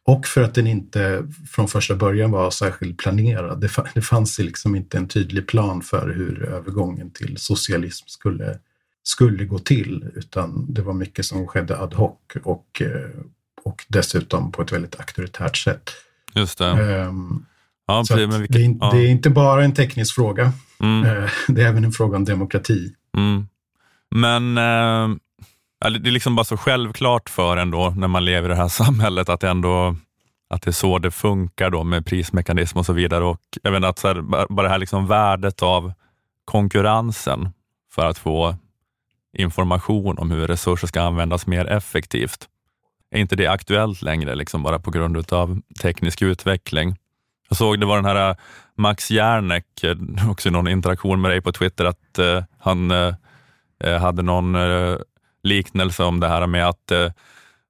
och 0.04 0.26
för 0.26 0.42
att 0.42 0.54
den 0.54 0.66
inte 0.66 1.28
från 1.50 1.68
första 1.68 1.94
början 1.96 2.30
var 2.30 2.50
särskilt 2.50 2.98
planerad. 2.98 3.60
Det, 3.60 3.66
fa- 3.66 3.88
det 3.94 4.02
fanns 4.02 4.38
liksom 4.38 4.74
inte 4.76 4.96
en 4.98 5.08
tydlig 5.08 5.46
plan 5.48 5.82
för 5.82 6.08
hur 6.08 6.42
övergången 6.44 7.10
till 7.10 7.36
socialism 7.38 8.04
skulle, 8.08 8.58
skulle 9.02 9.44
gå 9.44 9.58
till, 9.58 10.04
utan 10.14 10.72
det 10.74 10.82
var 10.82 10.92
mycket 10.94 11.24
som 11.24 11.46
skedde 11.46 11.78
ad 11.78 11.96
hoc 11.96 12.16
och, 12.44 12.82
eh, 12.82 13.20
och 13.64 13.84
dessutom 13.88 14.52
på 14.52 14.62
ett 14.62 14.72
väldigt 14.72 15.00
auktoritärt 15.00 15.56
sätt. 15.56 15.90
Just 16.34 16.58
det. 16.58 16.66
Ehm, 16.66 17.44
Ja, 17.86 18.04
så 18.04 18.16
det, 18.16 18.22
är, 18.22 18.58
in- 18.58 18.78
ja. 18.80 18.90
det 18.92 18.98
är 18.98 19.08
inte 19.08 19.30
bara 19.30 19.64
en 19.64 19.74
teknisk 19.74 20.14
fråga, 20.14 20.52
Mm. 20.80 21.04
Eh, 21.24 21.30
det 21.48 21.62
är 21.62 21.66
även 21.68 21.84
en 21.84 21.92
fråga 21.92 22.16
om 22.16 22.24
demokrati. 22.24 22.94
Mm. 23.16 23.46
Men 24.10 24.58
eh, 24.58 25.16
det 25.90 26.08
är 26.08 26.12
liksom 26.12 26.36
bara 26.36 26.44
så 26.44 26.56
självklart 26.56 27.30
för 27.30 27.56
en 27.56 27.70
då 27.70 27.90
när 27.90 28.08
man 28.08 28.24
lever 28.24 28.48
i 28.48 28.52
det 28.52 28.56
här 28.56 28.68
samhället 28.84 29.28
att 29.28 29.40
det 29.40 29.48
ändå 29.48 29.96
att 30.52 30.62
det 30.62 30.70
är 30.70 30.72
så 30.72 30.98
det 30.98 31.10
funkar 31.10 31.70
då 31.70 31.84
med 31.84 32.06
prismekanism 32.06 32.78
och 32.78 32.86
så 32.86 32.92
vidare. 32.92 33.24
Och 33.24 33.40
jag 33.62 33.84
att 33.84 33.98
så 33.98 34.08
här, 34.08 34.20
bara 34.22 34.62
det 34.62 34.68
här 34.68 34.78
liksom 34.78 35.06
värdet 35.06 35.62
av 35.62 35.92
konkurrensen 36.44 37.48
för 37.94 38.06
att 38.06 38.18
få 38.18 38.56
information 39.38 40.18
om 40.18 40.30
hur 40.30 40.46
resurser 40.46 40.86
ska 40.86 41.02
användas 41.02 41.46
mer 41.46 41.66
effektivt. 41.66 42.48
Är 43.10 43.18
inte 43.20 43.36
det 43.36 43.46
aktuellt 43.46 44.02
längre, 44.02 44.34
liksom 44.34 44.62
bara 44.62 44.78
på 44.78 44.90
grund 44.90 45.32
av 45.32 45.60
teknisk 45.82 46.22
utveckling? 46.22 46.96
Jag 47.48 47.56
såg 47.58 47.80
det 47.80 47.86
var 47.86 47.96
den 47.96 48.04
här 48.04 48.30
eh, 48.30 48.36
Max 48.76 49.10
Järnek, 49.10 49.84
eh, 49.84 49.96
också 50.30 50.48
i 50.48 50.52
någon 50.52 50.68
interaktion 50.68 51.20
med 51.20 51.30
dig 51.30 51.40
på 51.40 51.52
Twitter, 51.52 51.84
att 51.84 52.18
eh, 52.18 52.44
han 52.58 52.90
eh, 52.90 53.14
eh 53.84 54.00
hade 54.00 54.22
någon 54.22 54.54
eh, 54.54 54.96
liknelse 55.42 56.04
om 56.04 56.20
det 56.20 56.28
här 56.28 56.46
med 56.46 56.68
att, 56.68 56.90
eh, 56.90 57.10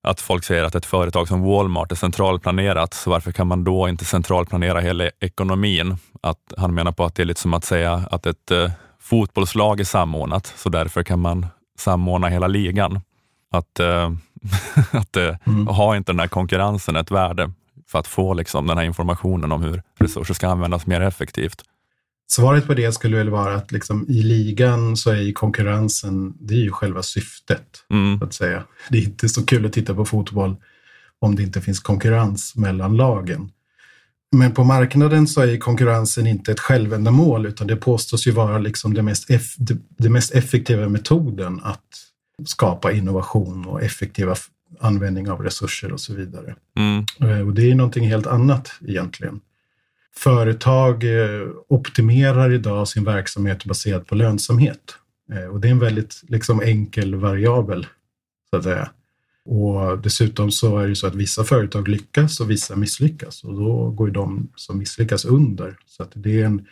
att 0.03 0.21
folk 0.21 0.45
säger 0.45 0.65
att 0.65 0.75
ett 0.75 0.87
företag 0.87 1.29
som 1.29 1.43
Walmart 1.43 1.93
är 1.93 1.97
centralplanerat, 1.97 2.95
så 2.95 3.11
varför 3.11 3.33
kan 3.33 3.47
man 3.47 3.65
då 3.65 3.89
inte 3.89 4.05
centralplanera 4.05 4.81
hela 4.81 5.11
ekonomin? 5.21 5.97
Att 6.21 6.53
han 6.57 6.75
menar 6.75 6.93
på 6.93 7.05
att 7.05 7.15
det 7.15 7.23
är 7.23 7.27
lite 7.27 7.41
som 7.41 7.55
att 7.55 7.65
säga 7.65 7.93
att 8.11 8.27
ett 8.27 8.51
eh, 8.51 8.71
fotbollslag 9.01 9.81
är 9.81 9.85
samordnat, 9.85 10.47
så 10.57 10.69
därför 10.69 11.03
kan 11.03 11.21
man 11.21 11.47
samordna 11.79 12.29
hela 12.29 12.47
ligan. 12.47 13.01
Att, 13.53 13.81
eh, 13.81 14.11
att 14.91 15.17
Mm. 15.47 15.67
ha 15.67 15.97
inte 15.97 16.13
den 16.13 16.21
här 16.21 16.29
konkurrensen 16.29 16.97
ett 16.97 17.11
värde 17.11 17.53
för 17.89 17.99
att 17.99 18.07
få 18.07 18.35
liksom, 18.35 18.67
den 18.67 18.79
här 18.79 18.85
informationen 18.85 19.53
om 19.53 19.63
hur 19.63 19.83
resurser 19.99 20.35
ska 20.35 20.49
användas 20.49 20.87
mer 20.87 21.01
effektivt. 21.01 21.63
Svaret 22.31 22.67
på 22.67 22.75
det 22.75 22.93
skulle 22.93 23.17
väl 23.17 23.31
vara 23.31 23.55
att 23.55 23.73
liksom, 23.73 24.07
i 24.09 24.23
ligan 24.23 24.97
så 24.97 25.11
är 25.11 25.21
ju 25.21 25.33
konkurrensen, 25.33 26.35
det 26.41 26.55
är 26.55 26.59
ju 26.59 26.71
själva 26.71 27.03
syftet, 27.03 27.85
Mm, 27.91 28.23
att 28.23 28.35
säga. 28.35 28.65
Det 28.91 28.99
är 28.99 29.03
inte 29.03 29.29
så 29.29 29.47
kul 29.47 29.67
att 29.67 29.73
titta 29.73 29.95
på 29.95 30.05
fotboll 30.05 30.57
om 31.19 31.37
det 31.37 31.43
inte 31.43 31.61
finns 31.61 31.81
konkurrens 31.81 32.57
mellan 32.57 32.97
lagen. 32.97 33.51
Men 34.37 34.53
på 34.53 34.65
marknaden 34.65 35.27
så 35.27 35.41
är 35.41 35.57
konkurrensen 35.57 36.27
inte 36.27 36.53
ett 36.53 36.61
självändamål, 36.61 37.47
utan 37.47 37.67
det 37.67 37.77
påstås 37.77 38.27
ju 38.27 38.31
vara 38.31 38.59
liksom 38.59 38.95
det, 38.95 39.03
mest 39.03 39.31
eff- 39.31 39.55
det, 39.59 39.77
det 39.99 40.09
mest 40.11 40.35
effektiva 40.35 40.89
metoden 40.89 41.61
att 41.63 41.85
skapa 42.47 42.93
innovation 42.93 43.67
och 43.67 43.83
effektiva 43.83 44.35
användning 44.81 45.31
av 45.31 45.41
resurser 45.43 45.93
och 45.93 46.01
så 46.01 46.15
vidare. 46.15 46.55
mm, 46.79 47.05
Eh, 47.21 47.47
Och 47.47 47.55
det 47.55 47.71
är 47.71 47.75
någonting 47.75 48.09
helt 48.09 48.27
annat 48.27 48.71
egentligen. 48.89 49.41
Företag 50.17 51.05
eh, 51.05 51.49
optimerar 51.69 52.53
idag 52.53 52.89
sin 52.89 53.05
verksamhet 53.05 53.65
baserat 53.65 54.07
på 54.07 54.15
lönsamhet. 54.15 54.95
Eh, 55.33 55.45
och 55.45 55.61
det 55.61 55.69
är 55.69 55.73
en 55.73 55.79
väldigt 55.79 56.23
liksom, 56.29 56.61
enkel 56.61 57.15
variabel, 57.15 57.87
så 58.51 58.57
att 58.57 58.65
säga. 58.65 58.91
Och 59.45 59.99
dessutom 59.99 60.51
så 60.51 60.79
är 60.79 60.89
det 60.89 60.97
så 60.97 61.07
att 61.07 61.15
vissa 61.15 61.45
företag 61.45 61.89
lyckas 61.89 62.41
och 62.41 62.51
vissa 62.51 62.77
misslyckas 62.77 63.45
och 63.45 63.55
då 63.55 63.91
går 63.91 64.09
ju 64.09 64.15
de 64.15 64.49
som 64.57 64.79
misslyckas 64.79 65.25
under. 65.25 65.77
Så 65.87 66.03
att 66.03 66.13
det 66.15 66.41
är 66.41 66.45
en 66.45 66.67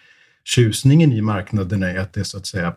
tjusningen 0.45 1.13
i 1.13 1.21
marknaden 1.21 1.83
är 1.83 1.99
att 1.99 2.13
det 2.13 2.25
så 2.25 2.39
att 2.39 2.47
säga 2.47 2.75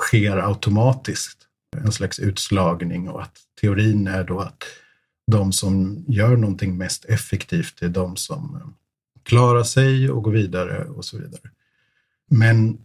sker 0.00 0.36
automatiskt. 0.36 1.38
En 1.76 1.92
slags 1.92 2.18
utslagning 2.18 3.08
och 3.08 3.22
att 3.22 3.38
teorin 3.60 4.06
är 4.06 4.24
då 4.24 4.40
att 4.40 4.64
de 5.32 5.52
som 5.52 6.04
gör 6.08 6.36
någonting 6.36 6.78
mest 6.78 7.04
effektivt 7.04 7.82
är 7.82 7.88
de 7.88 8.16
som 8.16 8.56
eh, 8.56 8.68
klara 9.22 9.64
sig 9.64 10.10
och 10.10 10.22
gå 10.22 10.30
vidare 10.30 10.84
och 10.84 11.04
så 11.04 11.18
vidare. 11.18 11.50
Men 12.30 12.78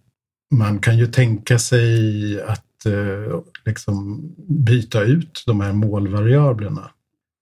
man 0.52 0.80
kan 0.80 0.98
ju 0.98 1.08
tänka 1.08 1.60
sig 1.60 2.42
att 2.42 2.86
eh, 2.86 3.42
liksom 3.66 4.22
byta 4.48 5.04
ut 5.04 5.44
de 5.46 5.62
här 5.62 5.74
målvariablerna. 5.74 6.92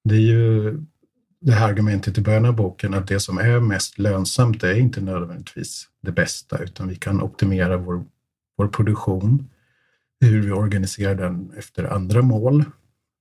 Det 0.03 0.15
är 0.15 0.19
ju 0.19 0.77
det 1.41 1.51
här 1.51 1.69
argumentet 1.69 2.17
i 2.17 2.21
början 2.21 2.45
av 2.45 2.55
boken 2.55 2.93
att 2.93 3.07
det 3.07 3.19
som 3.19 3.37
är 3.37 3.59
mest 3.59 3.99
lönsamt 3.99 4.63
är 4.63 4.75
inte 4.75 5.01
nödvändigtvis 5.01 5.87
det 6.01 6.11
bästa 6.11 6.57
utan 6.57 6.87
vi 6.87 6.95
kan 6.95 7.21
optimera 7.21 7.77
vår, 7.77 8.05
vår 8.57 8.67
produktion, 8.67 9.49
hur 10.21 10.41
vi 10.41 10.51
organiserar 10.51 11.15
den 11.15 11.51
efter 11.57 11.83
andra 11.83 12.21
mål 12.21 12.63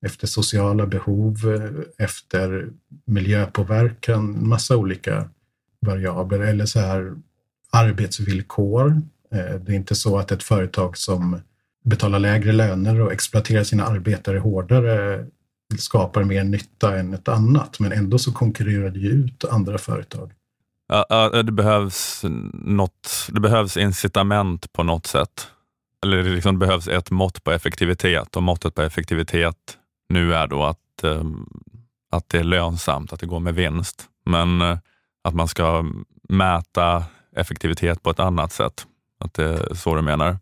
efter 0.04 0.26
sociala 0.26 0.86
behov, 0.86 1.54
eh, 1.54 2.04
efter 2.04 2.70
miljöpåverkan, 3.04 4.48
massa 4.48 4.76
olika 4.76 5.28
variabler 5.84 6.40
eller 6.40 6.66
så 6.66 6.80
här 6.80 7.14
arbetsvillkor. 7.72 9.02
Eh, 9.32 9.54
det 9.60 9.72
är 9.72 9.76
inte 9.76 9.94
så 9.94 10.18
att 10.18 10.32
ett 10.32 10.42
företag 10.42 10.96
som 10.96 11.40
betalar 11.84 12.18
lägre 12.18 12.52
löner 12.52 13.00
och 13.00 13.12
exploaterar 13.12 13.64
sina 13.64 13.84
arbetare 13.84 14.38
hårdare 14.38 15.14
eh, 15.14 15.26
skapar 15.78 16.24
mer 16.24 16.44
nytta 16.44 16.98
än 16.98 17.14
ett 17.14 17.28
annat, 17.28 17.80
men 17.80 17.92
ändå 17.92 18.18
så 18.18 18.32
konkurrerar 18.32 18.90
det 18.90 18.98
ju 18.98 19.10
ut 19.10 19.44
andra 19.44 19.78
företag. 19.78 20.32
Ja, 20.88 21.42
det, 21.42 21.52
behövs 21.52 22.24
något, 22.52 23.28
det 23.28 23.40
behövs 23.40 23.76
incitament 23.76 24.72
på 24.72 24.82
något 24.82 25.06
sätt. 25.06 25.48
Eller 26.04 26.22
det 26.22 26.30
liksom 26.30 26.58
behövs 26.58 26.88
ett 26.88 27.10
mått 27.10 27.44
på 27.44 27.52
effektivitet 27.52 28.36
och 28.36 28.42
måttet 28.42 28.74
på 28.74 28.82
effektivitet 28.82 29.78
nu 30.08 30.34
är 30.34 30.46
då 30.46 30.64
att, 30.64 31.04
ehm, 31.04 31.46
att 32.10 32.28
det 32.28 32.38
är 32.38 32.44
lönsamt, 32.44 33.12
att 33.12 33.20
det 33.20 33.26
går 33.26 33.40
med 33.40 33.54
vinst. 33.54 34.08
Men 34.26 34.60
eh, 34.60 34.78
att 35.24 35.34
man 35.34 35.48
ska 35.48 35.84
mäta 36.28 37.04
effektivitet 37.36 38.02
på 38.02 38.10
ett 38.10 38.20
annat 38.20 38.52
sätt. 38.52 38.86
Att 39.20 39.34
det 39.34 39.44
är 39.44 39.74
så 39.74 39.94
du 39.94 40.02
menar? 40.02 40.38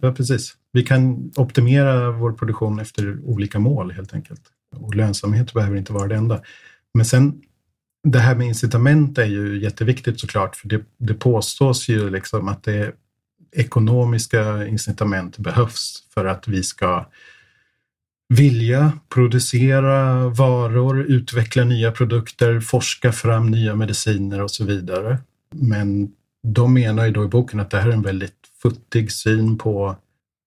Ja, 0.00 0.12
precis. 0.12 0.56
Vi 0.72 0.82
kan 0.82 1.32
optimera 1.36 2.10
vår 2.10 2.32
produktion 2.32 2.78
efter 2.78 3.20
olika 3.24 3.58
mål 3.58 3.90
helt 3.90 4.14
enkelt. 4.14 4.40
Och 4.76 4.94
lönsamhet 4.94 5.54
behöver 5.54 5.76
inte 5.76 5.92
vara 5.92 6.08
det 6.08 6.14
enda. 6.14 6.40
Men 6.94 7.04
sen, 7.04 7.42
det 8.04 8.18
här 8.18 8.34
med 8.34 8.46
incitament 8.46 9.18
är 9.18 9.24
ju 9.24 9.62
jätteviktigt 9.62 10.20
såklart, 10.20 10.56
för 10.56 10.68
det, 10.68 10.84
det 10.98 11.14
påstås 11.14 11.88
ju 11.88 12.10
liksom 12.10 12.48
att 12.48 12.64
det 12.64 12.92
ekonomiska 13.52 14.66
incitament 14.66 15.38
behövs 15.38 16.02
för 16.14 16.24
att 16.24 16.48
vi 16.48 16.62
ska 16.62 17.06
vilja 18.28 18.92
producera 19.08 20.28
varor, 20.28 21.00
utveckla 21.00 21.64
nya 21.64 21.92
produkter, 21.92 22.60
forska 22.60 23.12
fram 23.12 23.50
nya 23.50 23.74
mediciner 23.74 24.42
och 24.42 24.50
så 24.50 24.64
vidare. 24.64 25.18
Men 25.50 26.12
de 26.42 26.74
menar 26.74 27.06
ju 27.06 27.12
då 27.12 27.24
i 27.24 27.28
boken 27.28 27.60
att 27.60 27.70
det 27.70 27.80
här 27.80 27.88
är 27.88 27.92
en 27.92 28.02
väldigt 28.02 28.34
futtig 28.62 29.12
syn 29.12 29.58
på, 29.58 29.96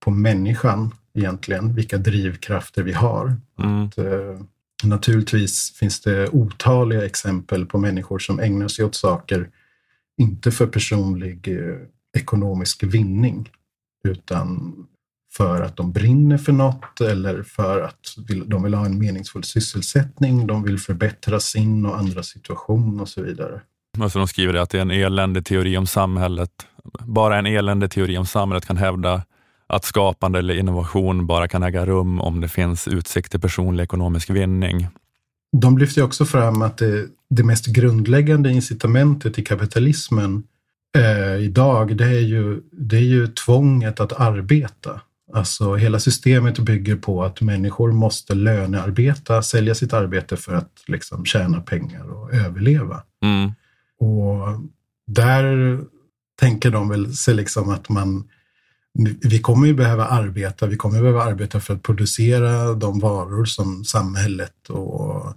på 0.03 0.11
människan 0.11 0.93
egentligen, 1.13 1.75
vilka 1.75 1.97
drivkrafter 1.97 2.83
vi 2.83 2.93
har. 2.93 3.35
Mm. 3.59 3.85
Att, 3.85 3.97
eh, 3.97 4.41
naturligtvis 4.83 5.71
finns 5.71 6.01
det 6.01 6.29
otaliga 6.29 7.05
exempel 7.05 7.65
på 7.65 7.77
människor 7.77 8.19
som 8.19 8.39
ägnar 8.39 8.67
sig 8.67 8.85
åt 8.85 8.95
saker 8.95 9.49
inte 10.17 10.51
för 10.51 10.67
personlig 10.67 11.47
eh, 11.47 11.77
ekonomisk 12.17 12.83
vinning, 12.83 13.49
utan 14.03 14.73
för 15.37 15.61
att 15.61 15.77
de 15.77 15.91
brinner 15.91 16.37
för 16.37 16.51
något 16.51 17.01
eller 17.01 17.43
för 17.43 17.81
att 17.81 18.15
de 18.45 18.63
vill 18.63 18.73
ha 18.73 18.85
en 18.85 18.99
meningsfull 18.99 19.43
sysselsättning, 19.43 20.47
de 20.47 20.63
vill 20.63 20.79
förbättra 20.79 21.39
sin 21.39 21.85
och 21.85 21.97
andra 21.97 22.23
situation 22.23 22.99
och 22.99 23.09
så 23.09 23.21
vidare. 23.21 23.61
Alltså 23.99 24.19
de 24.19 24.27
skriver 24.27 24.53
det 24.53 24.61
att 24.61 24.69
det 24.69 24.77
är 24.77 24.81
en 24.81 24.91
eländig 24.91 25.45
teori 25.45 25.77
om 25.77 25.87
samhället. 25.87 26.51
Bara 27.05 27.37
en 27.37 27.45
eländig 27.45 27.91
teori 27.91 28.17
om 28.17 28.25
samhället 28.25 28.65
kan 28.65 28.77
hävda 28.77 29.21
att 29.67 29.85
skapande 29.85 30.39
eller 30.39 30.53
innovation 30.53 31.27
bara 31.27 31.47
kan 31.47 31.63
äga 31.63 31.85
rum 31.85 32.21
om 32.21 32.41
det 32.41 32.47
finns 32.47 32.87
utsikt 32.87 33.31
till 33.31 33.39
personlig 33.39 33.83
ekonomisk 33.83 34.29
vinning. 34.29 34.87
De 35.57 35.77
lyfter 35.77 36.03
också 36.03 36.25
fram 36.25 36.61
att 36.61 36.77
det, 36.77 37.07
det 37.29 37.43
mest 37.43 37.65
grundläggande 37.65 38.49
incitamentet 38.49 39.39
i 39.39 39.43
kapitalismen 39.43 40.43
eh, 40.97 41.43
idag, 41.43 41.97
det 41.97 42.05
är, 42.05 42.21
ju, 42.21 42.61
det 42.71 42.95
är 42.95 43.01
ju 43.01 43.27
tvånget 43.27 43.99
att 43.99 44.13
arbeta. 44.13 45.01
Alltså 45.33 45.75
hela 45.75 45.99
systemet 45.99 46.59
bygger 46.59 46.95
på 46.95 47.23
att 47.23 47.41
människor 47.41 47.91
måste 47.91 48.35
lönearbeta, 48.35 49.43
sälja 49.43 49.75
sitt 49.75 49.93
arbete 49.93 50.37
för 50.37 50.53
att 50.53 50.71
liksom 50.87 51.25
tjäna 51.25 51.61
pengar 51.61 52.09
och 52.11 52.33
överleva. 52.33 53.03
Mm. 53.23 53.51
Och 53.99 54.61
där 55.07 55.79
tänker 56.39 56.71
de 56.71 56.89
väl 56.89 57.13
sig 57.13 57.33
liksom 57.33 57.69
att 57.69 57.89
man 57.89 58.29
vi 59.21 59.39
kommer 59.39 59.67
ju 59.67 59.73
behöva 59.73 60.05
arbeta, 60.05 60.65
vi 60.65 60.77
kommer 60.77 61.01
behöva 61.01 61.23
arbeta 61.23 61.59
för 61.59 61.73
att 61.73 61.83
producera 61.83 62.73
de 62.73 62.99
varor 62.99 63.45
som 63.45 63.85
samhället 63.85 64.69
och, 64.69 65.33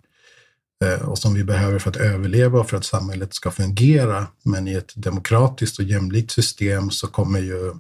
eh, 0.85 1.09
och 1.09 1.19
som 1.19 1.35
vi 1.35 1.45
behöver 1.45 1.79
för 1.79 1.91
att 1.91 1.97
överleva 1.97 2.61
och 2.61 2.71
för 2.71 2.77
att 2.77 2.85
samhället 2.85 3.35
ska 3.35 3.51
fungera. 3.51 4.27
Men 4.43 4.69
i 4.69 4.73
ett 4.73 4.93
demokratiskt 4.97 5.79
och 5.79 5.85
jämlikt 5.85 6.31
system 6.31 6.91
så 6.91 7.07
kommer 7.07 7.41
ju 7.41 7.75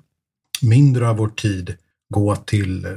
mindre 0.62 1.08
av 1.08 1.16
vår 1.16 1.28
tid 1.28 1.76
gå 2.10 2.36
till 2.36 2.84
eh, 2.84 2.92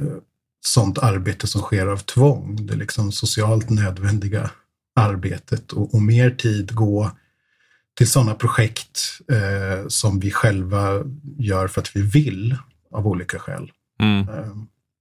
sånt 0.60 0.98
arbete 0.98 1.46
som 1.46 1.60
sker 1.60 1.86
av 1.86 1.96
tvång, 1.96 2.66
det 2.66 2.76
liksom 2.76 3.12
socialt 3.12 3.70
nödvändiga 3.70 4.50
arbetet 5.00 5.72
och, 5.72 5.94
och 5.94 6.02
mer 6.02 6.30
tid 6.30 6.74
gå 6.74 7.10
till 7.96 8.10
sådana 8.10 8.34
projekt 8.34 9.00
eh, 9.32 9.88
som 9.88 10.20
vi 10.20 10.30
själva 10.30 11.02
gör 11.38 11.68
för 11.68 11.80
att 11.80 11.96
vi 11.96 12.02
vill 12.02 12.56
av 12.92 13.06
olika 13.06 13.38
skäl. 13.38 13.70
Mm. 14.00 14.28
Eh, 14.28 14.52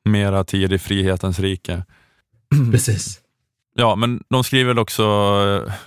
Mera 0.05 0.43
tid 0.43 0.73
i 0.73 0.79
frihetens 0.79 1.39
rike. 1.39 1.83
precis. 2.71 3.19
Ja, 3.75 3.95
men 3.95 4.23
de 4.29 4.43
skriver 4.43 4.79
också, 4.79 5.03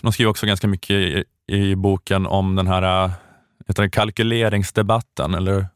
de 0.00 0.12
skriver 0.12 0.30
också 0.30 0.46
ganska 0.46 0.68
mycket 0.68 0.90
i, 0.90 1.24
i 1.52 1.76
boken 1.76 2.26
om 2.26 2.56
den 2.56 2.66
här 2.66 3.12
heter 3.70 3.82
det, 3.82 3.90
kalkyleringsdebatten, 3.90 5.34
eller 5.34 5.66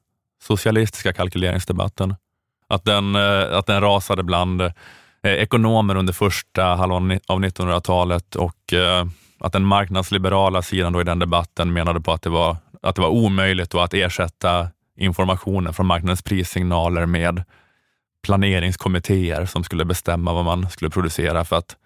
socialistiska 0.42 1.12
kalkyleringsdebatten. 1.12 2.14
Att 2.74 2.84
den, 2.84 3.14
eh, 3.14 3.58
att 3.58 3.66
den 3.66 3.80
rasade 3.80 4.22
bland 4.22 4.60
eh, 4.60 4.72
ekonomer 5.22 5.96
under 5.96 6.12
första 6.12 6.64
halvan 6.64 7.20
av 7.26 7.40
1900-talet 7.40 8.36
och 8.36 8.72
eh, 8.72 9.06
att 9.40 9.52
den 9.52 9.64
marknadsliberala 9.64 10.62
sidan 10.62 10.92
då 10.92 11.00
i 11.00 11.04
den 11.04 11.18
debatten 11.18 11.72
menade 11.72 12.00
på 12.00 12.12
att 12.12 12.22
det 12.22 12.30
var, 12.30 12.56
att 12.82 12.94
det 12.94 13.02
var 13.02 13.08
omöjligt 13.08 13.74
att 13.74 13.94
ersätta 13.94 14.68
informationen 14.96 15.74
från 15.74 15.86
marknadens 15.86 16.22
prissignaler 16.22 17.06
med 17.06 17.44
planeringskommittéer 18.22 19.46
som 19.46 19.64
skulle 19.64 19.84
bestämma 19.84 20.32
vad 20.32 20.44
man 20.44 20.70
skulle 20.70 20.90
producera 20.90 21.44
för 21.44 21.56
att 21.56 21.76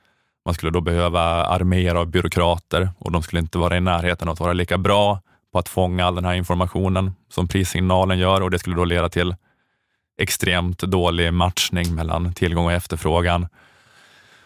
man 0.45 0.55
skulle 0.55 0.72
då 0.72 0.80
behöva 0.80 1.20
arméer 1.45 1.95
av 1.95 2.07
byråkrater 2.07 2.91
och 2.99 3.12
de 3.12 3.22
skulle 3.22 3.41
inte 3.41 3.59
vara 3.59 3.76
i 3.76 3.80
närheten 3.80 4.28
av 4.28 4.32
att 4.32 4.41
vara 4.41 4.53
lika 4.53 4.78
bra 4.78 5.20
på 5.53 5.59
att 5.59 5.68
fånga 5.68 6.07
all 6.07 6.14
den 6.14 6.24
här 6.24 6.34
informationen 6.34 7.12
som 7.28 7.49
prissignalen 7.49 8.18
gör 8.18 8.41
och 8.41 8.51
det 8.51 8.59
skulle 8.59 8.76
då 8.76 8.84
leda 8.84 9.09
till 9.09 9.34
extremt 10.19 10.79
dålig 10.79 11.33
matchning 11.35 11.95
mellan 11.95 12.35
tillgång 12.35 12.64
och 12.64 12.73
efterfrågan. 12.73 13.49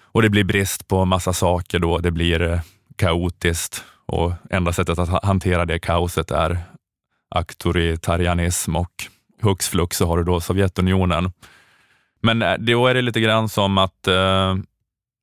Och 0.03 0.23
det 0.23 0.31
blir 0.31 0.45
brist 0.45 0.89
på 0.89 1.05
massa 1.05 1.33
saker 1.33 1.79
då. 1.79 1.99
Det 1.99 2.11
blir 2.11 2.43
eh, 2.43 2.61
kaotiskt 2.97 3.85
och 4.07 4.33
enda 4.51 4.73
sättet 4.73 4.99
att 4.99 5.25
hantera 5.25 5.65
det 5.65 5.79
kaoset 5.79 6.31
är 6.31 6.59
auktoritarianism 7.35 8.77
och 8.77 8.93
hux 9.43 9.69
flux 9.69 9.97
så 9.97 10.07
har 10.07 10.17
du 10.17 10.25
då 10.25 10.41
Sovjetunionen. 10.41 11.33
Men 12.23 12.43
eh, 12.43 12.55
då 12.59 12.87
är 12.87 12.95
det 12.95 13.03
lite 13.03 13.21
grann 13.21 13.49
som 13.49 13.79
att 13.79 14.07
eh, 14.09 14.57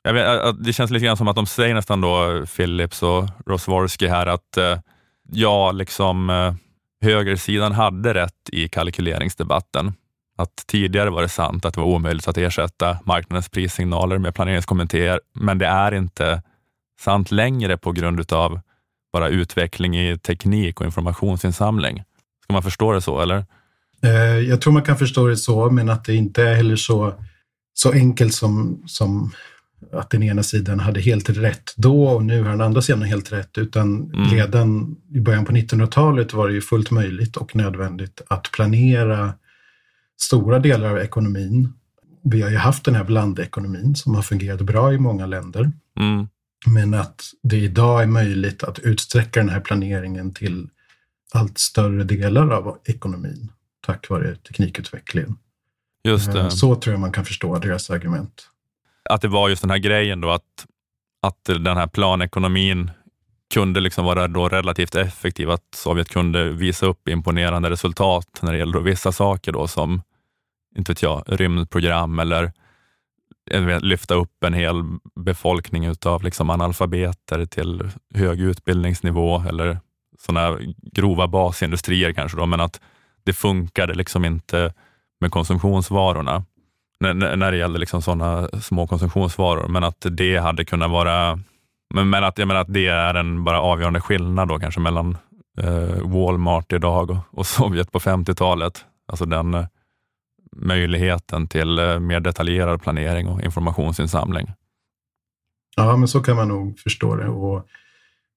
jag 0.04 0.14
vet, 0.14 0.64
det 0.66 0.74
känns 0.74 0.92
lite 0.92 1.06
grann 1.06 1.18
som 1.18 1.28
att 1.28 1.36
de 1.36 1.46
säger 1.46 1.76
nästan 1.76 2.02
då, 2.02 2.46
Philips 2.56 3.04
och 3.04 3.30
Rosworski 3.46 4.08
här, 4.08 4.28
att 4.28 4.58
eh, 4.58 4.80
ja, 5.32 5.72
liksom 5.72 6.30
eh, 6.30 6.54
högersidan 7.02 7.72
hade 7.72 8.14
rätt 8.14 8.50
i 8.52 8.70
kalkyleringsdebatten. 8.70 9.94
Att 10.40 10.64
tidigare 10.68 11.10
var 11.10 11.22
det 11.22 11.30
sant 11.30 11.66
att 11.66 11.74
det 11.74 11.80
var 11.80 11.88
omöjligt 11.88 12.28
att 12.28 12.38
ersätta 12.38 13.00
marknadens 13.06 13.50
prissignaler 13.50 14.18
med 14.18 14.36
planeringskommittéer, 14.36 15.20
men 15.34 15.58
det 15.58 15.66
är 15.66 15.94
inte 15.94 16.42
sant 17.02 17.32
längre 17.32 17.78
på 17.78 17.92
grund 17.92 18.34
av 18.34 18.60
bara 19.14 19.30
utveckling 19.30 19.98
i 19.98 20.18
teknik 20.18 20.80
och 20.80 20.86
informationsinsamling. 20.86 22.04
Ska 22.44 22.54
man 22.54 22.64
förstå 22.64 22.92
det 22.92 23.02
så, 23.02 23.22
eller? 23.22 23.46
Eh, 24.04 24.40
jag 24.50 24.62
tror 24.62 24.74
man 24.74 24.84
kan 24.84 24.98
förstå 24.98 25.28
det 25.28 25.38
så, 25.38 25.70
men 25.70 25.90
att 25.90 26.06
det 26.06 26.16
inte 26.16 26.44
är 26.44 26.56
heller 26.56 26.76
så, 26.76 27.14
så 27.74 27.92
enkelt 27.92 28.34
som, 28.34 28.84
som 28.88 29.32
att 29.94 30.10
den 30.10 30.24
ena 30.24 30.44
sidan 30.44 30.80
hade 30.80 31.02
helt 31.02 31.30
rätt 31.30 31.74
då 31.78 32.08
och 32.08 32.26
nu 32.26 32.44
har 32.44 32.50
den 32.50 32.62
andra 32.62 32.82
sidan 32.82 33.02
helt 33.02 33.32
rätt. 33.32 33.58
Utan 33.58 34.12
mm. 34.14 34.30
redan 34.30 34.96
i 35.16 35.20
början 35.20 35.46
på 35.46 35.52
1900-talet 35.52 36.34
var 36.34 36.48
det 36.48 36.54
ju 36.54 36.62
fullt 36.62 36.92
möjligt 36.92 37.38
och 37.38 37.56
nödvändigt 37.56 38.22
att 38.28 38.52
planera 38.52 39.34
stora 40.22 40.60
delar 40.60 40.90
av 40.90 40.98
ekonomin. 40.98 41.74
Vi 42.24 42.42
har 42.42 42.50
ju 42.50 42.58
haft 42.58 42.86
den 42.86 42.96
här 42.96 43.04
blandekonomin 43.04 43.96
som 43.96 44.16
har 44.16 44.22
fungerat 44.22 44.62
bra 44.62 44.94
i 44.94 44.98
många 44.98 45.26
länder. 45.26 45.72
Mm. 46.00 46.28
Men 46.68 46.94
att 46.94 47.24
det 47.44 47.58
idag 47.58 48.04
är 48.04 48.08
möjligt 48.08 48.64
att 48.64 48.80
utsträcka 48.80 49.40
den 49.40 49.50
här 49.50 49.60
planeringen 49.60 50.34
till 50.34 50.70
allt 51.34 51.58
större 51.58 52.04
delar 52.04 52.50
av 52.50 52.78
ekonomin 52.86 53.52
tack 53.86 54.10
vare 54.10 54.36
teknikutvecklingen. 54.36 55.38
Just 56.04 56.32
det. 56.32 56.52
Så 56.52 56.76
tror 56.76 56.94
jag 56.94 57.00
man 57.00 57.12
kan 57.12 57.26
förstå 57.26 57.60
deras 57.60 57.90
argument. 57.90 58.50
Att 59.10 59.22
det 59.22 59.28
var 59.28 59.50
just 59.50 59.62
den 59.62 59.72
här 59.72 59.78
grejen 59.78 60.22
då 60.22 60.30
att, 60.30 60.66
att 61.22 61.44
den 61.44 61.78
här 61.78 61.88
planekonomin 61.88 62.92
kunde 63.54 63.80
liksom 63.80 64.06
vara 64.06 64.28
då 64.28 64.50
relativt 64.50 64.96
effektiv, 64.96 65.50
att 65.50 65.64
Sovjet 65.76 66.10
kunde 66.10 66.50
visa 66.50 66.86
upp 66.86 67.08
imponerande 67.08 67.70
resultat 67.70 68.40
när 68.42 68.52
det 68.52 68.58
gäller 68.58 68.80
vissa 68.80 69.12
saker 69.12 69.52
då 69.52 69.68
som, 69.68 70.02
inte 70.78 70.92
vet 70.92 71.02
jag, 71.02 71.24
rymdprogram 71.28 72.20
eller 72.20 72.52
lyfta 73.82 74.16
upp 74.16 74.44
en 74.44 74.54
hel 74.54 74.84
befolkning 75.16 75.86
utav 75.86 76.24
liksom 76.24 76.50
analfabeter 76.50 77.46
till 77.46 77.92
hög 78.14 78.42
utbildningsnivå 78.42 79.44
eller 79.50 79.80
sådana 80.20 80.58
grova 80.82 81.28
basindustrier 81.28 82.14
kanske 82.14 82.38
då, 82.38 82.46
men 82.46 82.62
att 82.62 82.82
det 83.24 83.34
funkade 83.34 83.94
liksom 83.94 84.26
inte 84.26 84.74
med 85.20 85.32
konsumtionsvarorna 85.32 86.46
när, 87.00 87.36
när 87.36 87.52
det 87.52 87.58
gällde 87.58 87.80
liksom 87.80 88.02
sådana 88.02 88.50
små 88.62 88.88
konsumtionsvaror, 88.88 89.68
men 89.68 89.84
att 89.84 90.06
det 90.12 90.38
hade 90.38 90.66
kunnat 90.66 90.92
vara 90.92 91.40
men, 91.94 92.10
men 92.10 92.24
att, 92.24 92.38
jag 92.38 92.48
menar 92.48 92.62
att 92.62 92.74
det 92.74 92.88
är 92.88 93.14
en 93.14 93.44
bara 93.44 93.62
avgörande 93.62 94.02
skillnad 94.02 94.48
då 94.48 94.60
kanske 94.60 94.80
mellan 94.80 95.18
eh, 95.58 96.02
Walmart 96.04 96.74
idag 96.74 97.10
och, 97.10 97.18
och 97.32 97.46
Sovjet 97.46 97.92
på 97.92 98.00
50-talet. 98.00 98.86
Alltså 99.08 99.26
den 99.26 99.54
eh, 99.54 99.66
möjligheten 100.62 101.48
till 101.48 101.80
eh, 101.80 102.00
mer 102.00 102.20
detaljerad 102.20 102.82
planering 102.82 103.28
och 103.28 103.42
informationsinsamling. 103.42 104.54
Ja, 105.76 105.98
men 105.98 106.08
så 106.08 106.20
kan 106.20 106.36
man 106.36 106.48
nog 106.48 106.80
förstå 106.80 107.16
det. 107.16 107.28
Och 107.28 107.68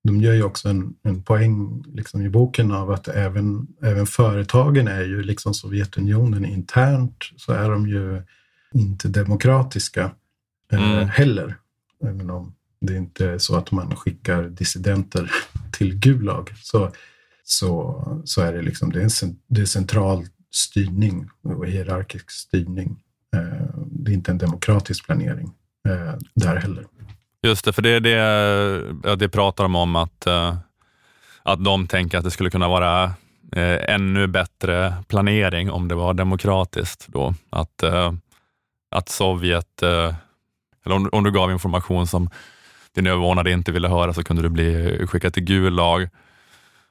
de 0.04 0.20
gör 0.20 0.34
ju 0.34 0.42
också 0.42 0.68
en, 0.68 0.94
en 1.02 1.22
poäng 1.22 1.84
liksom 1.94 2.22
i 2.22 2.28
boken 2.28 2.72
av 2.72 2.90
att 2.90 3.08
även, 3.08 3.66
även 3.82 4.06
företagen 4.06 4.88
är 4.88 5.04
ju, 5.04 5.22
liksom 5.22 5.54
Sovjetunionen 5.54 6.44
internt, 6.44 7.24
så 7.36 7.52
är 7.52 7.70
de 7.70 7.88
ju 7.88 8.22
inte 8.74 9.08
demokratiska 9.08 10.10
eh, 10.72 10.92
mm. 10.92 11.08
heller. 11.08 11.56
Även 12.04 12.30
om 12.30 12.54
det 12.80 12.96
inte 12.96 13.26
är 13.26 13.38
så 13.38 13.56
att 13.56 13.72
man 13.72 13.96
skickar 13.96 14.42
dissidenter 14.42 15.30
till 15.72 15.98
Gulag. 15.98 16.50
Så, 16.56 16.90
så, 17.44 18.22
så 18.24 18.42
är 18.42 18.52
det 18.52 18.62
liksom, 18.62 18.92
det 18.92 19.00
är, 19.00 19.24
en, 19.24 19.36
det 19.46 19.60
är 19.60 19.66
central 19.66 20.26
styrning 20.52 21.28
och 21.42 21.66
hierarkisk 21.66 22.30
styrning. 22.30 23.02
Eh, 23.36 23.66
det 23.86 24.10
är 24.10 24.14
inte 24.14 24.30
en 24.30 24.38
demokratisk 24.38 25.06
planering 25.06 25.50
eh, 25.88 26.14
där 26.34 26.56
heller. 26.56 26.86
Just 27.42 27.64
det, 27.64 27.72
för 27.72 27.82
det 27.82 27.90
är 27.90 28.00
det, 28.00 29.16
det 29.16 29.28
pratar 29.28 29.64
de 29.64 29.76
om 29.76 29.96
att, 29.96 30.26
eh, 30.26 30.56
att 31.42 31.64
de 31.64 31.86
tänker 31.86 32.18
att 32.18 32.24
det 32.24 32.30
skulle 32.30 32.50
kunna 32.50 32.68
vara 32.68 33.04
eh, 33.56 33.94
ännu 33.94 34.26
bättre 34.26 34.94
planering 35.08 35.70
om 35.70 35.88
det 35.88 35.94
var 35.94 36.14
demokratiskt. 36.14 37.06
Då. 37.08 37.34
Att, 37.50 37.82
eh, 37.82 38.12
att 38.90 39.08
Sovjet, 39.08 39.82
eh, 39.82 40.14
eller 40.84 40.96
om, 40.96 41.08
om 41.12 41.24
du 41.24 41.30
gav 41.30 41.52
information 41.52 42.06
som 42.06 42.30
din 42.94 43.06
överordnade 43.06 43.52
inte 43.52 43.72
ville 43.72 43.88
höra 43.88 44.14
så 44.14 44.24
kunde 44.24 44.42
du 44.42 44.48
bli 44.48 44.98
skickad 45.06 45.34
till 45.34 45.44
Gulag. 45.44 46.08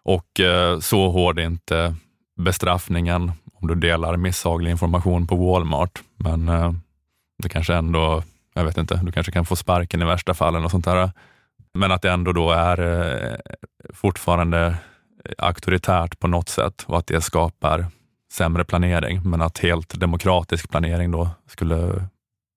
Och 0.03 0.39
eh, 0.39 0.79
så 0.79 1.09
hård 1.09 1.39
är 1.39 1.43
inte 1.45 1.95
bestraffningen 2.37 3.31
om 3.61 3.67
du 3.67 3.75
delar 3.75 4.17
misshaglig 4.17 4.71
information 4.71 5.27
på 5.27 5.35
Walmart. 5.35 6.01
Men 6.15 6.49
eh, 6.49 6.71
det 7.43 7.49
kanske 7.49 7.73
ändå, 7.73 8.23
jag 8.53 8.63
vet 8.63 8.77
inte, 8.77 8.99
du 9.03 9.11
kanske 9.11 9.31
kan 9.31 9.45
få 9.45 9.55
sparken 9.55 10.01
i 10.01 10.05
värsta 10.05 10.33
fall 10.33 10.55
eller 10.55 10.69
sånt 10.69 10.85
där. 10.85 11.11
Men 11.73 11.91
att 11.91 12.01
det 12.01 12.11
ändå 12.11 12.31
då 12.31 12.51
är 12.51 12.79
eh, 12.79 13.37
fortfarande 13.93 14.75
auktoritärt 15.37 16.19
på 16.19 16.27
något 16.27 16.49
sätt 16.49 16.85
och 16.87 16.97
att 16.97 17.07
det 17.07 17.21
skapar 17.21 17.85
sämre 18.31 18.65
planering. 18.65 19.29
Men 19.29 19.41
att 19.41 19.57
helt 19.57 19.99
demokratisk 19.99 20.69
planering 20.69 21.11
då 21.11 21.29
skulle 21.47 22.07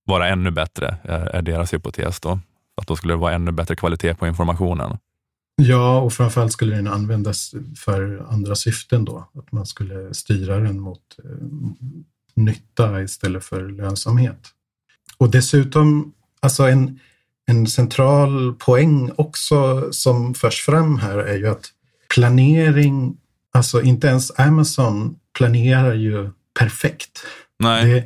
vara 0.05 0.29
ännu 0.29 0.51
bättre, 0.51 0.97
eh, 1.05 1.37
är 1.37 1.43
deras 1.43 1.75
hypotes. 1.75 2.21
Då. 2.21 2.39
Att 2.77 2.87
då 2.87 2.97
skulle 2.97 3.13
det 3.13 3.19
vara 3.19 3.35
ännu 3.35 3.53
bättre 3.53 3.77
kvalitet 3.77 4.15
på 4.15 4.27
informationen. 4.27 4.99
Ja, 5.57 6.01
och 6.01 6.13
framförallt 6.13 6.53
skulle 6.53 6.77
den 6.77 6.89
användas 6.89 7.55
för 7.77 8.27
andra 8.31 8.55
syften 8.55 9.05
då. 9.05 9.29
Att 9.35 9.53
man 9.53 9.67
skulle 9.67 10.15
styra 10.15 10.59
den 10.59 10.81
mot 10.81 11.01
eh, 11.25 11.31
nytta 12.35 13.03
istället 13.03 13.45
för 13.45 13.69
lönsamhet. 13.69 14.49
Och 15.19 15.31
dessutom, 15.31 16.13
alltså 16.41 16.63
en, 16.63 17.01
en 17.47 17.67
central 17.67 18.55
poäng 18.55 19.11
också 19.17 19.89
som 19.93 20.35
förs 20.35 20.61
fram 20.61 20.99
här 20.99 21.19
är 21.19 21.37
ju 21.37 21.49
att 21.49 21.71
planering, 22.15 23.17
alltså 23.53 23.83
inte 23.83 24.07
ens 24.07 24.39
Amazon 24.39 25.17
planerar 25.39 25.95
ju 25.95 26.31
perfekt. 26.59 27.25
Nej. 27.59 27.85
Det, 27.85 28.05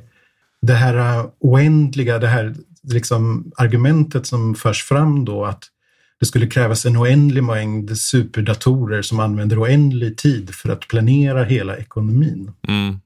det 0.66 0.74
här 0.74 1.30
oändliga, 1.38 2.18
det 2.18 2.28
här 2.28 2.54
liksom 2.82 3.52
argumentet 3.56 4.26
som 4.26 4.54
förs 4.54 4.84
fram 4.84 5.24
då 5.24 5.44
att 5.44 5.64
det 6.20 6.26
skulle 6.26 6.46
krävas 6.46 6.86
en 6.86 6.96
oändlig 6.96 7.44
mängd 7.44 7.98
superdatorer 7.98 9.02
som 9.02 9.20
använder 9.20 9.62
oändlig 9.62 10.16
tid 10.16 10.54
för 10.54 10.68
att 10.68 10.88
planera 10.88 11.44
hela 11.44 11.76
ekonomin. 11.76 12.52
Mm. 12.68 13.00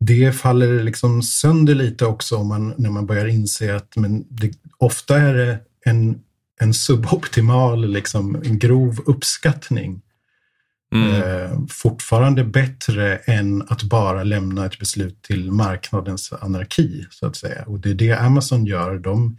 Det 0.00 0.32
faller 0.32 0.82
liksom 0.82 1.22
sönder 1.22 1.74
lite 1.74 2.06
också 2.06 2.36
om 2.36 2.48
man, 2.48 2.74
när 2.78 2.90
man 2.90 3.06
börjar 3.06 3.26
inse 3.26 3.76
att 3.76 3.96
men 3.96 4.24
det, 4.28 4.52
ofta 4.78 5.18
är 5.18 5.34
det 5.34 5.58
en, 5.84 6.20
en 6.60 6.74
suboptimal, 6.74 7.88
liksom, 7.88 8.42
en 8.44 8.58
grov 8.58 9.00
uppskattning. 9.06 10.00
Mm. 10.94 11.22
Eh, 11.22 11.58
fortfarande 11.70 12.44
bättre 12.44 13.16
än 13.16 13.62
att 13.62 13.82
bara 13.82 14.24
lämna 14.24 14.66
ett 14.66 14.78
beslut 14.78 15.22
till 15.22 15.50
marknadens 15.50 16.32
anarki, 16.32 17.06
så 17.10 17.26
att 17.26 17.36
säga. 17.36 17.64
Och 17.66 17.80
det 17.80 17.90
är 17.90 17.94
det 17.94 18.12
Amazon 18.12 18.66
gör. 18.66 18.98
De, 18.98 19.38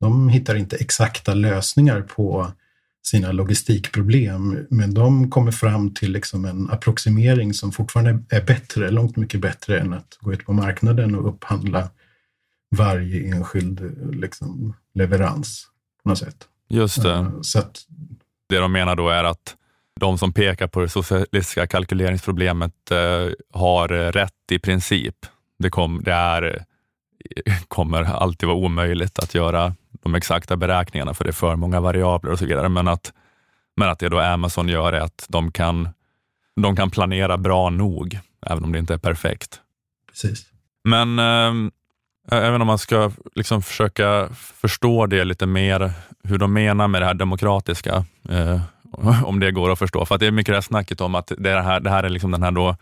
de 0.00 0.28
hittar 0.28 0.54
inte 0.54 0.76
exakta 0.76 1.34
lösningar 1.34 2.00
på 2.00 2.52
sina 3.06 3.32
logistikproblem, 3.32 4.66
men 4.70 4.94
de 4.94 5.30
kommer 5.30 5.52
fram 5.52 5.94
till 5.94 6.12
liksom 6.12 6.44
en 6.44 6.70
approximering 6.70 7.54
som 7.54 7.72
fortfarande 7.72 8.24
är 8.30 8.42
bättre, 8.42 8.90
långt 8.90 9.16
mycket 9.16 9.40
bättre 9.40 9.80
än 9.80 9.92
att 9.92 10.18
gå 10.20 10.32
ut 10.32 10.44
på 10.44 10.52
marknaden 10.52 11.14
och 11.14 11.28
upphandla 11.28 11.90
varje 12.76 13.34
enskild 13.34 13.80
liksom, 14.12 14.76
leverans 14.94 15.66
på 16.02 16.08
något 16.08 16.18
sätt. 16.18 16.36
Just 16.68 17.02
det. 17.02 17.18
Uh, 17.18 17.40
så 17.42 17.58
att, 17.58 17.78
det 18.48 18.58
de 18.58 18.72
menar 18.72 18.96
då 18.96 19.08
är 19.08 19.24
att 19.24 19.56
de 20.00 20.18
som 20.18 20.32
pekar 20.32 20.66
på 20.66 20.80
det 20.80 20.88
socialistiska 20.88 21.66
kalkyleringsproblemet 21.66 22.90
eh, 22.90 23.32
har 23.52 23.88
rätt 23.88 24.32
i 24.52 24.58
princip. 24.58 25.16
Det, 25.58 25.70
kom, 25.70 26.02
det 26.04 26.12
är, 26.12 26.64
kommer 27.68 28.02
alltid 28.02 28.46
vara 28.46 28.58
omöjligt 28.58 29.18
att 29.18 29.34
göra 29.34 29.74
de 30.02 30.14
exakta 30.14 30.56
beräkningarna 30.56 31.14
för 31.14 31.24
det 31.24 31.30
är 31.30 31.32
för 31.32 31.56
många 31.56 31.80
variabler 31.80 32.32
och 32.32 32.38
så 32.38 32.46
vidare. 32.46 32.68
Men 32.68 32.88
att, 32.88 33.12
men 33.76 33.88
att 33.88 33.98
det 33.98 34.08
då 34.08 34.20
Amazon 34.20 34.68
gör 34.68 34.92
är 34.92 35.00
att 35.00 35.26
de 35.28 35.52
kan, 35.52 35.88
de 36.60 36.76
kan 36.76 36.90
planera 36.90 37.38
bra 37.38 37.70
nog, 37.70 38.18
även 38.46 38.64
om 38.64 38.72
det 38.72 38.78
inte 38.78 38.94
är 38.94 38.98
perfekt. 38.98 39.60
Precis. 40.10 40.46
Men 40.84 41.18
eh, 41.18 41.70
även 42.30 42.60
om 42.60 42.66
man 42.66 42.78
ska 42.78 43.10
liksom 43.34 43.62
försöka 43.62 44.28
förstå 44.34 45.06
det 45.06 45.24
lite 45.24 45.46
mer, 45.46 45.92
hur 46.24 46.38
de 46.38 46.52
menar 46.52 46.88
med 46.88 47.02
det 47.02 47.06
här 47.06 47.14
demokratiska, 47.14 48.04
eh, 48.28 48.60
om 49.24 49.40
det 49.40 49.50
går 49.50 49.72
att 49.72 49.78
förstå. 49.78 50.06
För 50.06 50.14
att 50.14 50.20
det 50.20 50.26
är 50.26 50.30
mycket 50.30 50.52
det 50.52 50.56
här 50.56 50.60
snacket 50.60 51.00
om 51.00 51.14
att 51.14 51.32
det 51.38 51.60
här, 51.60 51.80
det 51.80 51.90
här 51.90 52.04
är 52.04 52.08
liksom 52.08 52.30
den 52.30 52.42
här 52.42 52.50
då, 52.50 52.76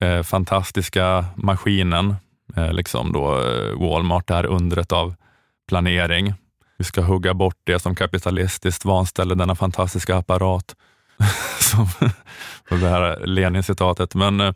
eh, 0.00 0.22
fantastiska 0.22 1.24
maskinen, 1.36 2.14
Eh, 2.56 2.72
liksom 2.72 3.12
då, 3.12 3.40
eh, 3.40 3.88
Walmart, 3.88 4.26
det 4.26 4.34
här 4.34 4.46
undret 4.46 4.92
av 4.92 5.14
planering. 5.68 6.34
Vi 6.78 6.84
ska 6.84 7.00
hugga 7.00 7.34
bort 7.34 7.58
det 7.64 7.78
som 7.78 7.94
kapitalistiskt 7.94 8.84
vanställer 8.84 9.34
denna 9.34 9.54
fantastiska 9.54 10.16
apparat. 10.16 10.76
som, 11.60 11.86
det 12.68 12.88
här 12.88 13.26
Lenin-citatet. 13.26 14.14
Men 14.14 14.40
eh, 14.40 14.52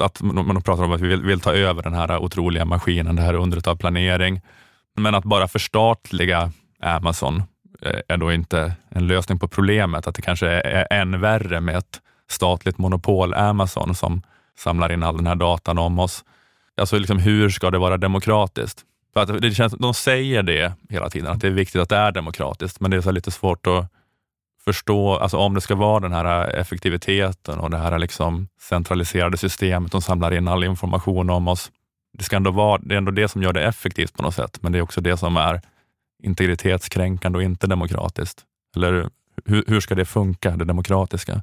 att 0.00 0.22
man 0.22 0.62
pratar 0.62 0.84
om 0.84 0.92
att 0.92 1.00
vi 1.00 1.08
vill, 1.08 1.22
vill, 1.22 1.40
ta 1.40 1.52
över 1.52 1.82
den 1.82 1.94
här 1.94 2.18
otroliga 2.18 2.64
maskinen, 2.64 3.16
det 3.16 3.22
här 3.22 3.34
undret 3.34 3.66
av 3.66 3.76
planering. 3.76 4.40
Men 4.96 5.14
att 5.14 5.24
bara 5.24 5.48
förstatliga 5.48 6.52
Amazon 6.82 7.42
är 8.08 8.16
då 8.16 8.32
inte 8.32 8.72
en 8.88 9.06
lösning 9.06 9.38
på 9.38 9.48
problemet. 9.48 10.06
Att 10.06 10.14
det 10.14 10.22
kanske 10.22 10.48
är 10.48 10.86
än 10.92 11.20
värre 11.20 11.60
med 11.60 11.76
ett 11.76 12.00
statligt 12.30 12.78
monopol, 12.78 13.34
Amazon, 13.34 13.94
som 13.94 14.22
samlar 14.58 14.92
in 14.92 15.02
all 15.02 15.16
den 15.16 15.26
här 15.26 15.34
datan 15.34 15.78
om 15.78 15.98
oss. 15.98 16.24
Alltså 16.78 16.98
liksom, 16.98 17.18
hur 17.18 17.50
ska 17.50 17.70
det 17.70 17.78
vara 17.78 17.96
demokratiskt? 17.96 18.84
För 19.12 19.20
att 19.20 19.42
det 19.42 19.54
känns, 19.54 19.72
de 19.72 19.94
säger 19.94 20.42
det 20.42 20.72
hela 20.88 21.10
tiden, 21.10 21.32
att 21.32 21.40
det 21.40 21.46
är 21.46 21.52
viktigt 21.52 21.80
att 21.80 21.88
det 21.88 21.96
är 21.96 22.12
demokratiskt, 22.12 22.80
men 22.80 22.90
det 22.90 22.96
är 22.96 23.00
så 23.00 23.10
lite 23.10 23.30
svårt 23.30 23.66
att 23.66 23.92
förstå, 24.64 25.16
alltså 25.16 25.36
om 25.36 25.54
det 25.54 25.60
ska 25.60 25.74
vara 25.74 26.00
den 26.00 26.12
här 26.12 26.48
effektiviteten 26.48 27.58
och 27.58 27.70
det 27.70 27.78
här 27.78 27.98
liksom 27.98 28.48
centraliserade 28.60 29.36
systemet, 29.36 29.92
de 29.92 30.02
samlar 30.02 30.34
in 30.34 30.48
all 30.48 30.64
information 30.64 31.30
om 31.30 31.48
oss. 31.48 31.70
Det, 32.18 32.24
ska 32.24 32.36
ändå 32.36 32.50
vara, 32.50 32.80
det 32.82 32.94
är 32.94 32.98
ändå 32.98 33.10
det 33.10 33.28
som 33.28 33.42
gör 33.42 33.52
det 33.52 33.64
effektivt 33.64 34.14
på 34.14 34.22
något 34.22 34.34
sätt, 34.34 34.58
men 34.62 34.72
det 34.72 34.78
är 34.78 34.82
också 34.82 35.00
det 35.00 35.16
som 35.16 35.36
är 35.36 35.60
integritetskränkande 36.22 37.36
och 37.36 37.42
inte 37.42 37.66
demokratiskt. 37.66 38.44
Eller 38.76 39.10
hur, 39.44 39.64
hur 39.66 39.80
ska 39.80 39.94
det 39.94 40.04
funka, 40.04 40.56
det 40.56 40.64
demokratiska? 40.64 41.42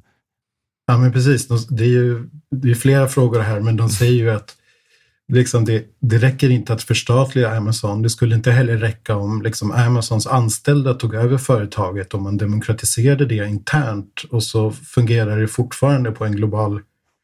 Ja, 0.86 0.98
men 0.98 1.12
precis. 1.12 1.48
Det 1.68 1.84
är 1.84 1.88
ju 1.88 2.28
det 2.50 2.70
är 2.70 2.74
flera 2.74 3.08
frågor 3.08 3.40
här, 3.40 3.60
men 3.60 3.76
de 3.76 3.88
säger 3.88 4.12
ju 4.12 4.30
att 4.30 4.56
liksom 5.32 5.64
det, 5.64 5.84
det 6.00 6.18
räcker 6.18 6.50
inte 6.50 6.72
att 6.72 6.82
förstatliga 6.82 7.56
Amazon. 7.56 8.02
Det 8.02 8.10
skulle 8.10 8.34
inte 8.34 8.50
heller 8.50 8.76
räcka 8.76 9.16
om 9.16 9.42
liksom 9.42 9.72
Amazons 9.72 10.26
anställda 10.26 10.94
tog 10.94 11.14
över 11.14 11.38
företaget 11.38 12.14
och 12.14 12.22
man 12.22 12.36
demokratiserade 12.36 13.26
det 13.26 13.48
internt 13.48 14.24
och 14.30 14.42
så 14.42 14.70
fungerar 14.70 15.40
det 15.40 15.48
fortfarande 15.48 16.10
på 16.10 16.24
en 16.24 16.36
global 16.36 16.80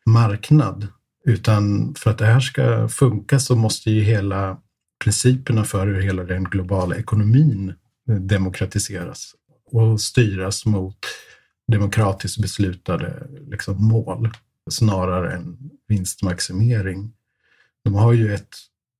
marknad. 0.06 0.88
Utan 1.24 1.94
för 1.94 2.10
att 2.10 2.18
det 2.18 2.26
här 2.26 2.40
ska 2.40 2.88
funka 2.88 3.38
så 3.38 3.56
måste 3.56 3.90
ju 3.90 4.02
hela 4.02 4.58
principerna 5.04 5.64
för 5.64 5.86
hur 5.86 6.00
hela 6.00 6.24
den 6.24 6.44
globala 6.44 6.96
ekonomin 6.96 7.74
demokratiseras 8.20 9.34
och 9.72 10.00
styras 10.00 10.66
mot 10.66 10.98
demokratiskt 11.72 12.42
beslutade 12.42 13.26
liksom, 13.50 13.84
mål 13.84 14.30
snarare 14.70 15.32
än 15.32 15.58
vinstmaximering. 15.88 17.12
De 17.84 17.94
har 17.94 18.12
ju 18.12 18.34
ett, 18.34 18.56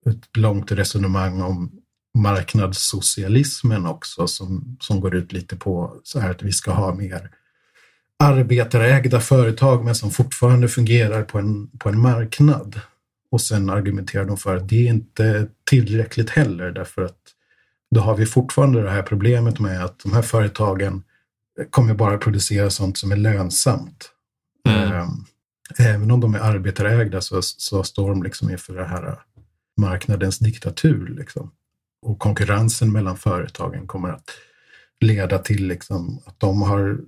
ett 0.07 0.37
långt 0.37 0.73
resonemang 0.73 1.41
om 1.41 1.71
marknadssocialismen 2.19 3.87
också 3.87 4.27
som, 4.27 4.77
som 4.81 5.01
går 5.01 5.15
ut 5.15 5.33
lite 5.33 5.57
på 5.57 6.01
så 6.03 6.21
här 6.21 6.31
att 6.31 6.43
vi 6.43 6.53
ska 6.53 6.73
ha 6.73 6.95
mer 6.95 7.31
arbetarägda 8.19 9.21
företag 9.21 9.85
men 9.85 9.95
som 9.95 10.11
fortfarande 10.11 10.69
fungerar 10.69 11.23
på 11.23 11.39
en, 11.39 11.69
på 11.79 11.89
en 11.89 12.01
marknad. 12.01 12.81
Och 13.31 13.41
sen 13.41 13.71
argumenterar 13.71 14.25
de 14.25 14.37
för 14.37 14.57
att 14.57 14.69
det 14.69 14.89
är 14.89 14.93
inte 14.93 15.49
tillräckligt 15.65 16.31
heller 16.31 16.71
därför 16.71 17.03
att 17.03 17.19
då 17.91 18.01
har 18.01 18.17
vi 18.17 18.27
fortfarande 18.27 18.83
det 18.83 18.91
här 18.91 19.03
problemet 19.03 19.59
med 19.59 19.85
att 19.85 19.99
de 19.99 20.13
här 20.13 20.23
företagen 20.23 21.03
kommer 21.71 21.95
bara 21.95 22.19
producera 22.19 22.71
sånt 22.71 22.99
som 22.99 23.13
är 23.13 23.17
lönsamt. 23.17 24.11
Mm. 24.69 24.93
Ehm, 24.93 25.25
även 25.79 26.11
om 26.11 26.21
de 26.21 26.35
är 26.35 26.39
arbetarägda 26.39 27.21
så, 27.21 27.43
så 27.43 27.83
står 27.83 28.09
de 28.09 28.23
liksom 28.23 28.51
inför 28.51 28.75
det 28.75 28.85
här 28.85 29.19
marknadens 29.77 30.39
diktatur. 30.39 31.09
Liksom. 31.09 31.51
Och 32.03 32.19
konkurrensen 32.19 32.93
mellan 32.93 33.17
företagen 33.17 33.87
kommer 33.87 34.09
att 34.09 34.31
leda 35.01 35.39
till 35.39 35.67
liksom 35.67 36.23
att 36.27 36.41
de 36.41 36.63
har 36.63 36.99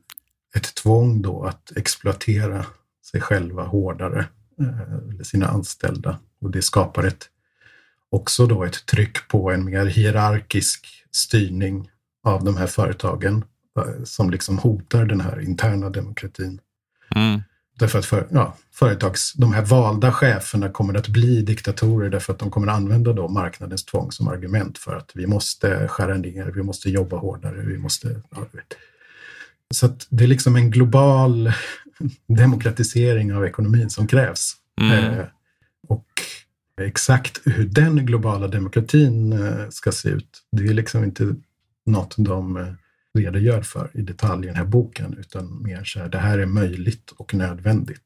ett 0.57 0.75
tvång 0.75 1.23
då 1.23 1.45
att 1.45 1.73
exploatera 1.77 2.67
sig 3.11 3.21
själva 3.21 3.63
hårdare, 3.65 4.27
eh, 4.61 5.11
eller 5.11 5.25
sina 5.25 5.47
anställda. 5.47 6.19
Och 6.41 6.51
det 6.51 6.63
skapar 6.63 7.05
ett, 7.05 7.29
också 8.11 8.47
då 8.47 8.65
ett 8.65 8.87
tryck 8.87 9.29
på 9.29 9.51
en 9.51 9.65
mer 9.65 9.87
hierarkisk 9.87 10.87
styrning 11.13 11.91
av 12.25 12.45
de 12.45 12.57
här 12.57 12.67
företagen 12.67 13.45
eh, 13.79 14.05
som 14.05 14.31
liksom 14.31 14.59
hotar 14.59 15.05
den 15.05 15.21
här 15.21 15.41
interna 15.41 15.91
demokratin. 15.91 16.61
Mm. 17.15 17.41
Därför 17.79 17.99
att 17.99 18.07
för, 18.07 18.27
ja, 18.31 18.57
företags, 18.73 19.33
de 19.33 19.53
här 19.53 19.65
valda 19.65 20.13
cheferna 20.13 20.69
kommer 20.69 20.95
att 20.95 21.09
bli 21.09 21.43
diktatorer 21.43 22.11
därför 22.11 22.33
att 22.33 22.39
de 22.39 22.51
kommer 22.51 22.67
att 22.69 22.77
använda 22.77 23.13
då 23.13 23.29
marknadens 23.29 23.85
tvång 23.85 24.13
som 24.13 24.29
argument 24.29 24.79
för 24.79 24.97
att 24.97 25.11
vi 25.15 25.27
måste 25.27 25.89
skära 25.89 26.15
ner, 26.15 26.53
vi 26.55 26.63
måste 26.63 26.91
jobba 26.91 27.17
hårdare, 27.17 27.61
vi 27.61 27.79
måste... 27.79 28.21
Ja, 28.31 28.47
så 29.75 29.87
att 29.87 30.07
det 30.11 30.25
är 30.25 30.29
liksom 30.29 30.57
en 30.57 30.71
global 30.71 31.53
demokratisering 32.27 33.35
av 33.35 33.47
ekonomin 33.47 33.91
som 33.91 34.07
krävs. 34.07 34.57
Mm. 34.81 35.19
Eh, 35.19 35.27
och 35.89 36.07
exakt 36.81 37.41
hur 37.45 37.65
den 37.65 38.07
globala 38.07 38.49
demokratin 38.49 39.33
eh, 39.33 39.69
ska 39.71 39.93
se 39.93 40.09
ut, 40.09 40.43
det 40.53 40.65
är 40.65 40.75
liksom 40.75 41.05
inte 41.05 41.35
något 41.87 42.15
de 42.19 42.57
eh, 42.57 42.73
redogör 43.15 43.63
för 43.63 43.91
i 43.95 44.03
detalj 44.03 44.45
i 44.45 44.47
den 44.47 44.57
här 44.57 44.65
boken, 44.65 45.17
utan 45.19 45.63
mer 45.63 45.85
så 45.85 46.01
här, 46.01 46.09
det 46.09 46.19
här 46.19 46.39
är 46.39 46.47
möjligt 46.47 47.11
och 47.17 47.35
nödvändigt. 47.35 48.01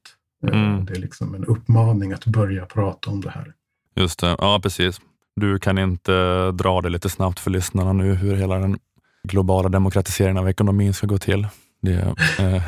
Eh, 0.46 0.58
Mm. 0.58 0.84
Det 0.84 0.92
är 0.94 0.98
liksom 1.00 1.34
en 1.34 1.44
uppmaning 1.44 2.12
att 2.12 2.24
börja 2.26 2.66
prata 2.66 3.10
om 3.10 3.20
det 3.20 3.30
här. 3.30 3.52
Just 3.96 4.18
det, 4.20 4.36
ja 4.38 4.60
precis. 4.62 5.00
Du 5.36 5.58
kan 5.58 5.78
inte 5.78 6.50
dra 6.50 6.80
det 6.80 6.88
lite 6.88 7.08
snabbt 7.08 7.40
för 7.40 7.50
lyssnarna 7.50 7.92
nu 7.92 8.14
hur 8.14 8.36
hela 8.36 8.58
den 8.58 8.78
globala 9.22 9.68
demokratiseringen 9.68 10.36
av 10.38 10.48
ekonomin 10.48 10.94
ska 10.94 11.06
gå 11.06 11.18
till. 11.18 11.48
Det, 11.82 11.92
är, 11.92 12.08
eh, 12.54 12.62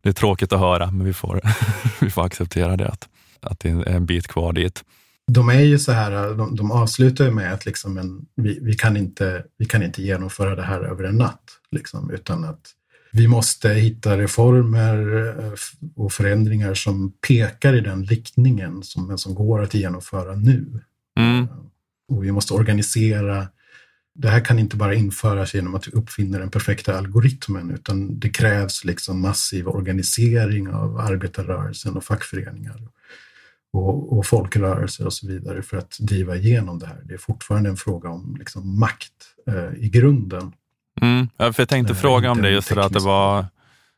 det 0.00 0.08
är 0.08 0.12
tråkigt 0.12 0.52
att 0.52 0.60
höra, 0.60 0.90
men 0.90 1.06
vi 1.06 1.12
får, 1.12 1.40
vi 2.00 2.10
får 2.10 2.24
acceptera 2.24 2.76
det, 2.76 2.88
att, 2.88 3.08
att 3.40 3.60
det 3.60 3.68
är 3.70 3.88
en 3.88 4.06
bit 4.06 4.28
kvar 4.28 4.52
dit. 4.52 4.84
De 5.32 5.48
är 5.48 5.60
ju 5.60 5.78
så 5.78 5.92
här, 5.92 6.34
de, 6.34 6.56
de 6.56 6.70
avslutar 6.70 7.30
med 7.30 7.52
att 7.52 7.66
liksom 7.66 7.98
en, 7.98 8.26
vi, 8.36 8.58
vi, 8.62 8.74
kan 8.74 8.96
inte, 8.96 9.44
vi 9.58 9.64
kan 9.64 9.82
inte 9.82 10.02
genomföra 10.02 10.56
det 10.56 10.62
här 10.62 10.80
över 10.80 11.04
en 11.04 11.16
natt, 11.16 11.42
liksom, 11.72 12.10
utan 12.10 12.44
att 12.44 12.70
vi 13.12 13.28
måste 13.28 13.68
hitta 13.68 14.18
reformer 14.18 15.28
eh, 15.38 15.52
och 15.96 16.12
förändringar 16.12 16.74
som 16.74 17.12
pekar 17.28 17.74
i 17.74 17.80
den 17.80 18.04
riktningen 18.04 18.82
som, 18.82 19.06
men 19.06 19.18
som 19.18 19.34
går 19.34 19.62
att 19.62 19.74
genomföra 19.74 20.34
nu. 20.34 20.80
Mm, 21.20 21.46
Och 22.08 22.24
vi 22.24 22.32
måste 22.32 22.54
organisera. 22.54 23.48
Det 24.14 24.28
här 24.28 24.44
kan 24.44 24.58
inte 24.58 24.76
bara 24.76 24.94
införas 24.94 25.54
genom 25.54 25.74
att 25.74 25.88
vi 25.88 25.92
uppfinner 25.92 26.38
den 26.38 26.50
perfekta 26.50 26.98
algoritmen, 26.98 27.70
utan 27.70 28.18
det 28.18 28.28
krävs 28.28 28.84
liksom 28.84 29.20
massiv 29.20 29.68
organisering 29.68 30.68
av 30.68 30.98
arbetarrörelsen 30.98 31.96
och 31.96 32.04
fackföreningar 32.04 32.88
och, 33.72 34.18
och 34.18 34.26
folkrörelser 34.26 35.06
och 35.06 35.12
så 35.12 35.26
vidare 35.26 35.62
för 35.62 35.76
att 35.76 35.96
driva 36.00 36.36
igenom 36.36 36.78
det 36.78 36.86
här. 36.86 37.02
Det 37.04 37.14
är 37.14 37.18
fortfarande 37.18 37.70
en 37.70 37.76
fråga 37.76 38.08
om 38.08 38.36
liksom 38.38 38.80
makt 38.80 39.12
eh, 39.46 39.84
i 39.84 39.88
grunden. 39.88 40.52
Mm. 41.00 41.28
Ja, 41.36 41.52
för 41.52 41.62
jag 41.62 41.68
tänkte 41.68 41.94
fråga 41.94 42.30
om 42.30 42.42
det, 42.42 42.50
just 42.50 42.74
det 42.74 42.84
att 42.84 42.92
det 42.92 43.00
var, 43.00 43.46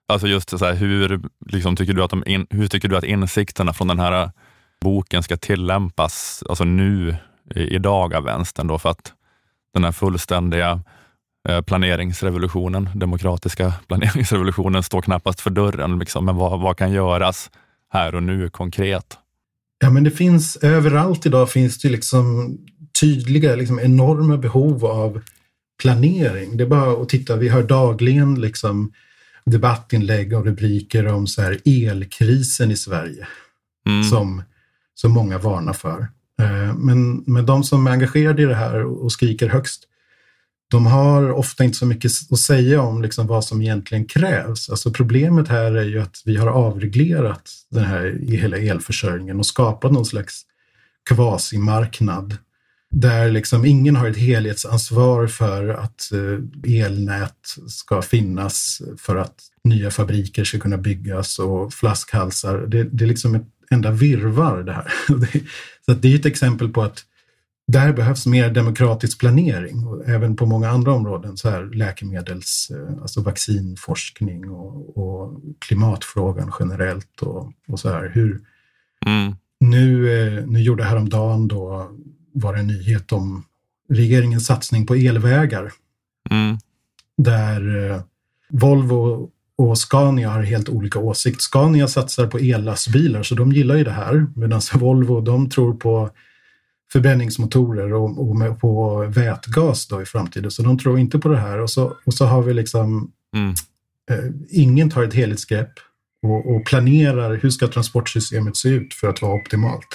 alltså 0.09 0.27
just 0.27 0.51
så 0.51 0.65
här, 0.65 0.75
hur, 0.75 1.21
liksom, 1.47 1.77
tycker 1.77 1.93
du 1.93 2.03
att 2.03 2.11
de 2.11 2.25
in, 2.27 2.47
hur 2.51 2.69
tycker 2.69 2.89
du 2.89 2.97
att 2.97 3.05
insikterna 3.05 3.73
från 3.73 3.89
den 3.89 4.01
här 4.01 4.31
boken 4.81 5.23
ska 5.23 5.37
tillämpas, 5.37 6.45
alltså 6.49 6.65
nu, 6.65 7.17
i, 7.55 7.61
idag 7.61 8.15
av 8.15 8.25
vänstern 8.25 8.67
då, 8.67 8.79
för 8.79 8.89
att 8.89 9.13
den 9.75 9.85
här 9.85 9.93
fullständiga 9.93 10.81
eh, 11.49 11.61
planeringsrevolutionen, 11.61 12.89
demokratiska 12.95 13.75
planeringsrevolutionen 13.89 14.83
står 14.83 15.03
knappast 15.03 15.41
för 15.41 15.51
dörren. 15.51 15.99
Liksom. 15.99 16.25
Men 16.25 16.37
vad, 16.37 16.61
vad 16.61 16.77
kan 16.77 16.93
göras 16.93 17.51
här 17.93 18.15
och 18.15 18.23
nu 18.23 18.49
konkret? 18.49 19.19
Ja, 19.79 19.91
men 19.91 20.05
det 20.05 20.11
finns 20.11 20.57
överallt 20.57 21.27
idag 21.27 21.51
finns 21.51 21.79
det 21.79 21.89
liksom 21.89 22.57
tydliga, 23.01 23.57
liksom 23.57 23.81
enorma 23.81 24.37
behov 24.37 24.85
av 24.85 25.23
planering. 25.83 26.57
Det 26.57 26.65
är 26.65 26.69
bara 26.69 27.03
att 27.03 27.09
titta, 27.09 27.37
vi 27.37 27.49
hör 27.49 27.63
dagligen 27.63 28.41
liksom 28.41 28.93
debattinlägg 29.47 30.33
och 30.33 30.45
rubriker 30.45 31.07
om 31.07 31.27
så 31.27 31.43
här 31.43 31.61
elkrisen 31.65 32.71
i 32.71 32.77
Sverige 32.77 33.27
Mm. 33.87 34.05
som, 34.05 34.43
som 34.95 35.13
många 35.13 35.39
varnar 35.39 35.73
för. 35.73 36.09
Eh, 36.41 36.75
Men, 36.75 37.17
men 37.27 37.47
de 37.47 37.65
som 37.65 37.87
är 37.87 37.91
engagerade 37.91 38.43
i 38.43 38.45
det 38.45 38.55
här 38.55 38.85
och 38.85 39.13
skriker 39.13 39.49
högst, 39.49 39.83
de 40.71 40.87
har 40.87 41.31
ofta 41.31 41.65
inte 41.65 41.79
så 41.79 41.87
mycket 41.87 42.13
att 42.31 42.39
säga 42.39 42.83
om 42.83 43.03
liksom 43.03 43.27
vad 43.27 43.45
som 43.45 43.63
egentligen 43.63 44.05
krävs. 44.05 44.71
Alltså 44.71 44.91
problemet 44.91 45.49
här 45.49 45.73
är 45.73 45.85
ju 45.85 46.01
att 46.01 46.23
vi 46.25 46.37
har 46.37 46.47
avreglerat 46.47 47.51
den 47.71 47.85
här 47.85 48.19
hela 48.29 48.57
elförsörjningen 48.59 49.39
och 49.39 49.47
skapat 49.47 49.93
någon 49.93 50.05
slags 50.07 50.43
kvasimarknad 51.09 52.37
där 52.95 53.31
liksom 53.31 53.65
ingen 53.65 53.97
har 53.97 54.09
ett 54.09 54.17
helhetsansvar 54.17 55.27
för 55.27 55.69
att 55.69 56.11
eh, 56.13 56.81
elnät 56.81 57.57
ska 57.67 58.03
finnas 58.03 58.83
för 58.99 59.17
att 59.17 59.35
nya 59.65 59.91
fabriker 59.91 60.45
ska 60.45 60.59
kunna 60.59 60.77
byggas 60.77 61.39
och 61.39 61.73
flaskhalsar. 61.73 62.67
Det, 62.67 62.85
det 62.85 63.05
är 63.05 63.09
liksom 63.09 63.35
ett 63.35 63.47
enda 63.71 63.91
virvar 63.91 64.63
det 64.63 64.73
här. 64.73 64.93
Så 65.87 65.93
det 65.93 66.13
är 66.13 66.19
ett 66.19 66.27
exempel 66.27 66.69
på 66.69 66.83
att 66.83 67.05
där 67.67 67.93
behövs 67.93 68.27
mer 68.27 68.51
demokratisk 68.51 69.21
planering 69.21 69.87
och 69.87 70.09
även 70.09 70.37
på 70.37 70.47
många 70.47 70.69
andra 70.69 70.93
områden, 70.93 71.37
så 71.37 71.51
här 71.51 71.65
läkemedels, 71.65 72.71
eh, 72.71 73.03
alltså 73.03 73.21
vaccinforskning 73.21 74.51
och, 74.51 74.99
och 74.99 75.41
klimatfrågan 75.59 76.53
generellt 76.61 77.21
och, 77.21 77.53
och 77.69 77.81
så 77.81 77.89
här. 77.89 78.11
Hur, 78.15 78.41
Mm. 79.07 79.35
nu, 79.61 80.13
eh, 80.19 80.47
nu 80.47 80.61
gjorde 80.63 80.85
häromdagen 80.85 81.49
då 81.49 81.91
var 82.35 82.53
det 82.55 82.59
en 82.61 82.67
nyhet 82.67 83.13
om 83.13 83.45
regeringens 83.91 84.47
satsning 84.47 84.87
på 84.87 84.95
elvägar 84.95 85.73
Mm. 86.31 86.59
där 87.17 87.91
eh, 87.91 88.01
Volvo 88.51 89.31
och 89.59 89.79
Scania 89.79 90.31
har 90.31 90.43
helt 90.43 90.69
olika 90.69 90.99
åsikt. 90.99 91.43
Scania 91.43 91.89
satsar 91.89 92.27
på 92.27 92.39
ellastbilar 92.39 93.23
så 93.23 93.35
de 93.35 93.53
gillar 93.53 93.77
ju 93.77 93.85
det 93.85 93.91
här 93.91 94.27
medan 94.37 94.61
Volvo 94.75 95.21
de 95.21 95.51
tror 95.51 95.75
på 95.75 96.11
förbränningsmotorer 96.93 97.93
och, 97.95 98.31
och 98.31 98.61
på 98.61 98.99
vätgas 99.07 99.87
då 99.87 100.03
i 100.03 100.05
framtiden. 100.05 100.51
Så 100.51 100.63
de 100.63 100.79
tror 100.79 100.99
inte 100.99 101.19
på 101.19 101.29
det 101.29 101.39
här 101.39 101.59
och 101.61 101.71
så, 101.71 101.97
och 102.05 102.15
så 102.15 102.25
har 102.25 102.43
vi 102.43 102.55
liksom 102.55 103.13
Mm. 103.35 103.55
eh, 104.11 104.31
ingen 104.51 104.91
tar 104.91 105.03
ett 105.03 105.15
helhetsgrepp 105.15 105.73
och, 106.23 106.55
och 106.57 106.67
planerar 106.67 107.35
hur 107.43 107.51
ska 107.51 107.69
transportsystemet 107.69 108.57
se 108.57 108.69
ut 108.69 108.95
för 108.95 109.09
att 109.09 109.23
vara 109.23 109.35
optimalt. 109.35 109.87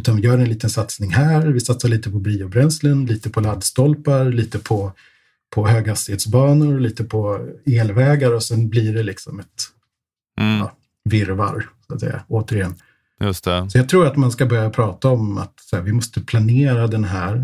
Utan 0.00 0.16
vi 0.16 0.22
gör 0.22 0.38
en 0.38 0.48
liten 0.48 0.70
satsning 0.70 1.10
här, 1.12 1.46
vi 1.46 1.60
satsar 1.60 1.88
lite 1.88 2.10
på 2.10 2.18
biobränslen, 2.18 3.06
lite 3.06 3.30
på 3.30 3.40
laddstolpar, 3.40 4.24
lite 4.24 4.58
på, 4.58 4.92
på 5.54 5.68
höghastighetsbanor, 5.68 6.80
lite 6.80 7.04
på 7.04 7.48
elvägar 7.66 8.34
och 8.34 8.42
sen 8.42 8.68
blir 8.68 8.94
det 8.94 9.02
liksom 9.02 9.40
ett 9.40 9.70
Mm. 10.40 10.58
Ja. 10.58 10.72
virvar, 11.04 11.66
så 11.86 11.94
att 11.94 12.00
säga, 12.00 12.24
återigen. 12.28 12.74
Just 13.20 13.44
det. 13.44 13.70
Så 13.70 13.78
jag 13.78 13.88
tror 13.88 14.06
att 14.06 14.16
man 14.16 14.32
ska 14.32 14.46
börja 14.46 14.70
prata 14.70 15.08
om 15.08 15.38
att 15.38 15.54
här, 15.72 15.80
vi 15.80 15.92
måste 15.92 16.20
planera 16.20 16.86
den 16.86 17.04
här, 17.04 17.34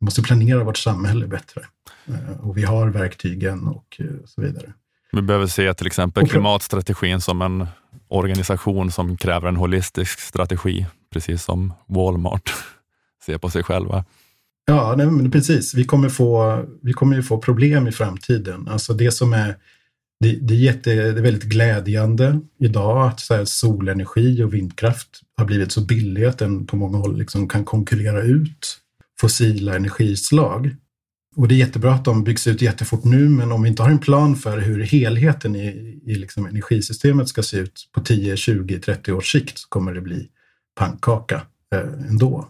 vi 0.00 0.04
måste 0.04 0.22
planera 0.22 0.64
vårt 0.64 0.76
samhälle 0.78 1.26
bättre. 1.26 1.60
Eh, 2.06 2.40
Och 2.40 2.56
vi 2.58 2.62
har 2.62 2.88
verktygen 2.88 3.66
och 3.68 3.96
eh, 3.98 4.06
så 4.26 4.40
vidare. 4.42 4.72
Vi 5.12 5.22
behöver 5.22 5.46
se 5.46 5.74
till 5.74 5.86
exempel 5.86 6.28
klimatstrategin 6.28 7.20
som 7.20 7.42
en 7.42 7.66
organisation 8.08 8.90
som 8.92 9.16
kräver 9.16 9.48
en 9.48 9.56
holistisk 9.56 10.20
strategi, 10.20 10.86
precis 11.12 11.44
som 11.44 11.72
Walmart 11.86 12.54
ser 13.26 13.38
på 13.38 13.50
sig 13.50 13.62
själva. 13.62 14.04
Ja, 14.66 14.94
nej, 14.96 15.06
men 15.06 15.30
precis. 15.30 15.74
Vi 15.74 15.84
kommer, 15.84 16.08
få, 16.08 16.64
vi 16.82 16.92
kommer 16.92 17.16
ju 17.16 17.22
få 17.22 17.38
problem 17.38 17.88
i 17.88 17.92
framtiden. 17.92 18.68
Alltså 18.68 18.94
det 18.94 19.10
som 19.10 19.32
är, 19.32 19.56
det, 20.20 20.32
det 20.32 20.54
är, 20.54 20.58
jätte, 20.58 20.94
det 20.94 21.18
är 21.18 21.22
väldigt 21.22 21.42
glädjande 21.42 22.40
idag 22.60 23.08
att 23.08 23.20
så 23.20 23.34
här, 23.34 23.44
solenergi 23.44 24.42
och 24.42 24.54
vindkraft 24.54 25.08
har 25.36 25.44
blivit 25.44 25.72
så 25.72 25.80
billig 25.80 26.24
att 26.24 26.38
den 26.38 26.66
på 26.66 26.76
många 26.76 26.98
håll 26.98 27.18
liksom 27.18 27.48
kan 27.48 27.64
konkurrera 27.64 28.22
ut 28.22 28.78
fossila 29.20 29.76
energislag. 29.76 30.76
Och 31.36 31.48
det 31.48 31.54
är 31.54 31.58
jättebra 31.58 31.94
att 31.94 32.04
de 32.04 32.24
byggs 32.24 32.46
ut 32.46 32.62
jättefort 32.62 33.04
nu, 33.04 33.28
men 33.28 33.52
om 33.52 33.62
vi 33.62 33.68
inte 33.68 33.82
har 33.82 33.90
en 33.90 33.98
plan 33.98 34.36
för 34.36 34.58
hur 34.58 34.82
helheten 34.82 35.56
i, 35.56 36.00
i 36.06 36.14
liksom 36.14 36.46
energisystemet 36.46 37.28
ska 37.28 37.42
se 37.42 37.56
ut 37.56 37.88
på 37.92 38.00
10, 38.00 38.36
20, 38.36 38.80
30 38.80 39.12
års 39.12 39.32
sikt 39.32 39.58
så 39.58 39.68
kommer 39.68 39.94
det 39.94 40.00
bli 40.00 40.28
pannkaka 40.78 41.42
eh, 41.74 42.08
ändå. 42.08 42.48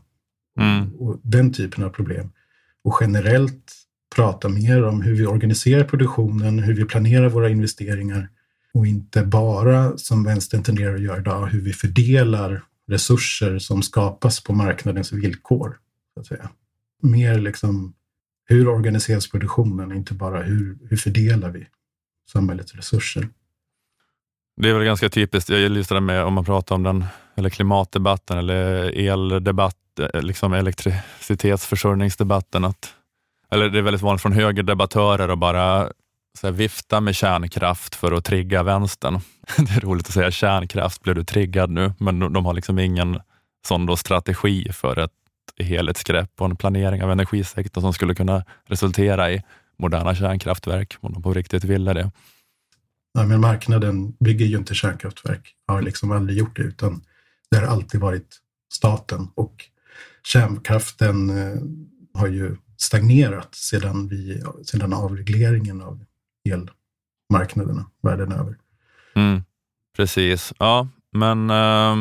Mm. 0.60 0.94
Och 0.94 1.20
den 1.22 1.52
typen 1.52 1.84
av 1.84 1.90
problem. 1.90 2.30
Och 2.84 2.98
generellt 3.00 3.72
prata 4.16 4.48
mer 4.48 4.84
om 4.84 5.02
hur 5.02 5.14
vi 5.14 5.26
organiserar 5.26 5.84
produktionen, 5.84 6.58
hur 6.58 6.74
vi 6.74 6.84
planerar 6.84 7.28
våra 7.28 7.48
investeringar 7.48 8.28
och 8.74 8.86
inte 8.86 9.22
bara, 9.22 9.98
som 9.98 10.24
vänstern 10.24 10.62
tenderar 10.62 10.94
att 10.94 11.00
göra 11.00 11.18
idag, 11.18 11.46
hur 11.46 11.60
vi 11.60 11.72
fördelar 11.72 12.62
resurser 12.88 13.58
som 13.58 13.82
skapas 13.82 14.44
på 14.44 14.52
marknadens 14.52 15.12
villkor. 15.12 15.78
Så 16.14 16.20
att 16.20 16.26
säga. 16.26 16.50
Mer 17.02 17.38
liksom, 17.38 17.94
hur 18.44 18.68
organiseras 18.68 19.30
produktionen, 19.30 19.92
inte 19.92 20.14
bara 20.14 20.42
hur, 20.42 20.78
hur 20.90 20.96
fördelar 20.96 21.50
vi 21.50 21.66
samhällets 22.32 22.74
resurser. 22.74 23.28
Det 24.60 24.68
är 24.68 24.74
väl 24.74 24.84
ganska 24.84 25.08
typiskt, 25.08 25.50
jag 25.50 25.60
gillar 25.60 25.76
just 25.76 25.90
det 25.90 26.00
med 26.00 26.24
om 26.24 26.34
man 26.34 26.44
pratar 26.44 26.74
om 26.74 26.82
den, 26.82 27.04
eller 27.36 27.50
klimatdebatten 27.50 28.38
eller 28.38 28.98
eldebatt, 28.98 29.76
eh, 30.00 30.22
liksom 30.22 30.52
elektricitetsförsörjningsdebatten. 30.52 32.64
Att, 32.64 32.94
eller 33.50 33.68
det 33.68 33.78
är 33.78 33.82
väldigt 33.82 34.02
vanligt 34.02 34.22
från 34.22 34.32
högerdebattörer 34.32 35.28
att 35.28 35.38
bara 35.38 35.88
så 36.38 36.46
här, 36.46 36.54
vifta 36.54 37.00
med 37.00 37.14
kärnkraft 37.14 37.94
för 37.94 38.12
att 38.12 38.24
trigga 38.24 38.62
vänstern. 38.62 39.20
Det 39.56 39.76
är 39.76 39.80
roligt 39.80 40.06
att 40.06 40.14
säga 40.14 40.30
kärnkraft, 40.30 41.02
blir 41.02 41.14
du 41.14 41.24
triggad 41.24 41.70
nu? 41.70 41.92
Men 41.98 42.18
de, 42.18 42.32
de 42.32 42.46
har 42.46 42.54
liksom 42.54 42.78
ingen 42.78 43.20
sån 43.66 43.86
då 43.86 43.96
strategi 43.96 44.72
för 44.72 44.98
ett 44.98 45.12
helhetsgrepp 45.58 46.40
och 46.40 46.46
en 46.46 46.56
planering 46.56 47.02
av 47.02 47.10
energisektorn 47.10 47.82
som 47.82 47.92
skulle 47.92 48.14
kunna 48.14 48.44
resultera 48.66 49.30
i 49.30 49.42
moderna 49.76 50.14
kärnkraftverk 50.14 50.96
om 51.00 51.12
de 51.12 51.22
på 51.22 51.32
riktigt 51.32 51.64
ville 51.64 51.92
det. 51.92 52.10
Nej, 53.18 53.26
men 53.26 53.40
marknaden 53.40 54.12
bygger 54.20 54.46
ju 54.46 54.56
inte 54.56 54.74
kärnkraftverk, 54.74 55.54
har 55.66 55.82
liksom 55.82 56.10
aldrig 56.12 56.38
gjort 56.38 56.56
det, 56.56 56.62
utan 56.62 57.02
det 57.50 57.56
har 57.56 57.66
alltid 57.66 58.00
varit 58.00 58.36
staten 58.72 59.28
och 59.34 59.64
kärnkraften 60.22 61.30
eh, 61.30 61.60
har 62.20 62.28
ju 62.28 62.56
stagnerat 62.76 63.54
sedan, 63.54 64.08
vi, 64.08 64.42
sedan 64.64 64.92
avregleringen 64.92 65.82
av 65.82 66.04
elmarknaderna 66.44 67.86
världen 68.02 68.32
över. 68.32 68.56
Mm, 69.14 69.42
precis. 69.96 70.52
Ja, 70.58 70.88
men 71.12 71.50
eh, 71.50 71.96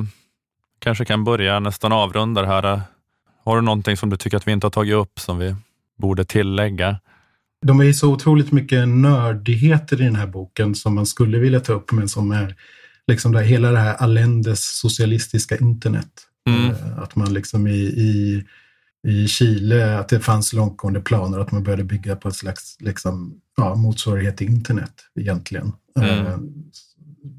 kanske 0.79 1.05
kan 1.05 1.23
börja 1.23 1.59
nästan 1.59 1.91
avrunda 1.91 2.41
det 2.41 2.47
här. 2.47 2.81
Har 3.43 3.55
du 3.55 3.61
någonting 3.61 3.97
som 3.97 4.09
du 4.09 4.17
tycker 4.17 4.37
att 4.37 4.47
vi 4.47 4.51
inte 4.51 4.65
har 4.65 4.71
tagit 4.71 4.95
upp 4.95 5.19
som 5.19 5.37
vi 5.37 5.55
borde 5.95 6.25
tillägga? 6.25 6.99
De 7.65 7.79
är 7.79 7.93
så 7.93 8.13
otroligt 8.13 8.51
mycket 8.51 8.87
nördigheter 8.87 10.01
i 10.01 10.05
den 10.05 10.15
här 10.15 10.27
boken 10.27 10.75
som 10.75 10.95
man 10.95 11.05
skulle 11.05 11.39
vilja 11.39 11.59
ta 11.59 11.73
upp, 11.73 11.91
men 11.91 12.09
som 12.09 12.31
är 12.31 12.55
liksom 13.07 13.31
det, 13.31 13.43
hela 13.43 13.71
det 13.71 13.79
här 13.79 13.95
Allendes 13.95 14.79
socialistiska 14.79 15.57
internet. 15.57 16.11
Mm. 16.49 16.69
Eh, 16.69 16.99
Att 16.99 17.15
man 17.15 17.33
liksom 17.33 17.67
i, 17.67 17.79
i, 17.79 18.45
i 19.07 19.27
Chile, 19.27 19.99
att 19.99 20.09
det 20.09 20.19
fanns 20.19 20.53
långtgående 20.53 21.01
planer 21.01 21.39
att 21.39 21.51
man 21.51 21.63
började 21.63 21.83
bygga 21.83 22.15
på 22.15 22.27
ett 22.27 22.35
slags 22.35 22.77
liksom, 22.79 23.41
ja, 23.57 23.75
motsvarighet 23.75 24.37
till 24.37 24.47
internet 24.47 24.93
egentligen. 25.19 25.73
Mm. 25.99 26.25
Eh, 26.25 26.37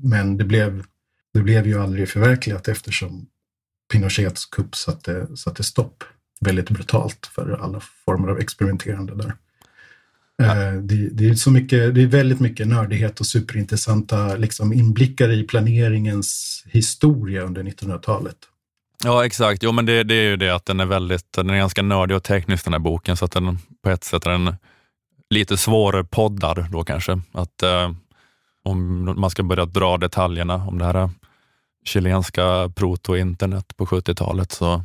Men 0.02 0.36
det 0.36 0.44
blev, 0.44 0.84
det 1.34 1.40
blev 1.40 1.66
ju 1.66 1.82
aldrig 1.82 2.08
förverkligat 2.08 2.68
eftersom 2.68 3.26
Pinochets 3.92 4.46
kupp 4.46 4.76
satte, 4.76 5.36
satte 5.36 5.62
stopp 5.62 6.04
väldigt 6.40 6.70
brutalt 6.70 7.26
för 7.34 7.58
alla 7.62 7.80
former 7.80 8.28
av 8.28 8.38
experimenterande 8.38 9.14
där. 9.14 9.34
Eh, 10.42 10.72
Det, 10.72 11.08
det, 11.08 11.28
är 11.28 11.34
så 11.34 11.50
mycket, 11.50 11.94
det 11.94 12.02
är 12.02 12.06
väldigt 12.06 12.40
mycket 12.40 12.68
nördighet 12.68 13.20
och 13.20 13.26
superintressanta 13.26 14.36
liksom, 14.36 14.72
inblickar 14.72 15.32
i 15.32 15.42
planeringens 15.42 16.64
historia 16.66 17.42
under 17.42 17.62
1900-talet. 17.62 18.36
Ja, 19.04 19.26
exakt. 19.26 19.62
Jo, 19.62 19.72
men 19.72 19.86
det, 19.86 20.04
det 20.04 20.14
är 20.14 20.30
ju 20.30 20.36
det 20.36 20.54
att 20.54 20.66
den 20.66 20.80
är 20.80 20.86
väldigt, 20.86 21.32
den 21.32 21.50
är 21.50 21.56
ganska 21.56 21.82
nördig 21.82 22.16
och 22.16 22.22
teknisk 22.22 22.64
den 22.64 22.72
här 22.72 22.80
boken, 22.80 23.16
så 23.16 23.24
att 23.24 23.32
den 23.32 23.58
på 23.82 23.90
ett 23.90 24.04
sätt 24.04 24.26
är 24.26 24.30
den 24.30 24.56
lite 25.30 25.56
svårpoddad 25.56 26.66
då 26.70 26.84
kanske. 26.84 27.20
Att 27.32 27.62
eh, 27.62 27.92
om 28.62 29.04
man 29.20 29.30
ska 29.30 29.42
börja 29.42 29.64
dra 29.64 29.96
detaljerna 29.96 30.54
om 30.54 30.78
det 30.78 30.84
här 30.84 31.10
chilenska 31.84 32.72
proto-internet 32.74 33.76
på 33.76 33.86
70-talet, 33.86 34.52
så 34.52 34.82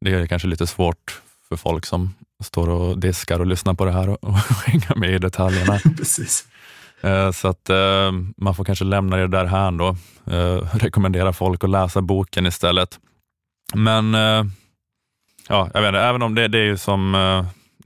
det 0.00 0.10
är 0.10 0.26
kanske 0.26 0.48
lite 0.48 0.66
svårt 0.66 1.22
för 1.48 1.56
folk 1.56 1.86
som 1.86 2.14
står 2.44 2.68
och 2.70 2.98
diskar 2.98 3.40
och 3.40 3.46
lyssnar 3.46 3.74
på 3.74 3.84
det 3.84 3.92
här 3.92 4.08
och, 4.08 4.24
och 4.24 4.34
hänga 4.66 4.94
med 4.96 5.10
i 5.10 5.18
detaljerna. 5.18 5.78
Precis. 5.98 6.46
Eh, 7.00 7.30
Så 7.30 7.48
att 7.48 7.70
eh, 7.70 8.12
man 8.36 8.54
får 8.54 8.64
kanske 8.64 8.84
lämna 8.84 9.16
det 9.16 9.28
där 9.28 9.44
här 9.44 9.70
då. 9.70 9.96
Eh, 10.32 10.76
rekommendera 10.76 11.32
folk 11.32 11.64
att 11.64 11.70
läsa 11.70 12.02
boken 12.02 12.46
istället. 12.46 12.98
Men 13.74 14.14
ja, 15.48 15.70
jag 15.74 15.80
vet 15.80 15.88
inte, 15.88 16.00
även 16.00 16.22
om 16.22 16.34
det, 16.34 16.48
det 16.48 16.58
är 16.58 16.64
ju 16.64 16.76
som 16.76 17.12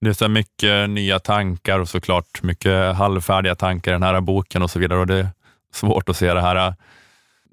det 0.00 0.08
är 0.08 0.12
så 0.12 0.28
mycket 0.28 0.90
nya 0.90 1.18
tankar 1.18 1.78
och 1.78 1.88
såklart 1.88 2.42
mycket 2.42 2.96
halvfärdiga 2.96 3.54
tankar 3.54 3.90
i 3.90 3.94
den 3.94 4.02
här 4.02 4.20
boken 4.20 4.62
och 4.62 4.70
så 4.70 4.78
vidare. 4.78 4.98
Och 4.98 5.06
det 5.06 5.18
är 5.18 5.28
svårt 5.72 6.08
att 6.08 6.16
se 6.16 6.34
det 6.34 6.40
här, 6.40 6.74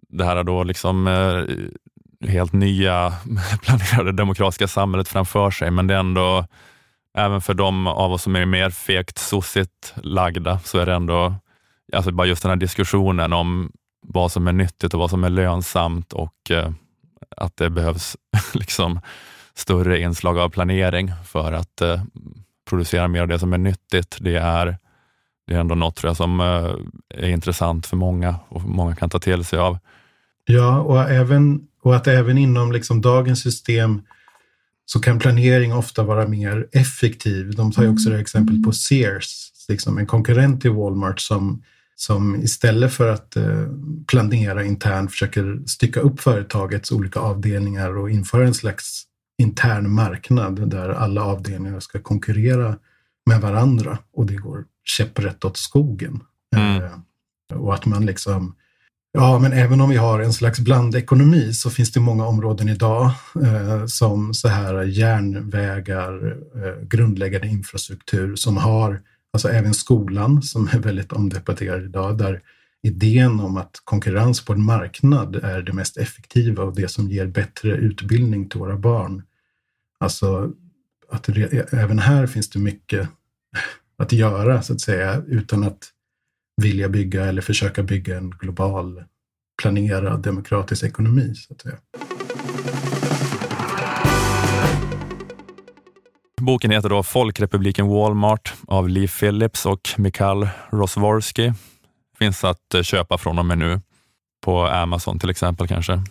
det 0.10 0.26
här 0.26 0.43
då 0.43 0.64
liksom 0.64 1.08
helt 2.28 2.53
nya 2.53 3.14
planerade 3.62 4.12
demokratiska 4.12 4.68
samhället 4.68 5.08
framför 5.08 5.51
sig. 5.51 5.72
Men 5.72 5.88
det 5.88 5.93
är 5.93 5.99
ändå, 5.99 6.45
även 7.16 7.41
för 7.41 7.53
de 7.53 7.88
av 7.88 8.11
oss 8.11 8.24
som 8.24 8.36
är 8.36 8.45
mer 8.45 8.70
fegt 8.70 9.18
sossigt 9.18 9.93
lagda, 9.95 10.59
så 10.59 10.78
är 10.78 10.86
det 10.86 10.93
ändå 10.93 11.36
alltså 11.93 12.11
bara 12.11 12.28
just 12.28 12.41
den 12.41 12.49
här 12.49 12.55
diskussionen 12.55 13.34
om 13.34 13.72
vad 14.07 14.32
som 14.32 14.47
är 14.47 14.53
nyttigt 14.53 14.93
och 14.93 14.99
vad 14.99 15.09
som 15.09 15.24
är 15.24 15.30
lönsamt 15.30 16.13
och 16.13 16.51
eh, 16.51 16.72
att 17.38 17.57
det 17.57 17.70
behövs 17.70 18.18
liksom 18.53 18.99
större 19.53 19.99
inslag 19.99 20.39
av 20.39 20.49
planering 20.49 21.11
för 21.26 21.53
att 21.53 21.82
eh, 21.82 22.01
producera 22.70 23.07
mer 23.07 23.22
av 23.22 23.28
det 23.28 23.39
som 23.39 23.53
är 23.53 23.57
nyttigt. 23.57 24.18
Det 24.20 24.36
är, 24.36 24.78
det 25.47 25.53
är 25.53 25.59
ändå 25.59 25.76
något 25.76 25.95
tror 25.95 26.09
jag, 26.09 26.18
som 26.18 26.39
eh, 26.39 26.76
är 27.24 27.30
intressant 27.30 27.86
för 27.86 27.97
många 27.97 28.36
och 28.49 28.61
många 28.61 28.95
kan 28.95 29.09
ta 29.09 29.20
till 29.20 29.43
sig 29.43 29.59
av. 29.59 29.78
Ja, 30.45 30.80
och, 30.80 31.01
även, 31.01 31.68
och 31.82 31.95
att 31.95 32.07
även 32.07 32.38
inom 32.38 32.72
liksom 32.72 33.01
dagens 33.01 33.43
system 33.43 34.01
så 34.86 35.00
kan 35.00 35.20
planering 35.20 35.74
ofta 35.74 36.04
vara 36.04 36.28
mer 36.28 36.68
effektiv. 36.72 37.56
De 37.56 37.72
tar 37.72 37.84
ju 37.84 37.90
också 37.90 38.10
det 38.10 38.16
här 38.16 38.22
exempel 38.22 38.64
på 38.64 38.72
Sears, 38.72 39.52
liksom 39.70 39.98
en 39.98 40.08
konkurrent 40.08 40.62
till 40.62 40.72
Walmart 40.72 41.20
som, 41.20 41.64
som 41.96 42.36
istället 42.36 42.94
för 42.94 43.08
att 43.08 43.36
eh, 43.36 43.68
planera 44.08 44.64
internt 44.64 45.12
försöker 45.12 45.64
stycka 45.66 46.00
upp 46.00 46.20
företagets 46.20 46.92
olika 46.92 47.20
avdelningar 47.20 47.98
och 47.98 48.10
införa 48.10 48.48
en 48.48 48.54
slags 48.54 49.04
intern 49.38 49.90
marknad 49.90 50.70
där 50.70 50.90
alla 50.90 51.24
avdelningar 51.24 51.80
ska 51.80 52.00
konkurrera 52.00 52.78
med 53.26 53.42
varandra 53.42 53.98
och 54.14 54.26
det 54.26 54.36
går 54.36 54.66
käpprätt 54.84 55.46
åt 55.46 55.58
skogen. 55.58 56.24
Mm. 56.56 56.84
Eh, 56.84 56.92
och 57.58 57.74
att 57.74 57.86
man 57.86 58.06
liksom 58.06 58.56
Ja, 59.18 59.39
men 59.39 59.53
även 59.53 59.82
om 59.82 59.89
vi 59.89 59.95
har 59.95 60.20
en 60.20 60.34
slags 60.34 60.59
blandekonomi 60.59 61.53
så 61.53 61.70
finns 61.70 61.91
det 61.91 61.99
många 61.99 62.26
områden 62.26 62.70
idag 62.70 63.11
eh, 63.43 63.86
som 63.86 64.34
så 64.34 64.47
här 64.47 64.84
järnvägar, 64.84 66.38
eh, 66.55 66.88
grundläggande 66.88 67.47
infrastruktur 67.47 68.36
som 68.36 68.57
har, 68.57 69.01
alltså 69.34 69.49
även 69.49 69.74
skolan 69.74 70.41
som 70.41 70.68
är 70.68 70.80
väldigt 70.80 71.11
omdebatterad 71.11 71.84
idag, 71.84 72.18
där 72.18 72.41
idén 72.84 73.39
om 73.39 73.57
att 73.57 73.82
konkurrens 73.84 74.45
på 74.45 74.53
en 74.53 74.63
marknad 74.63 75.36
är 75.36 75.61
det 75.61 75.74
mest 75.74 75.97
effektiva 75.97 76.63
och 76.63 76.76
det 76.76 76.88
som 76.88 77.09
ger 77.09 77.28
bättre 77.28 77.70
utbildning 77.72 78.49
till 78.49 78.59
våra 78.59 78.78
barn. 78.78 79.24
Alltså, 79.99 80.51
att 81.11 81.24
det, 81.24 81.74
även 81.74 81.99
här 81.99 82.28
finns 82.28 82.49
det 82.49 82.59
mycket 82.59 83.09
att 83.97 84.11
göra 84.11 84.61
så 84.61 84.74
att 84.74 84.82
säga 84.82 85.24
utan 85.28 85.63
att 85.63 85.91
vilja 86.62 86.89
bygga 86.89 87.26
eller 87.26 87.41
försöka 87.41 87.84
bygga 87.84 88.18
en 88.18 88.30
global 88.30 89.03
planerad 89.62 90.22
demokratisk 90.22 90.84
ekonomi. 90.84 91.36
Så 91.36 91.53
att 91.53 91.62
säga. 91.62 91.76
Boken 96.41 96.72
heter 96.72 96.89
då 96.89 97.03
Folkrepubliken 97.03 97.88
Walmart 97.88 98.53
av 98.68 98.89
Lee 98.89 99.08
Phillips 99.08 99.66
och 99.66 99.89
Mikhail 99.97 100.47
Rosworski. 100.70 101.53
Finns 102.20 102.43
att 102.43 102.74
eh, 102.74 102.82
köpa 102.82 103.18
från 103.18 103.39
och 103.39 103.45
med 103.45 103.58
nu 103.58 103.82
på 104.45 104.66
Amazon 104.66 105.20
till 105.20 105.30
exempel 105.30 105.68
kanske. 105.68 106.03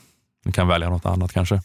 Ni 0.44 0.52
kan 0.52 0.68
välja 0.68 0.90
något 0.90 1.06
annat 1.06 1.32
kanske. 1.32 1.60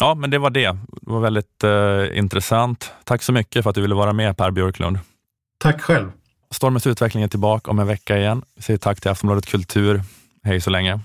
Ja, 0.00 0.14
men 0.14 0.30
det 0.30 0.38
var 0.38 0.50
det. 0.50 0.76
Det 1.02 1.10
var 1.10 1.20
väldigt 1.20 1.64
eh, 1.64 2.18
intressant. 2.18 2.92
Tack 3.04 3.22
så 3.22 3.32
mycket 3.32 3.62
för 3.62 3.70
att 3.70 3.74
du 3.74 3.82
ville 3.82 3.94
vara 3.94 4.12
med 4.12 4.36
Per 4.36 4.50
Björklund. 4.50 4.98
Tack 5.58 5.80
själv. 5.80 6.10
Stormens 6.54 6.86
utveckling 6.86 7.22
är 7.22 7.28
tillbaka 7.28 7.70
om 7.70 7.78
en 7.78 7.86
vecka 7.86 8.18
igen. 8.18 8.42
Vi 8.54 8.62
säger 8.62 8.78
tack 8.78 9.00
till 9.00 9.10
Aftonbladet 9.10 9.46
Kultur. 9.46 10.02
Hej 10.44 10.60
så 10.60 10.70
länge. 10.70 11.00